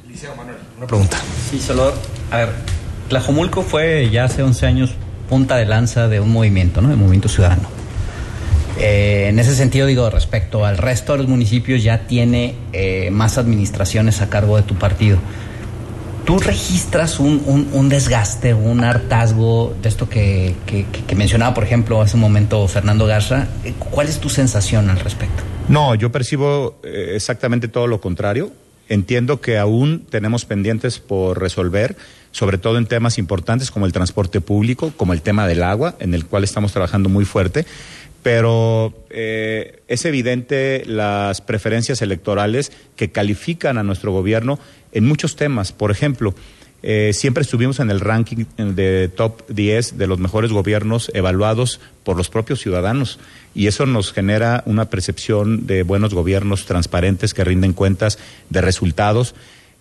Una 0.79 0.87
pregunta. 0.87 1.19
Sí, 1.51 1.59
solo, 1.59 1.95
a 2.31 2.37
ver, 2.39 2.49
Tlajomulco 3.09 3.63
fue 3.63 4.11
ya 4.11 4.25
hace 4.25 4.43
11 4.43 4.67
años 4.67 4.95
punta 5.29 5.57
de 5.57 5.67
lanza 5.67 6.09
de 6.09 6.21
un 6.21 6.33
movimiento, 6.33 6.81
¿no? 6.81 6.89
De 6.89 6.97
movimiento 6.97 7.29
ciudadano. 7.29 7.69
Eh, 8.79 9.29
en 9.29 9.39
ese 9.39 9.55
sentido, 9.55 9.87
digo, 9.87 10.11
respecto 10.11 10.65
al 10.67 10.77
resto 10.77 11.13
de 11.13 11.19
los 11.19 11.29
municipios, 11.29 11.83
ya 11.83 12.07
tiene 12.07 12.55
eh, 12.73 13.11
más 13.11 13.39
administraciones 13.39 14.21
a 14.21 14.29
cargo 14.29 14.57
de 14.57 14.63
tu 14.63 14.75
partido. 14.75 15.19
¿Tú 16.27 16.39
registras 16.41 17.21
un, 17.21 17.41
un- 17.73 17.89
desgaste, 17.89 18.53
un 18.53 18.83
hartazgo 18.83 19.77
de 19.81 19.89
esto 19.89 20.09
que- 20.09 20.57
que 20.67 21.15
mencionaba, 21.15 21.55
por 21.55 21.63
ejemplo, 21.63 22.03
hace 22.03 22.17
un 22.17 22.21
momento 22.21 22.67
Fernando 22.67 23.07
Garza? 23.07 23.47
Eh, 23.65 23.75
¿Cuál 23.79 24.09
es 24.09 24.19
tu 24.19 24.29
sensación 24.29 24.91
al 24.91 24.99
respecto? 24.99 25.45
No, 25.69 25.95
yo 25.95 26.11
percibo 26.11 26.81
eh, 26.83 27.13
exactamente 27.15 27.69
todo 27.69 27.87
lo 27.87 28.01
contrario. 28.01 28.51
Entiendo 28.89 29.41
que 29.41 29.57
aún 29.59 30.05
tenemos 30.11 30.45
pendientes 30.45 30.99
por 30.99 31.41
resolver, 31.41 31.97
sobre 32.33 32.59
todo 32.59 32.77
en 32.79 32.87
temas 32.87 33.19
importantes 33.19 33.71
como 33.71 33.87
el 33.87 33.93
transporte 33.93 34.41
público, 34.41 34.93
como 34.97 35.13
el 35.13 35.23
tema 35.23 35.47
del 35.47 35.63
agua, 35.63 35.95
en 36.01 36.13
el 36.13 36.27
cual 36.27 36.43
estamos 36.43 36.73
trabajando 36.73 37.09
muy 37.09 37.25
fuerte. 37.25 37.67
Pero 38.25 38.93
eh, 39.11 39.83
es 39.87 40.05
evidente 40.05 40.83
las 40.87 41.41
preferencias 41.41 42.03
electorales 42.03 42.73
que 42.97 43.13
califican 43.13 43.79
a 43.79 43.85
nuestro 43.85 44.11
gobierno 44.11 44.59
en 44.97 45.07
muchos 45.07 45.37
temas. 45.37 45.73
Por 45.73 45.91
ejemplo, 45.91 46.35
eh, 46.83 47.13
siempre 47.13 47.43
estuvimos 47.43 47.81
en 47.81 47.91
el 47.91 48.01
ranking 48.01 48.45
de 48.57 49.11
top 49.15 49.47
10 49.49 49.99
de 49.99 50.07
los 50.07 50.19
mejores 50.19 50.53
gobiernos 50.53 51.11
evaluados 51.15 51.81
por 52.03 52.17
los 52.17 52.31
propios 52.31 52.61
ciudadanos 52.61 53.19
y 53.55 53.67
eso 53.67 53.87
nos 53.87 54.13
genera 54.13 54.63
una 54.67 54.89
percepción 54.89 55.67
de 55.67 55.83
buenos 55.83 56.15
gobiernos 56.15 56.65
transparentes 56.65 57.35
que 57.35 57.45
rinden 57.45 57.73
cuentas 57.73 58.19
de 58.51 58.61
resultados. 58.61 59.35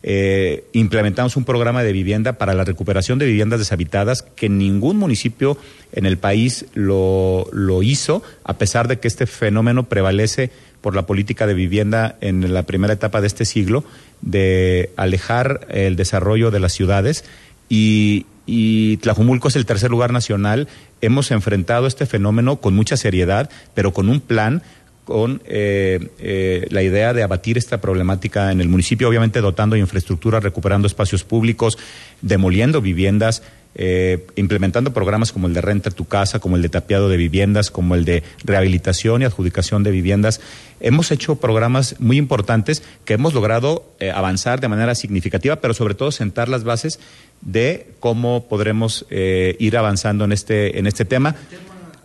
Eh, 0.07 0.65
implementamos 0.73 1.35
un 1.35 1.45
programa 1.45 1.81
de 1.81 1.91
vivienda 1.91 2.33
para 2.33 2.53
la 2.53 2.63
recuperación 2.63 3.17
de 3.17 3.25
viviendas 3.25 3.57
deshabitadas 3.57 4.21
que 4.21 4.49
ningún 4.49 4.97
municipio 4.97 5.57
en 5.93 6.05
el 6.05 6.19
país 6.19 6.67
lo, 6.75 7.49
hizo, 7.81 8.21
a 8.43 8.53
pesar 8.59 8.87
de 8.87 8.99
que 8.99 9.07
este 9.07 9.25
fenómeno 9.25 9.89
prevalece 9.89 10.51
por 10.81 10.93
la 10.93 11.07
política 11.07 11.47
de 11.47 11.55
vivienda 11.55 12.17
en 12.21 12.53
la 12.53 12.61
primera 12.67 12.93
etapa 12.93 13.19
de 13.19 13.25
este 13.25 13.45
siglo, 13.45 13.83
de 14.21 14.91
alejar 14.95 15.65
el 15.71 15.95
desarrollo 15.95 16.51
de 16.51 16.59
las 16.59 16.73
ciudades 16.73 17.25
y, 17.67 18.27
y 18.45 18.97
Tlajumulco 18.97 19.47
es 19.47 19.55
el 19.55 19.65
tercer 19.65 19.89
lugar 19.89 20.13
nacional. 20.13 20.67
Hemos 21.01 21.31
enfrentado 21.31 21.87
este 21.87 22.05
fenómeno 22.05 22.57
con 22.57 22.75
mucha 22.75 22.95
seriedad, 22.95 23.49
pero 23.73 23.91
con 23.91 24.09
un 24.09 24.21
plan 24.21 24.61
con 25.05 25.41
eh, 25.45 26.09
eh, 26.19 26.67
la 26.69 26.83
idea 26.83 27.13
de 27.13 27.23
abatir 27.23 27.57
esta 27.57 27.79
problemática 27.79 28.51
en 28.51 28.59
el 28.59 28.67
municipio, 28.67 29.07
obviamente 29.07 29.39
dotando 29.39 29.75
de 29.75 29.79
infraestructura, 29.79 30.41
recuperando 30.41 30.87
espacios 30.87 31.23
públicos, 31.23 31.77
demoliendo 32.21 32.81
viviendas, 32.81 33.41
eh, 33.77 34.25
implementando 34.37 34.93
programas 34.93 35.33
como 35.33 35.47
el 35.47 35.53
de 35.53 35.59
renta 35.59 35.91
tu 35.91 36.05
casa, 36.05 36.39
como 36.39 36.55
el 36.55 36.61
de 36.61 36.69
tapiado 36.69 37.09
de 37.09 37.17
viviendas, 37.17 37.71
como 37.71 37.95
el 37.95 38.05
de 38.05 38.23
rehabilitación 38.45 39.21
y 39.21 39.25
adjudicación 39.25 39.83
de 39.83 39.91
viviendas. 39.91 40.39
Hemos 40.79 41.11
hecho 41.11 41.35
programas 41.35 41.99
muy 41.99 42.17
importantes 42.17 42.83
que 43.03 43.15
hemos 43.15 43.33
logrado 43.33 43.85
eh, 43.99 44.11
avanzar 44.11 44.61
de 44.61 44.69
manera 44.69 44.95
significativa, 44.95 45.57
pero 45.57 45.73
sobre 45.73 45.93
todo 45.93 46.13
sentar 46.13 46.47
las 46.47 46.63
bases 46.63 47.01
de 47.41 47.87
cómo 47.99 48.45
podremos 48.47 49.05
eh, 49.09 49.57
ir 49.59 49.75
avanzando 49.75 50.23
en 50.23 50.31
este, 50.31 50.79
en 50.79 50.87
este 50.87 51.03
tema 51.03 51.35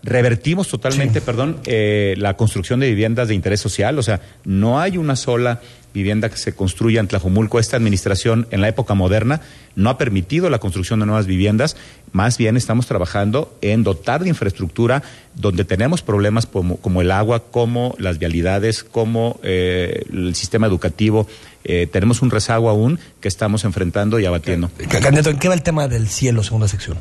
revertimos 0.03 0.69
totalmente, 0.69 1.21
perdón, 1.21 1.59
eh, 1.65 2.15
la 2.19 2.37
construcción 2.37 2.81
de 2.81 2.89
viviendas 2.89 3.29
de 3.29 3.35
interés 3.35 3.61
social. 3.61 3.99
O 3.99 4.03
sea, 4.03 4.21
no 4.45 4.81
hay 4.81 4.97
una 4.97 5.17
sola 5.17 5.61
vivienda 5.93 6.29
que 6.29 6.37
se 6.37 6.55
construya 6.55 7.01
en 7.01 7.09
Tlajomulco. 7.09 7.59
Esta 7.59 7.77
administración, 7.77 8.47
en 8.51 8.61
la 8.61 8.69
época 8.69 8.95
moderna, 8.95 9.41
no 9.75 9.91
ha 9.91 9.99
permitido 9.99 10.49
la 10.51 10.59
construcción 10.59 11.01
de 11.01 11.07
nuevas 11.07 11.27
viviendas. 11.27 11.77
Más 12.13 12.39
bien 12.39 12.57
estamos 12.57 12.87
trabajando 12.87 13.57
en 13.61 13.83
dotar 13.83 14.23
de 14.23 14.29
infraestructura 14.29 15.03
donde 15.35 15.65
tenemos 15.65 16.03
problemas 16.03 16.47
como, 16.47 16.77
como 16.77 17.01
el 17.01 17.11
agua, 17.11 17.45
como 17.51 17.95
las 17.99 18.19
vialidades, 18.19 18.85
como 18.85 19.41
eh, 19.43 20.05
el 20.13 20.35
sistema 20.35 20.67
educativo. 20.67 21.27
Eh, 21.65 21.89
tenemos 21.91 22.23
un 22.23 22.31
rezago 22.31 22.71
aún 22.71 22.99
que 23.21 23.29
estamos 23.29 23.65
enfrentando 23.65 24.19
y 24.19 24.27
abatiendo. 24.27 24.71
Candidato, 24.89 25.31
¿en 25.31 25.39
qué 25.39 25.49
va 25.49 25.55
el 25.55 25.63
tema 25.63 25.89
del 25.89 26.09
cielo, 26.09 26.43
segunda 26.43 26.69
sección? 26.69 26.99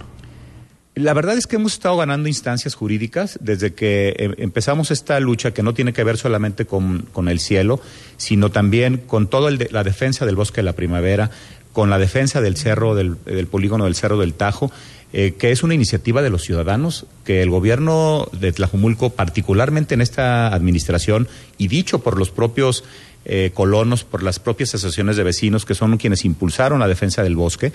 La 0.96 1.14
verdad 1.14 1.38
es 1.38 1.48
que 1.48 1.56
hemos 1.56 1.74
estado 1.74 1.96
ganando 1.98 2.28
instancias 2.28 2.76
jurídicas 2.76 3.38
desde 3.42 3.74
que 3.74 4.10
eh, 4.18 4.36
empezamos 4.40 4.92
esta 4.92 5.20
lucha 5.20 5.54
que 5.54 5.64
no 5.64 5.74
tiene 5.74 5.94
que 5.94 6.04
ver 6.04 6.18
solamente 6.18 6.66
con, 6.66 7.08
con 7.14 7.30
el 7.30 7.40
cielo, 7.40 7.80
sino 8.18 8.50
también 8.52 8.98
con 8.98 9.28
toda 9.28 9.52
la 9.52 9.84
defensa 9.84 10.26
del 10.26 10.36
bosque 10.36 10.58
de 10.58 10.64
la 10.64 10.74
primavera, 10.74 11.32
con 11.74 11.90
la 11.90 12.00
defensa 12.00 12.42
del 12.42 12.58
cerro, 12.58 12.96
del, 12.96 13.16
del 13.24 13.48
polígono 13.48 13.86
del 13.86 13.96
Cerro 13.96 14.18
del 14.18 14.34
Tajo, 14.34 14.72
eh, 15.12 15.36
que 15.40 15.52
es 15.52 15.64
una 15.64 15.74
iniciativa 15.74 16.22
de 16.22 16.30
los 16.30 16.44
ciudadanos, 16.44 17.08
que 17.24 17.42
el 17.42 17.50
gobierno 17.50 18.28
de 18.32 18.52
Tlajumulco, 18.52 19.10
particularmente 19.10 19.96
en 19.96 20.02
esta 20.02 20.54
administración, 20.54 21.28
y 21.58 21.68
dicho 21.68 22.00
por 22.00 22.18
los 22.18 22.30
propios 22.30 22.84
eh, 23.26 23.52
colonos, 23.54 24.04
por 24.04 24.24
las 24.24 24.40
propias 24.40 24.74
asociaciones 24.76 25.18
de 25.18 25.24
vecinos, 25.24 25.66
que 25.66 25.76
son 25.76 25.98
quienes 25.98 26.26
impulsaron 26.26 26.80
la 26.80 26.88
defensa 26.88 27.22
del 27.24 27.36
bosque, 27.36 27.72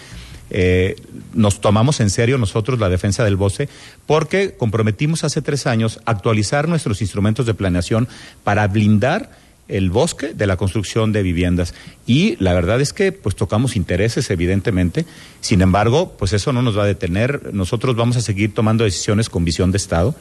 eh, 0.50 0.96
nos 1.32 1.60
tomamos 1.60 2.00
en 2.00 2.10
serio 2.10 2.38
nosotros 2.38 2.78
la 2.78 2.88
defensa 2.88 3.24
del 3.24 3.36
bosque 3.36 3.68
porque 4.06 4.54
comprometimos 4.56 5.24
hace 5.24 5.40
tres 5.40 5.66
años 5.66 6.00
actualizar 6.04 6.68
nuestros 6.68 7.00
instrumentos 7.00 7.46
de 7.46 7.54
planeación 7.54 8.08
para 8.42 8.68
blindar 8.68 9.30
el 9.68 9.90
bosque 9.90 10.34
de 10.34 10.46
la 10.46 10.56
construcción 10.56 11.12
de 11.12 11.22
viviendas. 11.22 11.74
Y 12.06 12.36
la 12.36 12.52
verdad 12.52 12.80
es 12.80 12.92
que 12.92 13.12
pues 13.12 13.34
tocamos 13.34 13.76
intereses, 13.76 14.30
evidentemente. 14.30 15.06
Sin 15.40 15.62
embargo, 15.62 16.14
pues 16.18 16.32
eso 16.32 16.52
no 16.52 16.62
nos 16.62 16.76
va 16.76 16.82
a 16.82 16.86
detener. 16.86 17.54
Nosotros 17.54 17.96
vamos 17.96 18.16
a 18.16 18.20
seguir 18.20 18.52
tomando 18.52 18.84
decisiones 18.84 19.30
con 19.30 19.44
visión 19.44 19.70
de 19.70 19.78
Estado. 19.78 20.14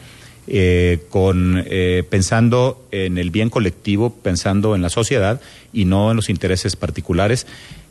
Eh, 0.46 1.06
con 1.10 1.64
eh, 1.68 2.04
pensando 2.10 2.86
en 2.91 3.18
el 3.18 3.32
bien 3.32 3.50
colectivo, 3.50 4.10
pensando 4.10 4.76
en 4.76 4.82
la 4.82 4.89
sociedad 4.89 5.39
y 5.72 5.86
no 5.86 6.12
en 6.12 6.18
los 6.18 6.30
intereses 6.30 6.76
particulares. 6.76 7.48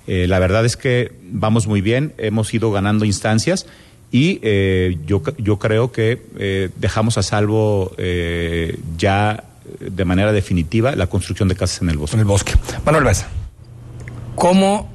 Eh, 0.06 0.26
la 0.28 0.38
verdad 0.38 0.66
es 0.66 0.76
que 0.76 1.12
vamos 1.30 1.66
muy 1.66 1.80
bien, 1.80 2.12
hemos 2.18 2.52
ido 2.52 2.70
ganando 2.70 3.06
instancias 3.06 3.66
y 4.12 4.38
eh, 4.42 4.98
yo, 5.06 5.22
yo 5.38 5.58
creo 5.58 5.90
que 5.90 6.22
eh, 6.38 6.68
dejamos 6.76 7.16
a 7.16 7.22
salvo 7.22 7.92
eh, 7.96 8.78
ya 8.98 9.44
de 9.80 10.04
manera 10.04 10.32
definitiva 10.32 10.94
la 10.94 11.06
construcción 11.06 11.48
de 11.48 11.56
casas 11.56 11.80
en 11.80 11.88
el 11.88 11.96
bosque. 11.96 12.16
En 12.16 12.20
el 12.20 12.26
bosque. 12.26 12.52
Manuel 12.84 13.04
Besa. 13.04 13.28
¿Cómo 14.34 14.90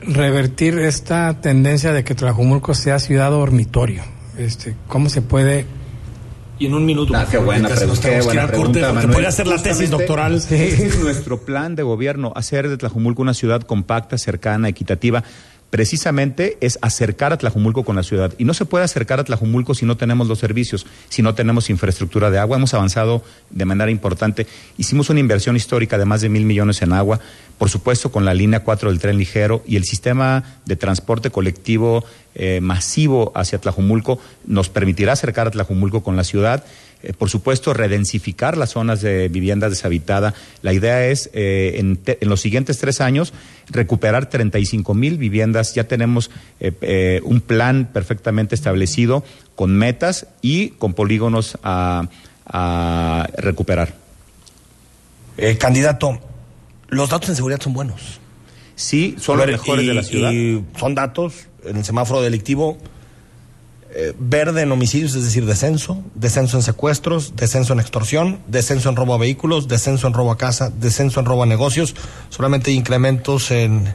revertir 0.00 0.78
esta 0.80 1.40
tendencia 1.40 1.92
de 1.92 2.02
que 2.02 2.16
Tlajumulco 2.16 2.74
sea 2.74 2.98
ciudad 2.98 3.30
dormitorio? 3.30 4.02
Este, 4.36 4.74
¿Cómo 4.88 5.08
se 5.08 5.22
puede 5.22 5.66
y 6.58 6.66
en 6.66 6.74
un 6.74 6.84
minuto. 6.84 7.14
Ah, 7.16 7.26
qué 7.30 7.38
buena, 7.38 7.68
pregunta, 7.68 8.10
qué 8.10 8.20
buena 8.20 8.46
pregunta, 8.46 8.92
Manuel. 8.92 9.26
Hacer 9.26 9.46
la 9.46 9.62
tesis 9.62 9.90
doctoral. 9.90 10.42
Es 10.50 10.98
nuestro 10.98 11.40
plan 11.40 11.76
de 11.76 11.82
gobierno, 11.82 12.32
hacer 12.34 12.68
de 12.68 12.76
Tlajumulco 12.76 13.22
una 13.22 13.34
ciudad 13.34 13.62
compacta, 13.62 14.18
cercana, 14.18 14.68
equitativa. 14.68 15.22
Precisamente 15.70 16.56
es 16.62 16.78
acercar 16.80 17.34
a 17.34 17.36
Tlajumulco 17.36 17.84
con 17.84 17.96
la 17.96 18.02
ciudad. 18.02 18.32
Y 18.38 18.44
no 18.44 18.54
se 18.54 18.64
puede 18.64 18.84
acercar 18.84 19.20
a 19.20 19.24
Tlajumulco 19.24 19.74
si 19.74 19.84
no 19.84 19.98
tenemos 19.98 20.26
los 20.26 20.38
servicios, 20.38 20.86
si 21.10 21.20
no 21.20 21.34
tenemos 21.34 21.68
infraestructura 21.68 22.30
de 22.30 22.38
agua. 22.38 22.56
Hemos 22.56 22.72
avanzado 22.72 23.22
de 23.50 23.64
manera 23.66 23.90
importante. 23.90 24.46
Hicimos 24.78 25.10
una 25.10 25.20
inversión 25.20 25.56
histórica 25.56 25.98
de 25.98 26.06
más 26.06 26.22
de 26.22 26.30
mil 26.30 26.46
millones 26.46 26.80
en 26.80 26.94
agua, 26.94 27.20
por 27.58 27.68
supuesto 27.68 28.10
con 28.10 28.24
la 28.24 28.34
línea 28.34 28.60
4 28.60 28.90
del 28.90 29.00
tren 29.00 29.18
ligero 29.18 29.62
y 29.66 29.76
el 29.76 29.84
sistema 29.84 30.60
de 30.64 30.76
transporte 30.76 31.30
colectivo 31.30 32.04
eh, 32.34 32.60
masivo 32.60 33.32
hacia 33.34 33.58
Tlajumulco 33.58 34.20
nos 34.46 34.68
permitirá 34.68 35.12
acercar 35.12 35.48
a 35.48 35.50
Tlajumulco 35.50 36.04
con 36.04 36.16
la 36.16 36.22
ciudad. 36.22 36.64
Eh, 37.02 37.12
por 37.12 37.30
supuesto, 37.30 37.74
redensificar 37.74 38.56
las 38.56 38.70
zonas 38.70 39.00
de 39.00 39.28
vivienda 39.28 39.68
deshabitada. 39.68 40.34
La 40.62 40.72
idea 40.72 41.06
es, 41.06 41.30
eh, 41.32 41.74
en, 41.78 41.98
los 42.28 42.40
siguientes 42.40 42.78
tres 42.78 43.00
años, 43.00 43.32
recuperar 43.70 44.28
35 44.30 44.94
mil 44.94 45.18
viviendas. 45.18 45.74
Ya 45.74 45.84
tenemos 45.84 46.30
un 46.60 47.40
plan 47.40 47.88
perfectamente 47.92 48.54
establecido 48.54 49.24
con 49.56 49.76
metas 49.76 50.28
y 50.40 50.70
con 50.70 50.94
polígonos 50.94 51.58
a, 51.64 52.08
a 52.46 53.28
recuperar. 53.36 53.94
candidato, 55.58 56.20
los 56.88 57.10
datos 57.10 57.28
en 57.28 57.36
seguridad 57.36 57.60
son 57.60 57.72
buenos. 57.72 58.20
Sí, 58.76 59.16
son 59.18 59.38
ver, 59.38 59.50
los 59.50 59.60
mejores 59.60 59.84
y, 59.84 59.88
de 59.88 59.94
la 59.94 60.02
ciudad. 60.02 60.32
Y 60.32 60.64
son 60.78 60.94
datos 60.94 61.34
en 61.64 61.76
el 61.76 61.84
semáforo 61.84 62.22
delictivo 62.22 62.78
eh, 63.90 64.12
verde 64.18 64.62
en 64.62 64.70
homicidios, 64.70 65.14
es 65.14 65.24
decir, 65.24 65.46
descenso, 65.46 66.04
descenso 66.14 66.58
en 66.58 66.62
secuestros, 66.62 67.34
descenso 67.36 67.72
en 67.72 67.80
extorsión, 67.80 68.38
descenso 68.46 68.90
en 68.90 68.96
robo 68.96 69.14
a 69.14 69.18
vehículos, 69.18 69.66
descenso 69.66 70.06
en 70.06 70.12
robo 70.12 70.30
a 70.30 70.36
casa, 70.36 70.70
descenso 70.70 71.20
en 71.20 71.26
robo 71.26 71.42
a 71.42 71.46
negocios, 71.46 71.96
solamente 72.28 72.70
hay 72.70 72.76
incrementos 72.76 73.50
en 73.50 73.94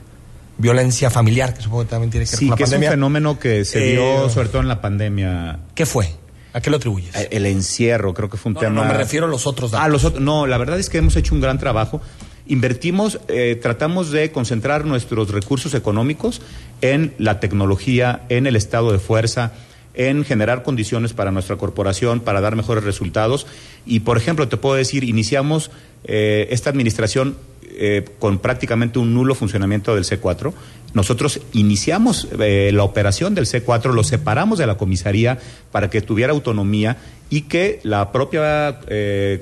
violencia 0.57 1.11
familiar, 1.11 1.53
que 1.53 1.61
supongo 1.61 1.83
que 1.83 1.89
también 1.89 2.09
tiene 2.09 2.25
que 2.25 2.31
ver 2.31 2.39
sí, 2.39 2.45
con 2.45 2.51
la 2.51 2.57
que 2.57 2.63
pandemia. 2.63 2.87
es 2.87 2.91
un 2.91 2.93
fenómeno 2.93 3.39
que 3.39 3.65
se 3.65 3.79
dio 3.81 4.25
eh, 4.25 4.29
sobre 4.31 4.49
todo 4.49 4.61
en 4.63 4.67
la 4.67 4.81
pandemia. 4.81 5.59
¿Qué 5.75 5.85
fue? 5.85 6.09
¿A 6.53 6.61
qué 6.61 6.71
lo 6.71 6.77
atribuyes? 6.77 7.13
El 7.31 7.45
encierro, 7.45 8.13
creo 8.13 8.29
que 8.29 8.37
fue 8.37 8.49
un 8.49 8.55
no, 8.55 8.59
tema. 8.59 8.81
No, 8.81 8.87
me 8.87 8.93
refiero 8.95 9.27
a 9.27 9.29
los 9.29 9.45
otros 9.45 9.71
datos. 9.71 9.85
Ah, 9.85 9.89
los 9.89 10.03
otros. 10.05 10.23
No, 10.23 10.47
la 10.47 10.57
verdad 10.57 10.79
es 10.79 10.89
que 10.89 10.97
hemos 10.97 11.15
hecho 11.15 11.35
un 11.35 11.41
gran 11.41 11.59
trabajo. 11.59 12.01
Invertimos, 12.45 13.19
eh, 13.29 13.57
tratamos 13.61 14.11
de 14.11 14.31
concentrar 14.31 14.83
nuestros 14.83 15.31
recursos 15.31 15.73
económicos 15.73 16.41
en 16.81 17.13
la 17.17 17.39
tecnología, 17.39 18.23
en 18.27 18.47
el 18.47 18.57
estado 18.57 18.91
de 18.91 18.99
fuerza, 18.99 19.53
en 19.93 20.25
generar 20.25 20.61
condiciones 20.63 21.13
para 21.13 21.31
nuestra 21.31 21.55
corporación, 21.55 22.19
para 22.19 22.41
dar 22.41 22.57
mejores 22.57 22.83
resultados. 22.83 23.47
Y, 23.85 24.01
por 24.01 24.17
ejemplo, 24.17 24.49
te 24.49 24.57
puedo 24.57 24.75
decir, 24.75 25.05
iniciamos 25.05 25.71
eh, 26.03 26.47
esta 26.49 26.69
administración 26.69 27.37
eh, 27.75 28.03
con 28.19 28.39
prácticamente 28.39 28.99
un 28.99 29.13
nulo 29.13 29.35
funcionamiento 29.35 29.95
del 29.95 30.03
C4. 30.03 30.53
Nosotros 30.93 31.39
iniciamos 31.53 32.27
la 32.37 32.83
operación 32.83 33.33
del 33.33 33.47
C4, 33.47 33.93
lo 33.93 34.03
separamos 34.03 34.59
de 34.59 34.67
la 34.67 34.77
comisaría 34.77 35.39
para 35.71 35.89
que 35.89 36.01
tuviera 36.01 36.33
autonomía 36.33 36.97
y 37.31 37.41
que 37.43 37.79
la 37.81 38.11
propia 38.11 38.79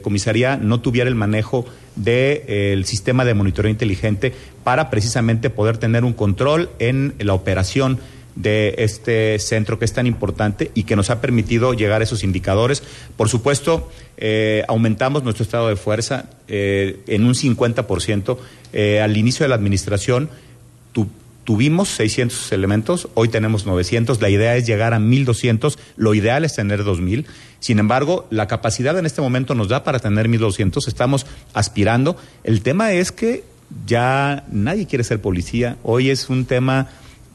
comisaría 0.01 0.55
no 0.55 0.79
tuviera 0.79 1.09
el 1.09 1.15
manejo 1.15 1.65
del 1.95 2.05
de, 2.05 2.45
eh, 2.47 2.83
sistema 2.85 3.25
de 3.25 3.33
monitoreo 3.33 3.71
inteligente 3.71 4.33
para 4.63 4.89
precisamente 4.89 5.49
poder 5.49 5.77
tener 5.77 6.03
un 6.03 6.13
control 6.13 6.69
en 6.79 7.13
la 7.19 7.33
operación 7.33 7.99
de 8.35 8.75
este 8.77 9.37
centro 9.39 9.77
que 9.77 9.85
es 9.85 9.93
tan 9.93 10.07
importante 10.07 10.71
y 10.73 10.83
que 10.83 10.95
nos 10.95 11.09
ha 11.09 11.21
permitido 11.21 11.73
llegar 11.73 12.01
a 12.01 12.03
esos 12.03 12.23
indicadores. 12.23 12.83
Por 13.17 13.29
supuesto, 13.29 13.89
eh, 14.17 14.63
aumentamos 14.67 15.23
nuestro 15.23 15.43
estado 15.43 15.67
de 15.67 15.75
fuerza 15.75 16.29
eh, 16.47 17.01
en 17.07 17.25
un 17.25 17.35
50%. 17.35 18.37
Eh, 18.73 19.01
al 19.01 19.17
inicio 19.17 19.43
de 19.43 19.49
la 19.49 19.55
administración 19.55 20.29
tu, 20.93 21.07
tuvimos 21.51 21.89
600 21.89 22.53
elementos, 22.53 23.09
hoy 23.13 23.27
tenemos 23.27 23.65
900. 23.65 24.21
La 24.21 24.29
idea 24.29 24.55
es 24.55 24.65
llegar 24.65 24.93
a 24.93 24.99
1.200, 24.99 25.77
lo 25.97 26.13
ideal 26.13 26.45
es 26.45 26.55
tener 26.55 26.85
2.000. 26.85 27.25
Sin 27.59 27.77
embargo, 27.77 28.25
la 28.29 28.47
capacidad 28.47 28.97
en 28.97 29.05
este 29.05 29.19
momento 29.19 29.53
nos 29.53 29.67
da 29.67 29.83
para 29.83 29.99
tener 29.99 30.29
1.200, 30.29 30.87
estamos 30.87 31.25
aspirando. 31.53 32.15
El 32.45 32.61
tema 32.61 32.93
es 32.93 33.11
que 33.11 33.43
ya 33.85 34.45
nadie 34.49 34.87
quiere 34.87 35.03
ser 35.03 35.19
policía. 35.19 35.75
Hoy 35.83 36.09
es 36.09 36.29
un 36.29 36.45
tema 36.45 36.87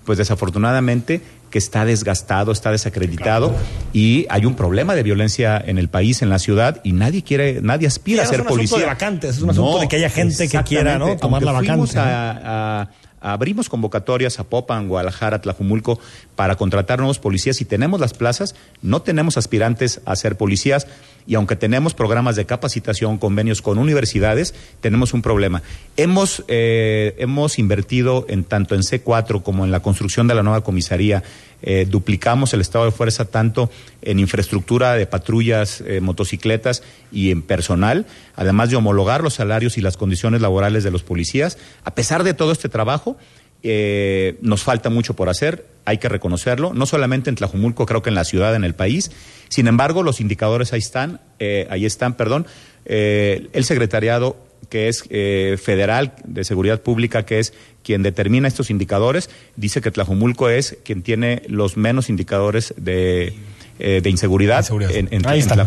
pues 0.07 0.17
desafortunadamente 0.17 1.21
que 1.51 1.59
está 1.59 1.85
desgastado, 1.85 2.53
está 2.53 2.71
desacreditado 2.71 3.51
claro. 3.51 3.65
y 3.93 4.25
hay 4.31 4.47
un 4.47 4.55
problema 4.55 4.95
de 4.95 5.03
violencia 5.03 5.63
en 5.65 5.77
el 5.77 5.91
país, 5.91 6.23
en 6.23 6.31
la 6.31 6.39
ciudad 6.39 6.81
y 6.85 6.93
nadie 6.93 7.23
quiere, 7.23 7.61
nadie 7.61 7.87
aspira 7.87 8.23
a 8.23 8.27
ser 8.27 8.37
es 8.37 8.41
un 8.41 8.47
policía. 8.47 8.79
de 8.79 8.87
vacantes, 8.87 9.37
es 9.37 9.43
un 9.43 9.51
asunto 9.51 9.73
no, 9.73 9.79
de 9.81 9.89
que 9.89 9.97
haya 9.97 10.09
gente 10.09 10.49
que 10.49 10.63
quiera 10.63 10.99
¿no? 10.99 11.19
tomar 11.19 11.43
la 11.43 11.53
vacante. 11.53 11.99
A, 11.99 12.81
a, 12.83 12.91
abrimos 13.21 13.69
convocatorias 13.69 14.39
a 14.39 14.45
Popan, 14.45 14.89
Guadalajara, 14.89 15.41
Tlajumulco 15.41 15.99
para 16.35 16.57
contratar 16.57 16.99
nuevos 16.99 17.19
policías. 17.19 17.61
Y 17.61 17.65
tenemos 17.65 18.01
las 18.01 18.15
plazas, 18.15 18.55
no 18.83 19.03
tenemos 19.03 19.37
aspirantes 19.37 20.01
a 20.05 20.17
ser 20.17 20.37
policías 20.37 20.87
y 21.27 21.35
aunque 21.35 21.57
tenemos 21.57 21.95
programas 21.95 22.37
de 22.37 22.47
capacitación, 22.47 23.19
convenios 23.19 23.63
con 23.63 23.79
universidades, 23.79 24.55
tenemos 24.81 25.13
un 25.13 25.23
problema. 25.23 25.63
Hemos, 25.97 26.45
eh, 26.49 27.15
hemos 27.19 27.59
invertido 27.59 28.27
en 28.29 28.45
tanto 28.45 28.75
en 28.75 28.83
C4 28.83 29.43
como 29.43 29.65
en 29.65 29.71
la 29.71 29.81
construcción 29.81 30.27
de 30.29 30.35
la 30.35 30.43
nueva 30.43 30.63
comisaría. 30.63 31.23
Eh, 31.63 31.87
duplicamos 31.89 32.53
el 32.55 32.61
estado 32.61 32.85
de 32.85 32.91
fuerza 32.91 33.25
tanto 33.25 33.71
en 34.03 34.21
infraestructura 34.21 34.95
de 34.95 35.07
patrullas, 35.07 35.83
eh, 35.87 36.01
motocicletas 36.01 36.83
y 37.11 37.31
en 37.31 37.43
personal, 37.43 38.07
además 38.37 38.71
de 38.71 38.77
homologar 38.77 39.23
los 39.23 39.35
salarios 39.35 39.79
y 39.79 39.81
las 39.81 39.97
condiciones 39.97 40.43
laborales 40.43 40.85
de 40.85 40.91
los 40.91 41.03
policías. 41.03 41.59
A 41.85 41.95
pesar 41.95 42.25
de 42.25 42.35
todo 42.35 42.53
este 42.53 42.69
trabajo, 42.69 43.17
eh, 43.63 44.39
nos 44.41 44.63
falta 44.63 44.91
mucho 44.91 45.15
por 45.15 45.29
hacer, 45.29 45.67
hay 45.85 45.99
que 45.99 46.09
reconocerlo, 46.09 46.75
no 46.75 46.85
solamente 46.85 47.31
en 47.31 47.37
Tlajumulco, 47.37 47.87
creo 47.87 48.03
que 48.03 48.11
en 48.11 48.17
la 48.17 48.25
ciudad, 48.25 48.55
en 48.55 48.65
el 48.65 48.75
país. 48.75 49.11
Sin 49.49 49.69
embargo, 49.69 50.03
los 50.03 50.21
indicadores 50.21 50.73
ahí 50.73 50.81
están, 50.81 51.21
eh, 51.39 51.67
ahí 51.71 51.87
están, 51.87 52.17
perdón. 52.17 52.47
Eh, 52.85 53.49
el 53.53 53.65
secretariado 53.65 54.37
que 54.69 54.89
es 54.89 55.05
eh, 55.11 55.57
federal 55.63 56.15
de 56.25 56.45
seguridad 56.45 56.83
pública, 56.83 57.25
que 57.25 57.39
es 57.39 57.55
quien 57.85 58.03
determina 58.03 58.49
estos 58.49 58.71
indicadores, 58.71 59.31
dice 59.55 59.81
que 59.81 59.91
Tlajumulco 59.91 60.49
es 60.49 60.79
quien 60.85 61.03
tiene 61.03 61.43
los 61.47 61.77
menos 61.77 62.09
indicadores 62.09 62.75
de, 62.77 63.33
eh, 63.79 64.01
de 64.03 64.11
inseguridad, 64.11 64.65
en, 64.71 65.09
en- 65.11 65.27
Ahí 65.27 65.39
en 65.39 65.43
están, 65.43 65.59
la, 65.59 65.65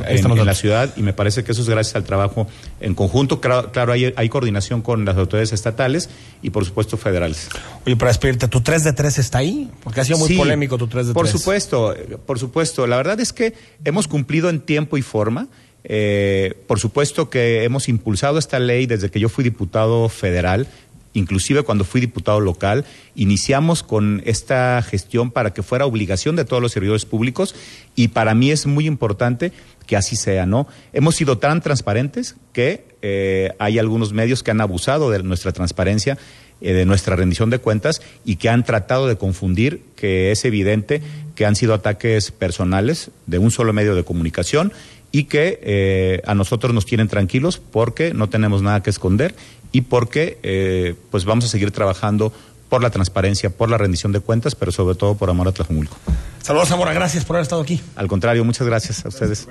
en- 0.52 0.56
ciudad 0.56 0.92
y 0.98 1.02
me 1.04 1.14
parece 1.14 1.44
que 1.44 1.52
eso 1.52 1.62
es 1.62 1.70
gracias 1.70 1.96
al 1.96 2.04
trabajo 2.04 2.48
en 2.82 2.96
conjunto. 2.96 3.40
Claro, 3.42 3.72
claro, 3.72 3.94
hay, 3.94 4.14
hay 4.16 4.30
coordinación 4.30 4.82
con 4.82 5.06
las 5.06 5.16
autoridades 5.18 5.54
estatales 5.54 6.10
y 6.42 6.50
por 6.50 6.66
supuesto 6.66 6.98
federales. 6.98 7.50
Oye, 7.86 7.96
para 7.96 8.10
despedirte, 8.10 8.48
¿tu 8.48 8.62
3 8.62 8.84
de 8.84 8.94
3 8.94 9.20
está 9.20 9.38
ahí? 9.40 9.70
Porque 9.84 10.02
ha 10.02 10.06
sido 10.06 10.18
muy 10.18 10.28
Sí, 10.30 10.38
polémico 10.38 10.78
tu 10.78 10.88
3 10.88 11.08
de 11.08 11.14
3. 11.14 11.16
Por 11.16 11.28
supuesto, 11.28 11.96
por 12.26 12.40
supuesto. 12.40 12.88
La 12.88 12.98
verdad 12.98 13.20
es 13.20 13.34
que 13.34 13.54
hemos 13.86 14.08
cumplido 14.08 14.50
en 14.50 14.60
tiempo 14.62 14.98
y 14.98 15.02
forma. 15.02 15.48
Eh, 15.86 16.56
por 16.68 16.78
supuesto 16.80 17.30
que 17.30 17.64
hemos 17.64 17.88
impulsado 17.88 18.38
esta 18.38 18.60
ley 18.60 18.86
desde 18.86 19.10
que 19.10 19.20
yo 19.20 19.30
fui 19.30 19.46
diputado 19.46 20.10
federal, 20.10 20.68
inclusive 21.14 21.64
cuando 21.64 21.84
fui 21.84 22.02
diputado 22.02 22.40
local, 22.40 22.86
iniciamos 23.16 23.84
con 23.84 24.22
esta 24.26 24.82
gestión 24.82 25.32
para 25.32 25.54
que 25.54 25.64
fuera 25.64 25.86
obligación 25.86 26.36
de 26.36 26.46
todos 26.46 26.62
los 26.62 26.72
servidores 26.72 27.06
públicos 27.06 27.56
y 27.96 28.10
para 28.10 28.36
mí 28.36 28.52
es 28.52 28.66
muy 28.66 28.86
importante 28.86 29.52
que 29.86 29.98
así 29.98 30.16
sea, 30.16 30.46
¿no? 30.46 30.68
Hemos 30.94 31.16
sido 31.16 31.40
tan 31.40 31.62
transparentes 31.62 32.36
que 32.54 32.86
eh, 33.02 33.54
hay 33.60 33.80
algunos 33.80 34.14
medios 34.14 34.44
que 34.44 34.52
han 34.52 34.62
abusado 34.62 35.10
de 35.10 35.24
nuestra 35.24 35.52
transparencia 35.52 36.18
eh, 36.62 36.74
de 36.74 36.86
nuestra 36.86 37.16
rendición 37.16 37.50
de 37.50 37.60
cuentas 37.60 38.02
y 38.26 38.36
que 38.36 38.50
han 38.50 38.66
tratado 38.66 39.08
de 39.08 39.16
confundir 39.16 39.82
que 39.96 40.32
es 40.32 40.44
evidente 40.44 41.02
que 41.34 41.46
han 41.46 41.56
sido 41.56 41.74
ataques 41.74 42.32
personales 42.32 43.12
de 43.28 43.38
un 43.38 43.50
solo 43.50 43.72
medio 43.72 43.96
de 43.96 44.04
comunicación 44.04 44.74
y 45.12 45.24
que 45.24 45.60
eh, 45.64 46.22
a 46.26 46.36
nosotros 46.36 46.74
nos 46.74 46.86
tienen 46.86 47.08
tranquilos 47.08 47.60
porque 47.60 48.14
no 48.14 48.30
tenemos 48.30 48.62
nada 48.62 48.84
que 48.84 48.90
esconder 48.90 49.34
y 49.72 49.82
porque 49.82 50.40
eh, 50.44 50.96
pues 51.12 51.26
vamos 51.26 51.46
a 51.46 51.48
seguir 51.48 51.72
trabajando 51.72 52.34
por 52.70 52.84
la 52.84 52.92
transparencia, 52.92 53.50
por 53.50 53.70
la 53.70 53.78
rendición 53.78 54.12
de 54.12 54.20
cuentas, 54.20 54.56
pero 54.56 54.72
sobre 54.72 54.96
todo 54.96 55.16
por 55.16 55.30
amor 55.30 55.48
a 55.48 55.52
Tlajumulco. 55.52 55.98
Saludos, 56.42 56.70
Zamora, 56.70 56.94
gracias 56.94 57.26
por 57.26 57.36
haber 57.36 57.44
estado 57.44 57.62
aquí. 57.62 57.82
Al 57.96 58.08
contrario, 58.08 58.46
muchas 58.46 58.66
gracias 58.66 59.06
a 59.06 59.10
ustedes. 59.10 59.48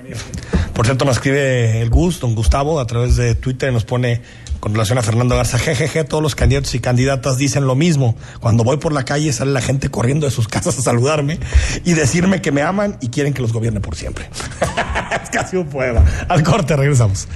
Por 0.73 0.85
cierto, 0.85 1.05
nos 1.05 1.17
escribe 1.17 1.81
el 1.81 1.89
Gus, 1.89 2.19
don 2.19 2.33
Gustavo, 2.33 2.79
a 2.79 2.87
través 2.87 3.17
de 3.17 3.35
Twitter, 3.35 3.71
nos 3.71 3.85
pone 3.85 4.21
con 4.59 4.73
relación 4.73 4.97
a 4.97 5.01
Fernando 5.01 5.35
Garza, 5.35 5.57
jejeje, 5.57 6.03
todos 6.03 6.23
los 6.23 6.35
candidatos 6.35 6.73
y 6.75 6.79
candidatas 6.79 7.37
dicen 7.37 7.65
lo 7.65 7.75
mismo. 7.75 8.15
Cuando 8.39 8.63
voy 8.63 8.77
por 8.77 8.91
la 8.91 9.05
calle 9.05 9.31
sale 9.31 9.51
la 9.51 9.61
gente 9.61 9.89
corriendo 9.89 10.25
de 10.25 10.31
sus 10.31 10.47
casas 10.47 10.77
a 10.77 10.81
saludarme 10.81 11.39
y 11.85 11.93
decirme 11.93 12.41
que 12.41 12.51
me 12.51 12.61
aman 12.61 12.97
y 13.01 13.09
quieren 13.09 13.33
que 13.33 13.41
los 13.41 13.53
gobierne 13.53 13.79
por 13.79 13.95
siempre. 13.95 14.29
es 15.23 15.29
casi 15.29 15.57
un 15.57 15.67
poema. 15.67 16.03
Al 16.27 16.43
corte, 16.43 16.75
regresamos. 16.75 17.27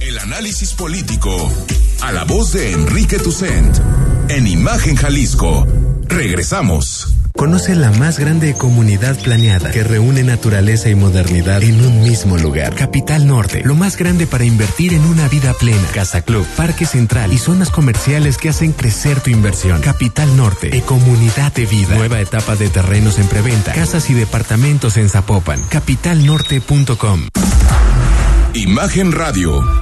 El 0.00 0.18
análisis 0.18 0.72
político. 0.72 1.50
A 2.00 2.12
la 2.12 2.24
voz 2.24 2.52
de 2.52 2.72
Enrique 2.72 3.18
Tucent. 3.18 3.76
En 4.28 4.46
Imagen 4.46 4.96
Jalisco. 4.96 5.66
Regresamos. 6.08 7.14
Conoce 7.34 7.74
la 7.74 7.90
más 7.92 8.18
grande 8.18 8.54
comunidad 8.54 9.18
planeada 9.18 9.70
que 9.70 9.82
reúne 9.82 10.22
naturaleza 10.22 10.90
y 10.90 10.94
modernidad 10.94 11.62
en 11.62 11.84
un 11.84 12.02
mismo 12.02 12.36
lugar. 12.36 12.74
Capital 12.74 13.26
Norte, 13.26 13.62
lo 13.64 13.74
más 13.74 13.96
grande 13.96 14.26
para 14.26 14.44
invertir 14.44 14.92
en 14.92 15.04
una 15.04 15.28
vida 15.28 15.54
plena. 15.54 15.86
Casa 15.94 16.22
Club, 16.22 16.46
Parque 16.56 16.84
Central 16.84 17.32
y 17.32 17.38
zonas 17.38 17.70
comerciales 17.70 18.36
que 18.36 18.50
hacen 18.50 18.72
crecer 18.72 19.20
tu 19.20 19.30
inversión. 19.30 19.80
Capital 19.80 20.36
Norte, 20.36 20.82
comunidad 20.82 21.52
de 21.52 21.66
vida. 21.66 21.96
Nueva 21.96 22.20
etapa 22.20 22.54
de 22.54 22.68
terrenos 22.68 23.18
en 23.18 23.26
preventa. 23.26 23.72
Casas 23.72 24.10
y 24.10 24.14
departamentos 24.14 24.96
en 24.96 25.08
Zapopan. 25.08 25.62
Capitalnorte.com. 25.68 27.28
Imagen 28.54 29.12
Radio. 29.12 29.81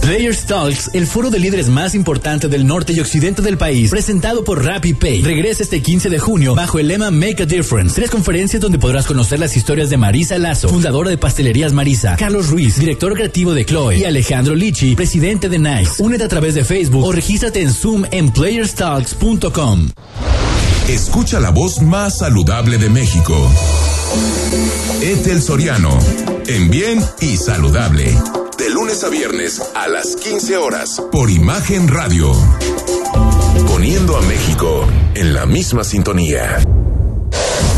Players 0.00 0.46
Talks, 0.46 0.90
el 0.92 1.06
foro 1.06 1.30
de 1.30 1.38
líderes 1.38 1.68
más 1.68 1.94
importante 1.94 2.48
del 2.48 2.66
norte 2.66 2.92
y 2.92 3.00
occidente 3.00 3.42
del 3.42 3.58
país, 3.58 3.90
presentado 3.90 4.44
por 4.44 4.64
RappiPay, 4.64 5.22
regresa 5.22 5.62
este 5.62 5.82
15 5.82 6.10
de 6.10 6.18
junio 6.18 6.54
bajo 6.54 6.78
el 6.78 6.88
lema 6.88 7.10
Make 7.10 7.42
a 7.42 7.46
Difference. 7.46 7.94
Tres 7.94 8.10
conferencias 8.10 8.60
donde 8.60 8.78
podrás 8.78 9.06
conocer 9.06 9.40
las 9.40 9.56
historias 9.56 9.90
de 9.90 9.96
Marisa 9.96 10.38
Lazo, 10.38 10.68
fundadora 10.68 11.10
de 11.10 11.18
Pastelerías 11.18 11.72
Marisa, 11.72 12.16
Carlos 12.16 12.48
Ruiz, 12.48 12.78
director 12.78 13.14
creativo 13.14 13.54
de 13.54 13.64
Chloe, 13.64 13.98
y 13.98 14.04
Alejandro 14.04 14.54
Lichi, 14.54 14.94
presidente 14.94 15.48
de 15.48 15.58
Nice. 15.58 16.02
Únete 16.02 16.24
a 16.24 16.28
través 16.28 16.54
de 16.54 16.64
Facebook 16.64 17.04
o 17.04 17.12
regístrate 17.12 17.62
en 17.62 17.72
Zoom 17.72 18.04
en 18.10 18.30
playerstalks.com. 18.30 19.90
Escucha 20.88 21.40
la 21.40 21.50
voz 21.50 21.82
más 21.82 22.18
saludable 22.18 22.78
de 22.78 22.88
México. 22.88 23.50
Etel 25.02 25.42
Soriano, 25.42 25.98
en 26.46 26.70
bien 26.70 27.04
y 27.20 27.36
saludable. 27.36 28.14
De 28.66 28.72
lunes 28.72 29.04
a 29.04 29.08
viernes 29.08 29.62
a 29.76 29.86
las 29.86 30.16
15 30.16 30.56
horas 30.56 31.00
por 31.12 31.30
Imagen 31.30 31.86
Radio. 31.86 32.32
Poniendo 33.68 34.16
a 34.16 34.22
México 34.22 34.84
en 35.14 35.34
la 35.34 35.46
misma 35.46 35.84
sintonía. 35.84 36.58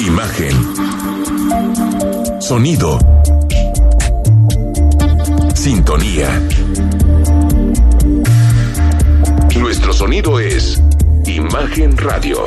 Imagen. 0.00 0.54
Sonido. 2.40 2.98
Sintonía. 5.54 6.40
Nuestro 9.58 9.92
sonido 9.92 10.38
es 10.38 10.80
Imagen 11.26 11.96
Radio. 11.96 12.44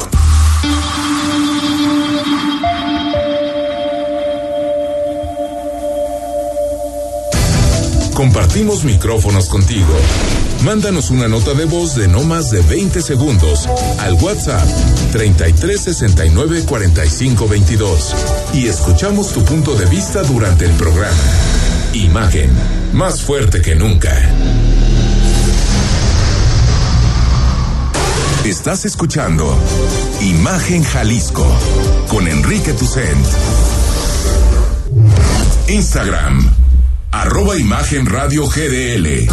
Compartimos 8.14 8.84
micrófonos 8.86 9.50
contigo. 9.50 9.94
Mándanos 10.64 11.10
una 11.10 11.28
nota 11.28 11.56
de 11.56 11.66
voz 11.66 11.96
de 11.96 12.08
no 12.08 12.22
más 12.24 12.52
de 12.52 12.62
20 12.62 13.02
segundos 13.02 13.68
al 14.00 14.14
WhatsApp 14.14 14.64
33 15.12 15.82
69 15.82 16.64
45 16.68 17.48
22 17.48 18.16
y 18.54 18.68
escuchamos 18.68 19.34
tu 19.34 19.44
punto 19.44 19.74
de 19.76 19.86
vista 19.88 20.22
durante 20.22 20.66
el 20.66 20.72
programa. 20.74 21.18
Imagen, 21.94 22.52
más 22.94 23.22
fuerte 23.22 23.62
que 23.62 23.76
nunca. 23.76 24.16
Estás 28.46 28.86
escuchando 28.86 29.58
Imagen 30.22 30.84
Jalisco 30.84 31.46
con 32.08 32.28
Enrique 32.28 32.74
Tucent. 32.74 33.26
Instagram, 35.68 36.54
arroba 37.12 37.58
Imagen 37.58 38.06
Radio 38.06 38.48
GDL. 38.48 39.28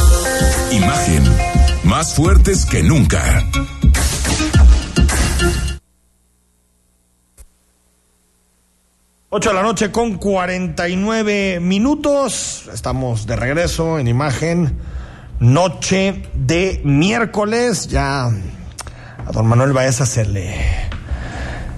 Imagen, 0.70 1.22
más 1.84 2.14
fuertes 2.14 2.66
que 2.66 2.82
nunca. 2.82 3.42
Ocho 9.30 9.48
de 9.48 9.54
la 9.54 9.62
noche 9.62 9.90
con 9.90 10.18
49 10.18 11.60
minutos. 11.60 12.68
Estamos 12.72 13.26
de 13.26 13.36
regreso 13.36 13.98
en 13.98 14.08
imagen. 14.08 14.78
Noche 15.40 16.22
de 16.34 16.82
miércoles. 16.84 17.88
Ya 17.88 18.26
a 18.26 18.32
don 19.32 19.46
Manuel 19.46 19.72
Baeza 19.72 20.04
se 20.04 20.26
le. 20.26 20.54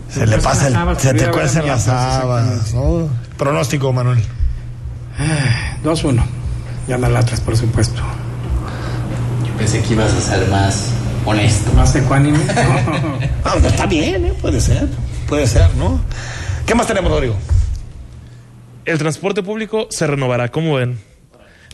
Se 0.08 0.26
le 0.26 0.38
pasa 0.38 0.66
el. 0.66 0.98
Se 0.98 1.14
te 1.14 1.30
cuecen 1.30 1.66
las 1.66 1.84
sábanas, 1.84 2.74
¿no? 2.74 3.08
Pronóstico, 3.36 3.92
Manuel. 3.92 4.20
2-1. 5.84 6.24
Llama 6.88 7.06
Atlas, 7.18 7.40
por 7.40 7.56
supuesto. 7.56 8.02
Pensé 9.60 9.82
que 9.82 9.92
ibas 9.92 10.10
a 10.14 10.20
ser 10.22 10.48
más 10.48 10.90
honesto. 11.26 11.70
Más 11.74 11.94
ecuánime. 11.94 12.38
Ah, 13.44 13.54
pues 13.60 13.66
está 13.66 13.86
bien, 13.86 14.24
¿eh? 14.24 14.32
Puede 14.40 14.58
ser. 14.60 14.86
Puede 15.28 15.46
ser, 15.46 15.74
¿no? 15.74 16.00
¿Qué 16.66 16.74
más 16.74 16.86
tenemos, 16.86 17.10
Rodrigo? 17.10 17.36
El 18.86 18.96
transporte 18.96 19.42
público 19.42 19.86
se 19.90 20.06
renovará, 20.06 20.50
¿cómo 20.50 20.74
ven? 20.74 20.98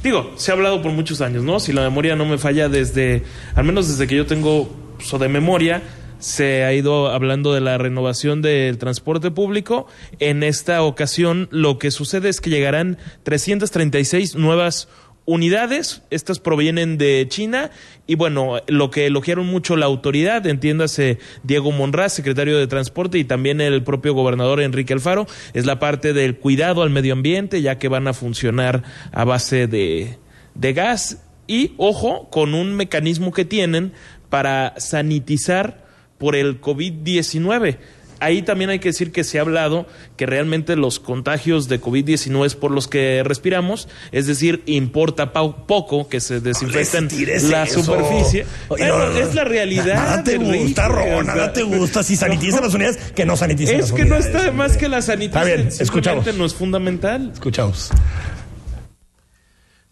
Digo, 0.03 0.33
se 0.37 0.51
ha 0.51 0.55
hablado 0.55 0.83
por 0.83 0.91
muchos 0.91 1.21
años, 1.21 1.45
¿no? 1.45 1.61
Si 1.61 1.73
la 1.73 1.83
memoria 1.83 2.17
no 2.17 2.25
me 2.25 2.39
falla 2.39 2.69
desde, 2.69 3.23
al 3.55 3.65
menos 3.65 3.89
desde 3.89 4.09
que 4.09 4.17
yo 4.17 4.27
tengo 4.27 4.69
so 4.99 5.19
de 5.19 5.29
memoria, 5.29 5.83
se 6.19 6.65
ha 6.65 6.73
ido 6.73 7.09
hablando 7.09 7.53
de 7.53 7.61
la 7.61 7.79
renovación 7.79 8.43
del 8.43 8.79
transporte 8.79 9.31
público. 9.31 9.87
En 10.19 10.43
esta 10.43 10.83
ocasión, 10.83 11.49
lo 11.51 11.79
que 11.79 11.91
sucede 11.91 12.29
es 12.29 12.41
que 12.41 12.51
llegarán 12.51 12.99
336 13.23 14.35
nuevas 14.35 14.89
unidades, 15.27 16.03
estas 16.11 16.39
provienen 16.39 16.97
de 16.97 17.27
China 17.29 17.71
y 18.07 18.15
bueno, 18.15 18.61
lo 18.69 18.91
que 18.91 19.07
elogiaron 19.07 19.47
mucho 19.47 19.77
la 19.77 19.87
autoridad, 19.87 20.47
entiéndase 20.47 21.19
Diego 21.43 21.73
Monraz, 21.73 22.15
secretario 22.15 22.57
de 22.57 22.69
Transporte 22.69 23.19
y 23.19 23.25
también 23.25 23.61
el 23.61 23.83
propio 23.83 24.15
gobernador 24.15 24.61
Enrique 24.61 24.95
Alfaro, 24.95 25.27
es 25.53 25.67
la 25.67 25.79
parte 25.79 26.13
del 26.13 26.39
cuidado 26.39 26.83
al 26.83 26.91
medio 26.91 27.13
ambiente, 27.13 27.61
ya 27.61 27.79
que 27.79 27.89
van 27.89 28.07
a 28.09 28.15
funcionar 28.15 28.85
a 29.13 29.25
base 29.25 29.67
de, 29.67 30.17
de 30.55 30.73
gas 30.73 31.23
y, 31.49 31.73
ojo, 31.77 32.31
con 32.31 32.55
un 32.55 32.75
mecanismo 32.75 33.33
que 33.33 33.45
tienen 33.45 33.93
para 34.31 34.75
sanitizar 34.79 35.85
por 36.19 36.37
el 36.37 36.61
COVID-19 36.61 37.79
ahí 38.21 38.43
también 38.43 38.71
hay 38.71 38.79
que 38.79 38.89
decir 38.91 39.13
que 39.13 39.25
se 39.25 39.39
ha 39.39 39.43
hablado 39.43 39.87
que 40.17 40.27
realmente 40.27 40.77
los 40.77 41.01
contagios 41.01 41.69
de 41.69 41.81
COVID-19 41.81 42.47
es 42.47 42.55
por 42.55 42.71
los 42.71 42.89
que 42.89 43.23
respiramos, 43.25 43.89
es 44.13 44.27
decir, 44.27 44.63
importa 44.67 45.33
poco 45.33 46.09
que 46.09 46.21
se 46.21 46.41
desinfecten 46.41 47.09
la 47.51 47.67
superficie. 47.67 48.47
es 48.79 49.35
la 49.35 49.45
realidad. 49.45 49.95
Nada 49.95 50.25
te 50.25 50.37
gusta, 50.37 50.89
Ro, 50.89 51.23
nada 51.23 51.53
te 51.53 51.63
gusta. 51.63 52.03
Si 52.03 52.17
sanitizan 52.17 52.63
las 52.63 52.75
unidades, 52.75 52.99
que 53.15 53.27
no 53.27 53.37
saniticen 53.37 53.77
es 53.77 53.91
las 53.91 53.93
que 53.93 54.03
unidades. 54.03 54.33
no 54.33 54.39
está 54.39 54.53
más 54.53 54.77
que 54.77 54.89
la 54.89 55.03
sanitización. 55.03 55.49
Está 55.49 55.63
bien, 55.63 55.83
escuchamos. 55.83 56.35
no 56.35 56.45
es 56.45 56.55
fundamental. 56.55 57.31
Escuchamos. 57.33 57.91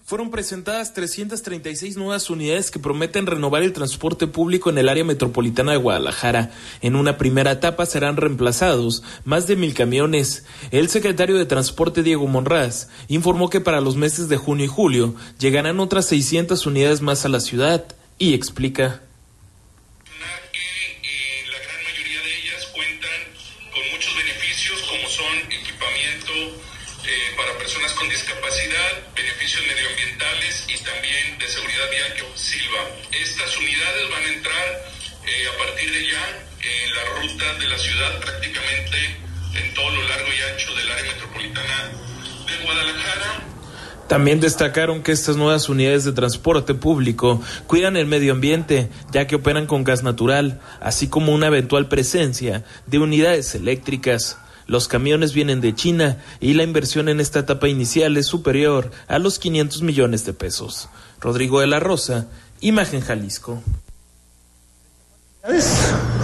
Fueron 0.07 0.31
presentadas 0.31 0.93
336 0.93 1.97
nuevas 1.97 2.29
unidades 2.29 2.71
que 2.71 2.79
prometen 2.79 3.27
renovar 3.27 3.63
el 3.63 3.73
transporte 3.73 4.27
público 4.27 4.69
en 4.69 4.77
el 4.77 4.91
área 4.91 5.03
metropolitana 5.03 5.73
de 5.73 5.79
Guadalajara. 5.79 6.51
En 6.83 6.95
una 6.95 7.17
primera 7.17 7.53
etapa 7.53 7.87
serán 7.87 8.19
reemplazados 8.19 9.03
más 9.25 9.47
de 9.47 9.57
mil 9.57 9.73
camiones. 9.73 10.45
El 10.71 10.91
secretario 10.91 11.39
de 11.39 11.47
Transporte 11.47 12.03
Diego 12.03 12.27
Monraz 12.27 12.91
informó 13.09 13.49
que 13.49 13.63
para 13.63 13.81
los 13.81 13.97
meses 13.97 14.29
de 14.29 14.37
junio 14.37 14.67
y 14.67 14.69
julio 14.69 15.15
llegarán 15.39 15.81
otras 15.81 16.05
600 16.05 16.67
unidades 16.67 17.01
más 17.01 17.25
a 17.25 17.31
la 17.31 17.41
ciudad 17.41 17.87
y 18.19 18.35
explica. 18.35 19.01
Ruta 37.21 37.45
de 37.59 37.69
la 37.69 37.79
ciudad 37.79 38.21
prácticamente 38.21 38.97
en 39.55 39.75
todo 39.75 39.91
lo 39.91 40.09
largo 40.09 40.29
y 40.29 40.53
ancho 40.53 40.75
del 40.75 40.91
área 40.91 41.13
metropolitana 41.13 41.91
de 42.47 42.65
Guadalajara. 42.65 43.45
También 44.09 44.41
destacaron 44.41 45.03
que 45.03 45.13
estas 45.13 45.37
nuevas 45.37 45.69
unidades 45.69 46.05
de 46.05 46.13
transporte 46.13 46.75
público 46.75 47.41
cuidan 47.67 47.97
el 47.97 48.07
medio 48.07 48.33
ambiente, 48.33 48.91
ya 49.13 49.27
que 49.27 49.37
operan 49.37 49.67
con 49.67 49.83
gas 49.83 50.03
natural, 50.03 50.61
así 50.81 51.09
como 51.09 51.33
una 51.33 51.47
eventual 51.47 51.89
presencia 51.89 52.65
de 52.87 52.99
unidades 52.99 53.55
eléctricas. 53.55 54.39
Los 54.67 54.89
camiones 54.89 55.33
vienen 55.33 55.61
de 55.61 55.75
China 55.75 56.19
y 56.41 56.55
la 56.55 56.63
inversión 56.63 57.09
en 57.09 57.21
esta 57.21 57.41
etapa 57.41 57.69
inicial 57.69 58.17
es 58.17 58.27
superior 58.27 58.91
a 59.09 59.19
los 59.19 59.39
500 59.39 59.83
millones 59.83 60.25
de 60.25 60.33
pesos. 60.33 60.89
Rodrigo 61.21 61.61
de 61.61 61.67
la 61.67 61.81
Rosa, 61.81 62.29
Imagen 62.61 63.01
Jalisco. 63.01 63.63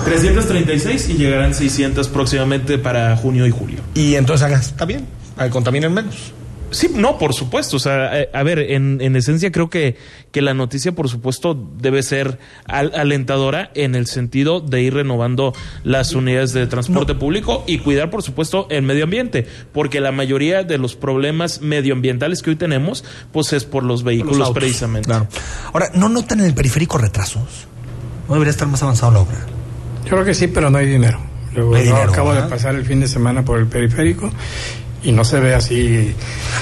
336 0.04 1.08
y 1.10 1.14
llegarán 1.14 1.54
600 1.54 2.08
próximamente 2.08 2.78
para 2.78 3.16
junio 3.16 3.46
y 3.46 3.50
julio. 3.50 3.80
Y 3.94 4.14
entonces 4.14 4.46
hagas, 4.46 4.66
está 4.68 4.84
bien, 4.84 5.06
contaminen 5.50 5.92
menos. 5.92 6.32
Sí, 6.72 6.88
no, 6.94 7.18
por 7.18 7.34
supuesto. 7.34 7.76
O 7.78 7.80
sea, 7.80 8.16
eh, 8.20 8.30
a 8.32 8.44
ver, 8.44 8.60
en, 8.60 9.00
en 9.00 9.16
esencia 9.16 9.50
creo 9.50 9.68
que, 9.68 9.96
que 10.30 10.40
la 10.40 10.54
noticia, 10.54 10.92
por 10.92 11.08
supuesto, 11.08 11.58
debe 11.78 12.00
ser 12.04 12.38
al- 12.64 12.92
alentadora 12.94 13.72
en 13.74 13.96
el 13.96 14.06
sentido 14.06 14.60
de 14.60 14.80
ir 14.80 14.94
renovando 14.94 15.52
las 15.82 16.14
unidades 16.14 16.52
de 16.52 16.68
transporte 16.68 17.16
público 17.16 17.64
y 17.66 17.78
cuidar, 17.78 18.08
por 18.08 18.22
supuesto, 18.22 18.68
el 18.70 18.82
medio 18.82 19.02
ambiente. 19.02 19.48
Porque 19.72 20.00
la 20.00 20.12
mayoría 20.12 20.62
de 20.62 20.78
los 20.78 20.94
problemas 20.94 21.60
medioambientales 21.60 22.40
que 22.40 22.50
hoy 22.50 22.56
tenemos, 22.56 23.04
pues 23.32 23.52
es 23.52 23.64
por 23.64 23.82
los 23.82 24.04
vehículos 24.04 24.38
autos, 24.46 24.54
precisamente. 24.62 25.08
claro. 25.08 25.26
Ahora, 25.72 25.90
¿no 25.94 26.08
notan 26.08 26.38
en 26.38 26.46
el 26.46 26.54
periférico 26.54 26.98
retrasos? 26.98 27.66
¿No 28.30 28.34
debería 28.36 28.50
estar 28.52 28.66
más 28.68 28.82
avanzada 28.82 29.12
la 29.12 29.18
obra? 29.20 29.36
Yo 30.04 30.10
creo 30.12 30.24
que 30.24 30.34
sí, 30.34 30.46
pero 30.46 30.70
no 30.70 30.78
hay 30.78 30.86
dinero. 30.86 31.18
Luego, 31.54 31.72
No 31.72 31.76
hay 31.76 31.84
yo 31.84 31.90
dinero, 31.94 32.12
acabo 32.12 32.28
¿verdad? 32.30 32.44
de 32.44 32.50
pasar 32.50 32.74
el 32.76 32.86
fin 32.86 33.00
de 33.00 33.08
semana 33.08 33.44
por 33.44 33.58
el 33.58 33.66
periférico 33.66 34.30
y 35.02 35.12
no 35.12 35.24
se 35.24 35.40
ve 35.40 35.54
así. 35.54 36.14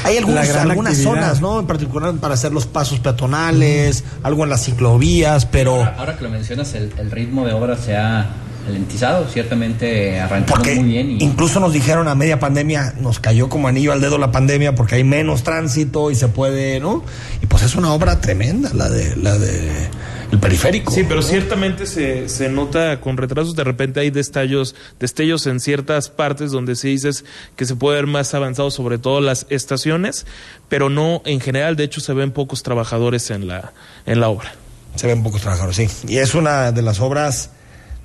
Hay 0.04 0.14
la 0.14 0.20
algunos, 0.20 0.48
gran 0.48 0.70
algunas 0.70 0.92
actividad. 0.94 1.14
zonas, 1.14 1.40
¿no? 1.40 1.60
En 1.60 1.66
particular 1.66 2.14
para 2.16 2.34
hacer 2.34 2.52
los 2.52 2.66
pasos 2.66 2.98
peatonales, 3.00 4.02
algo 4.22 4.44
en 4.44 4.50
las 4.50 4.64
ciclovías, 4.64 5.44
pero... 5.46 5.84
Ahora 5.84 6.16
que 6.16 6.24
lo 6.24 6.30
mencionas, 6.30 6.74
el, 6.74 6.92
el 6.98 7.10
ritmo 7.10 7.46
de 7.46 7.52
obra 7.52 7.76
se 7.76 7.96
ha 7.96 8.26
alentizado. 8.68 9.28
Ciertamente 9.28 10.20
arrancamos 10.20 10.66
muy 10.66 10.84
bien. 10.84 11.10
Y... 11.12 11.24
incluso 11.24 11.60
nos 11.60 11.72
dijeron 11.72 12.08
a 12.08 12.14
media 12.14 12.38
pandemia, 12.38 12.94
nos 13.00 13.20
cayó 13.20 13.48
como 13.48 13.68
anillo 13.68 13.92
al 13.92 14.00
dedo 14.00 14.18
la 14.18 14.30
pandemia 14.30 14.74
porque 14.74 14.96
hay 14.96 15.04
menos 15.04 15.42
tránsito 15.42 16.10
y 16.10 16.14
se 16.14 16.28
puede, 16.28 16.80
¿no? 16.80 17.04
Y 17.42 17.46
pues 17.46 17.62
es 17.62 17.74
una 17.74 17.92
obra 17.92 18.20
tremenda 18.20 18.70
la 18.74 18.88
de 18.88 19.16
la 19.16 19.36
de 19.36 19.88
el 20.30 20.38
periférico. 20.38 20.92
Sí, 20.92 21.04
pero 21.04 21.20
¿no? 21.20 21.26
ciertamente 21.26 21.86
se, 21.86 22.28
se 22.28 22.48
nota 22.48 23.00
con 23.00 23.16
retrasos. 23.16 23.56
De 23.56 23.64
repente 23.64 24.00
hay 24.00 24.10
destellos, 24.10 24.74
destellos 25.00 25.46
en 25.46 25.60
ciertas 25.60 26.10
partes 26.10 26.50
donde 26.50 26.76
se 26.76 26.88
dices 26.88 27.24
que 27.56 27.64
se 27.64 27.76
puede 27.76 27.96
ver 27.96 28.06
más 28.06 28.34
avanzado, 28.34 28.70
sobre 28.70 28.98
todo 28.98 29.20
las 29.20 29.46
estaciones, 29.48 30.26
pero 30.68 30.90
no 30.90 31.22
en 31.24 31.40
general. 31.40 31.76
De 31.76 31.84
hecho, 31.84 32.00
se 32.00 32.12
ven 32.12 32.32
pocos 32.32 32.62
trabajadores 32.62 33.30
en 33.30 33.48
la, 33.48 33.72
en 34.06 34.20
la 34.20 34.28
obra. 34.28 34.52
Se 34.96 35.06
ven 35.06 35.22
pocos 35.22 35.40
trabajadores, 35.40 35.76
sí. 35.76 35.88
Y 36.08 36.18
es 36.18 36.34
una 36.34 36.72
de 36.72 36.82
las 36.82 37.00
obras 37.00 37.50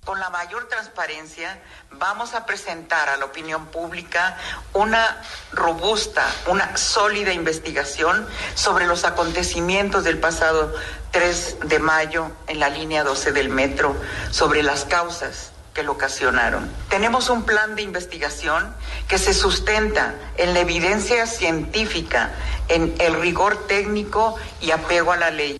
Con 0.05 0.19
la 0.19 0.29
mayor 0.29 0.69
transparencia 0.69 1.61
vamos 1.91 2.33
a 2.33 2.45
presentar 2.45 3.09
a 3.09 3.17
la 3.17 3.25
opinión 3.25 3.65
pública 3.67 4.37
una 4.73 5.21
robusta, 5.51 6.25
una 6.49 6.77
sólida 6.77 7.33
investigación 7.33 8.25
sobre 8.55 8.87
los 8.87 9.03
acontecimientos 9.03 10.05
del 10.05 10.17
pasado 10.17 10.73
3 11.11 11.57
de 11.65 11.79
mayo 11.79 12.31
en 12.47 12.59
la 12.59 12.69
línea 12.69 13.03
12 13.03 13.33
del 13.33 13.49
metro, 13.49 13.97
sobre 14.31 14.63
las 14.63 14.85
causas 14.85 15.51
que 15.77 15.83
lo 15.83 15.91
ocasionaron. 15.91 16.67
Tenemos 16.89 17.29
un 17.29 17.43
plan 17.43 17.75
de 17.75 17.83
investigación 17.83 18.63
que 19.07 19.19
se 19.19 19.31
sustenta 19.31 20.15
en 20.35 20.55
la 20.55 20.61
evidencia 20.61 21.27
científica, 21.27 22.31
en 22.67 22.95
el 22.97 23.21
rigor 23.21 23.67
técnico 23.67 24.33
y 24.59 24.71
apego 24.71 25.11
a 25.11 25.17
la 25.17 25.29
ley. 25.29 25.59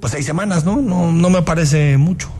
Pues 0.00 0.10
seis 0.10 0.26
semanas, 0.26 0.64
¿no? 0.64 0.78
No, 0.78 1.12
no 1.12 1.30
me 1.30 1.42
parece 1.42 1.96
mucho 1.98 2.32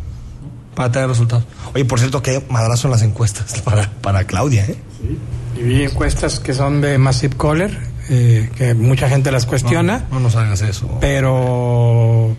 para 0.75 0.91
tener 0.91 1.09
resultados. 1.09 1.45
Oye, 1.73 1.85
por 1.85 2.01
cierto, 2.01 2.21
qué 2.21 2.45
madrazo 2.51 2.89
en 2.89 2.93
las 2.93 3.03
encuestas 3.03 3.61
para, 3.65 3.89
para 3.89 4.25
Claudia, 4.25 4.65
¿eh? 4.67 4.77
Sí. 5.01 5.19
Y 5.61 5.63
vi 5.63 5.85
encuestas 5.85 6.41
que 6.41 6.53
son 6.53 6.81
de 6.81 6.99
Massive 6.99 7.37
Caller, 7.37 7.79
eh, 8.09 8.51
que 8.57 8.75
mucha 8.75 9.09
gente 9.09 9.31
las 9.31 9.47
cuestiona. 9.47 10.07
No, 10.11 10.17
no 10.17 10.21
nos 10.23 10.35
hagas 10.35 10.63
eso. 10.63 10.99
Pero 11.01 12.37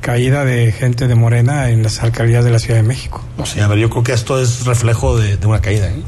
caída 0.00 0.44
de 0.44 0.72
gente 0.72 1.08
de 1.08 1.14
Morena 1.14 1.70
en 1.70 1.82
las 1.82 2.02
alcaldías 2.02 2.44
de 2.44 2.50
la 2.50 2.58
Ciudad 2.58 2.76
de 2.76 2.82
México. 2.82 3.24
No 3.38 3.46
sé, 3.46 3.60
a 3.62 3.68
ver, 3.68 3.78
yo 3.78 3.90
creo 3.90 4.02
que 4.02 4.12
esto 4.12 4.40
es 4.40 4.64
reflejo 4.66 5.18
de, 5.18 5.36
de 5.36 5.46
una 5.46 5.60
caída. 5.60 5.88
¿eh? 5.88 6.02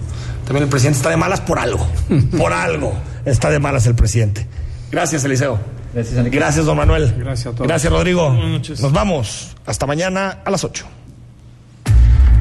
También 0.45 0.65
el 0.65 0.69
presidente 0.69 0.99
está 0.99 1.11
de 1.11 1.17
malas 1.17 1.41
por 1.41 1.59
algo. 1.59 1.87
por 2.39 2.53
algo 2.53 2.95
está 3.25 3.51
de 3.51 3.59
malas 3.59 3.87
el 3.87 3.95
presidente. 3.95 4.47
Gracias, 4.91 5.25
Eliseo. 5.25 5.59
Gracias, 5.95 6.31
Gracias, 6.31 6.65
don 6.65 6.77
Manuel. 6.77 7.15
Gracias 7.19 7.47
a 7.49 7.51
todos. 7.53 7.69
Gracias, 7.69 7.93
Rodrigo. 7.93 8.29
Buenas 8.31 8.51
noches. 8.51 8.81
Nos 8.81 8.93
vamos. 8.93 9.57
Hasta 9.67 9.87
mañana 9.87 10.39
a 10.45 10.51
las 10.51 10.65
8. 10.65 10.87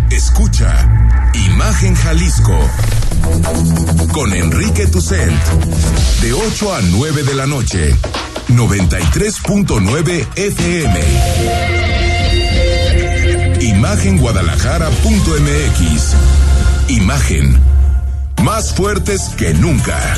Escucha 0.10 1.30
Imagen 1.34 1.96
Jalisco 1.96 2.58
con 4.14 4.34
Enrique 4.34 4.88
Tucent 4.88 5.42
de 6.22 6.34
8 6.34 6.76
a 6.76 6.82
9 6.82 7.24
de 7.24 7.34
la 7.34 7.48
noche 7.48 7.96
93.9 8.56 10.28
FM 10.36 11.00
Imagenguadalajara.mx 13.62 16.16
Imagen 16.90 17.58
más 18.44 18.74
fuertes 18.74 19.30
que 19.38 19.54
nunca 19.54 20.18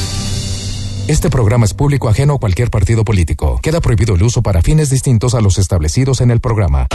Este 1.07 1.29
programa 1.29 1.65
es 1.65 1.73
público 1.73 2.09
ajeno 2.09 2.35
a 2.35 2.39
cualquier 2.39 2.69
partido 2.69 3.03
político. 3.03 3.59
Queda 3.61 3.81
prohibido 3.81 4.15
el 4.15 4.23
uso 4.23 4.41
para 4.41 4.61
fines 4.61 4.89
distintos 4.89 5.33
a 5.33 5.41
los 5.41 5.57
establecidos 5.57 6.21
en 6.21 6.31
el 6.31 6.39
programa. 6.39 6.87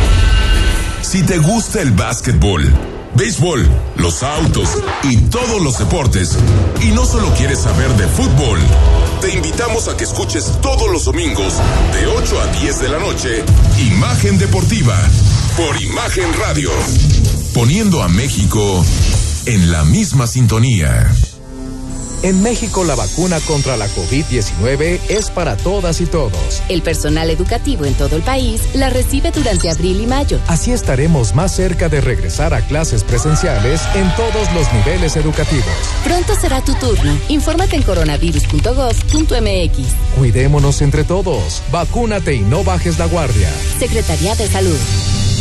Si 1.02 1.22
te 1.22 1.38
gusta 1.38 1.82
el 1.82 1.92
básquetbol, 1.92 2.64
béisbol, 3.14 3.68
los 3.96 4.22
autos 4.22 4.78
y 5.04 5.16
todos 5.16 5.61
los 5.61 5.78
deportes, 5.78 6.36
y 6.82 6.92
no 6.92 7.04
solo 7.04 7.32
quieres 7.34 7.61
saber 7.61 7.90
de 7.96 8.07
fútbol, 8.09 8.59
te 9.20 9.34
invitamos 9.34 9.88
a 9.88 9.96
que 9.96 10.04
escuches 10.04 10.50
todos 10.62 10.90
los 10.90 11.04
domingos 11.04 11.54
de 11.92 12.07
8 12.07 12.40
a 12.40 12.46
10 12.61 12.80
de 12.80 12.88
la 12.88 12.98
noche 12.98 13.44
Imagen 13.78 14.38
Deportiva 14.38 14.98
por 15.57 15.80
Imagen 15.80 16.32
Radio, 16.40 16.70
poniendo 17.54 18.02
a 18.02 18.09
México 18.09 18.84
en 19.46 19.70
la 19.70 19.84
misma 19.84 20.26
sintonía. 20.26 21.12
En 22.22 22.42
México 22.42 22.84
la 22.84 22.94
vacuna 22.94 23.40
contra 23.40 23.76
la 23.76 23.88
COVID-19 23.88 25.00
es 25.08 25.30
para 25.30 25.56
todas 25.56 26.00
y 26.00 26.06
todos. 26.06 26.62
El 26.68 26.82
personal 26.82 27.30
educativo 27.30 27.84
en 27.84 27.94
todo 27.94 28.16
el 28.16 28.22
país 28.22 28.62
la 28.74 28.90
recibe 28.90 29.30
durante 29.30 29.70
abril 29.70 30.00
y 30.00 30.06
mayo. 30.06 30.38
Así 30.48 30.72
estaremos 30.72 31.34
más 31.34 31.54
cerca 31.54 31.88
de 31.88 32.00
regresar 32.00 32.54
a 32.54 32.62
clases 32.62 33.04
presenciales 33.04 33.82
en 33.94 34.12
todos 34.16 34.52
los 34.54 34.72
niveles 34.72 35.16
educativos. 35.16 35.66
Pronto 36.04 36.34
será 36.34 36.60
tu 36.62 36.74
turno. 36.74 37.16
Infórmate 37.28 37.76
en 37.76 37.82
coronavirus.gov.mx. 37.82 39.78
Cuidémonos 40.16 40.82
entre 40.82 41.04
todos. 41.04 41.62
Vacúnate 41.70 42.34
y 42.34 42.40
no 42.40 42.64
bajes 42.64 42.98
la 42.98 43.06
guardia. 43.06 43.50
Secretaría 43.78 44.34
de 44.34 44.48
Salud. 44.48 44.78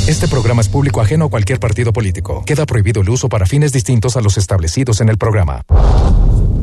Este 0.07 0.27
programa 0.27 0.61
es 0.61 0.69
público 0.69 1.01
ajeno 1.01 1.25
a 1.25 1.29
cualquier 1.29 1.59
partido 1.59 1.91
político. 1.91 2.43
Queda 2.45 2.67
prohibido 2.67 3.01
el 3.01 3.09
uso 3.09 3.27
para 3.27 3.47
fines 3.47 3.71
distintos 3.71 4.15
a 4.15 4.21
los 4.21 4.37
establecidos 4.37 5.01
en 5.01 5.09
el 5.09 5.17
programa. 5.17 5.63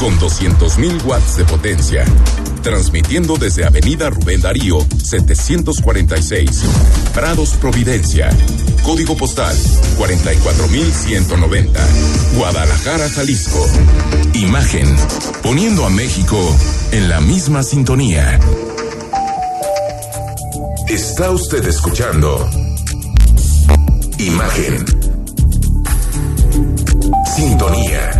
con 0.00 0.18
200.000 0.18 1.04
watts 1.04 1.36
de 1.36 1.44
potencia, 1.44 2.06
transmitiendo 2.62 3.36
desde 3.36 3.66
Avenida 3.66 4.08
Rubén 4.08 4.40
Darío 4.40 4.78
746, 4.80 6.62
Prados 7.12 7.50
Providencia, 7.50 8.30
código 8.82 9.14
postal 9.14 9.54
44190, 9.98 11.80
Guadalajara, 12.34 13.10
Jalisco. 13.10 13.66
Imagen, 14.32 14.88
poniendo 15.42 15.84
a 15.84 15.90
México 15.90 16.38
en 16.92 17.10
la 17.10 17.20
misma 17.20 17.62
sintonía. 17.62 18.40
Está 20.88 21.30
usted 21.30 21.62
escuchando 21.66 22.48
Imagen. 24.18 24.82
Sintonía. 27.36 28.19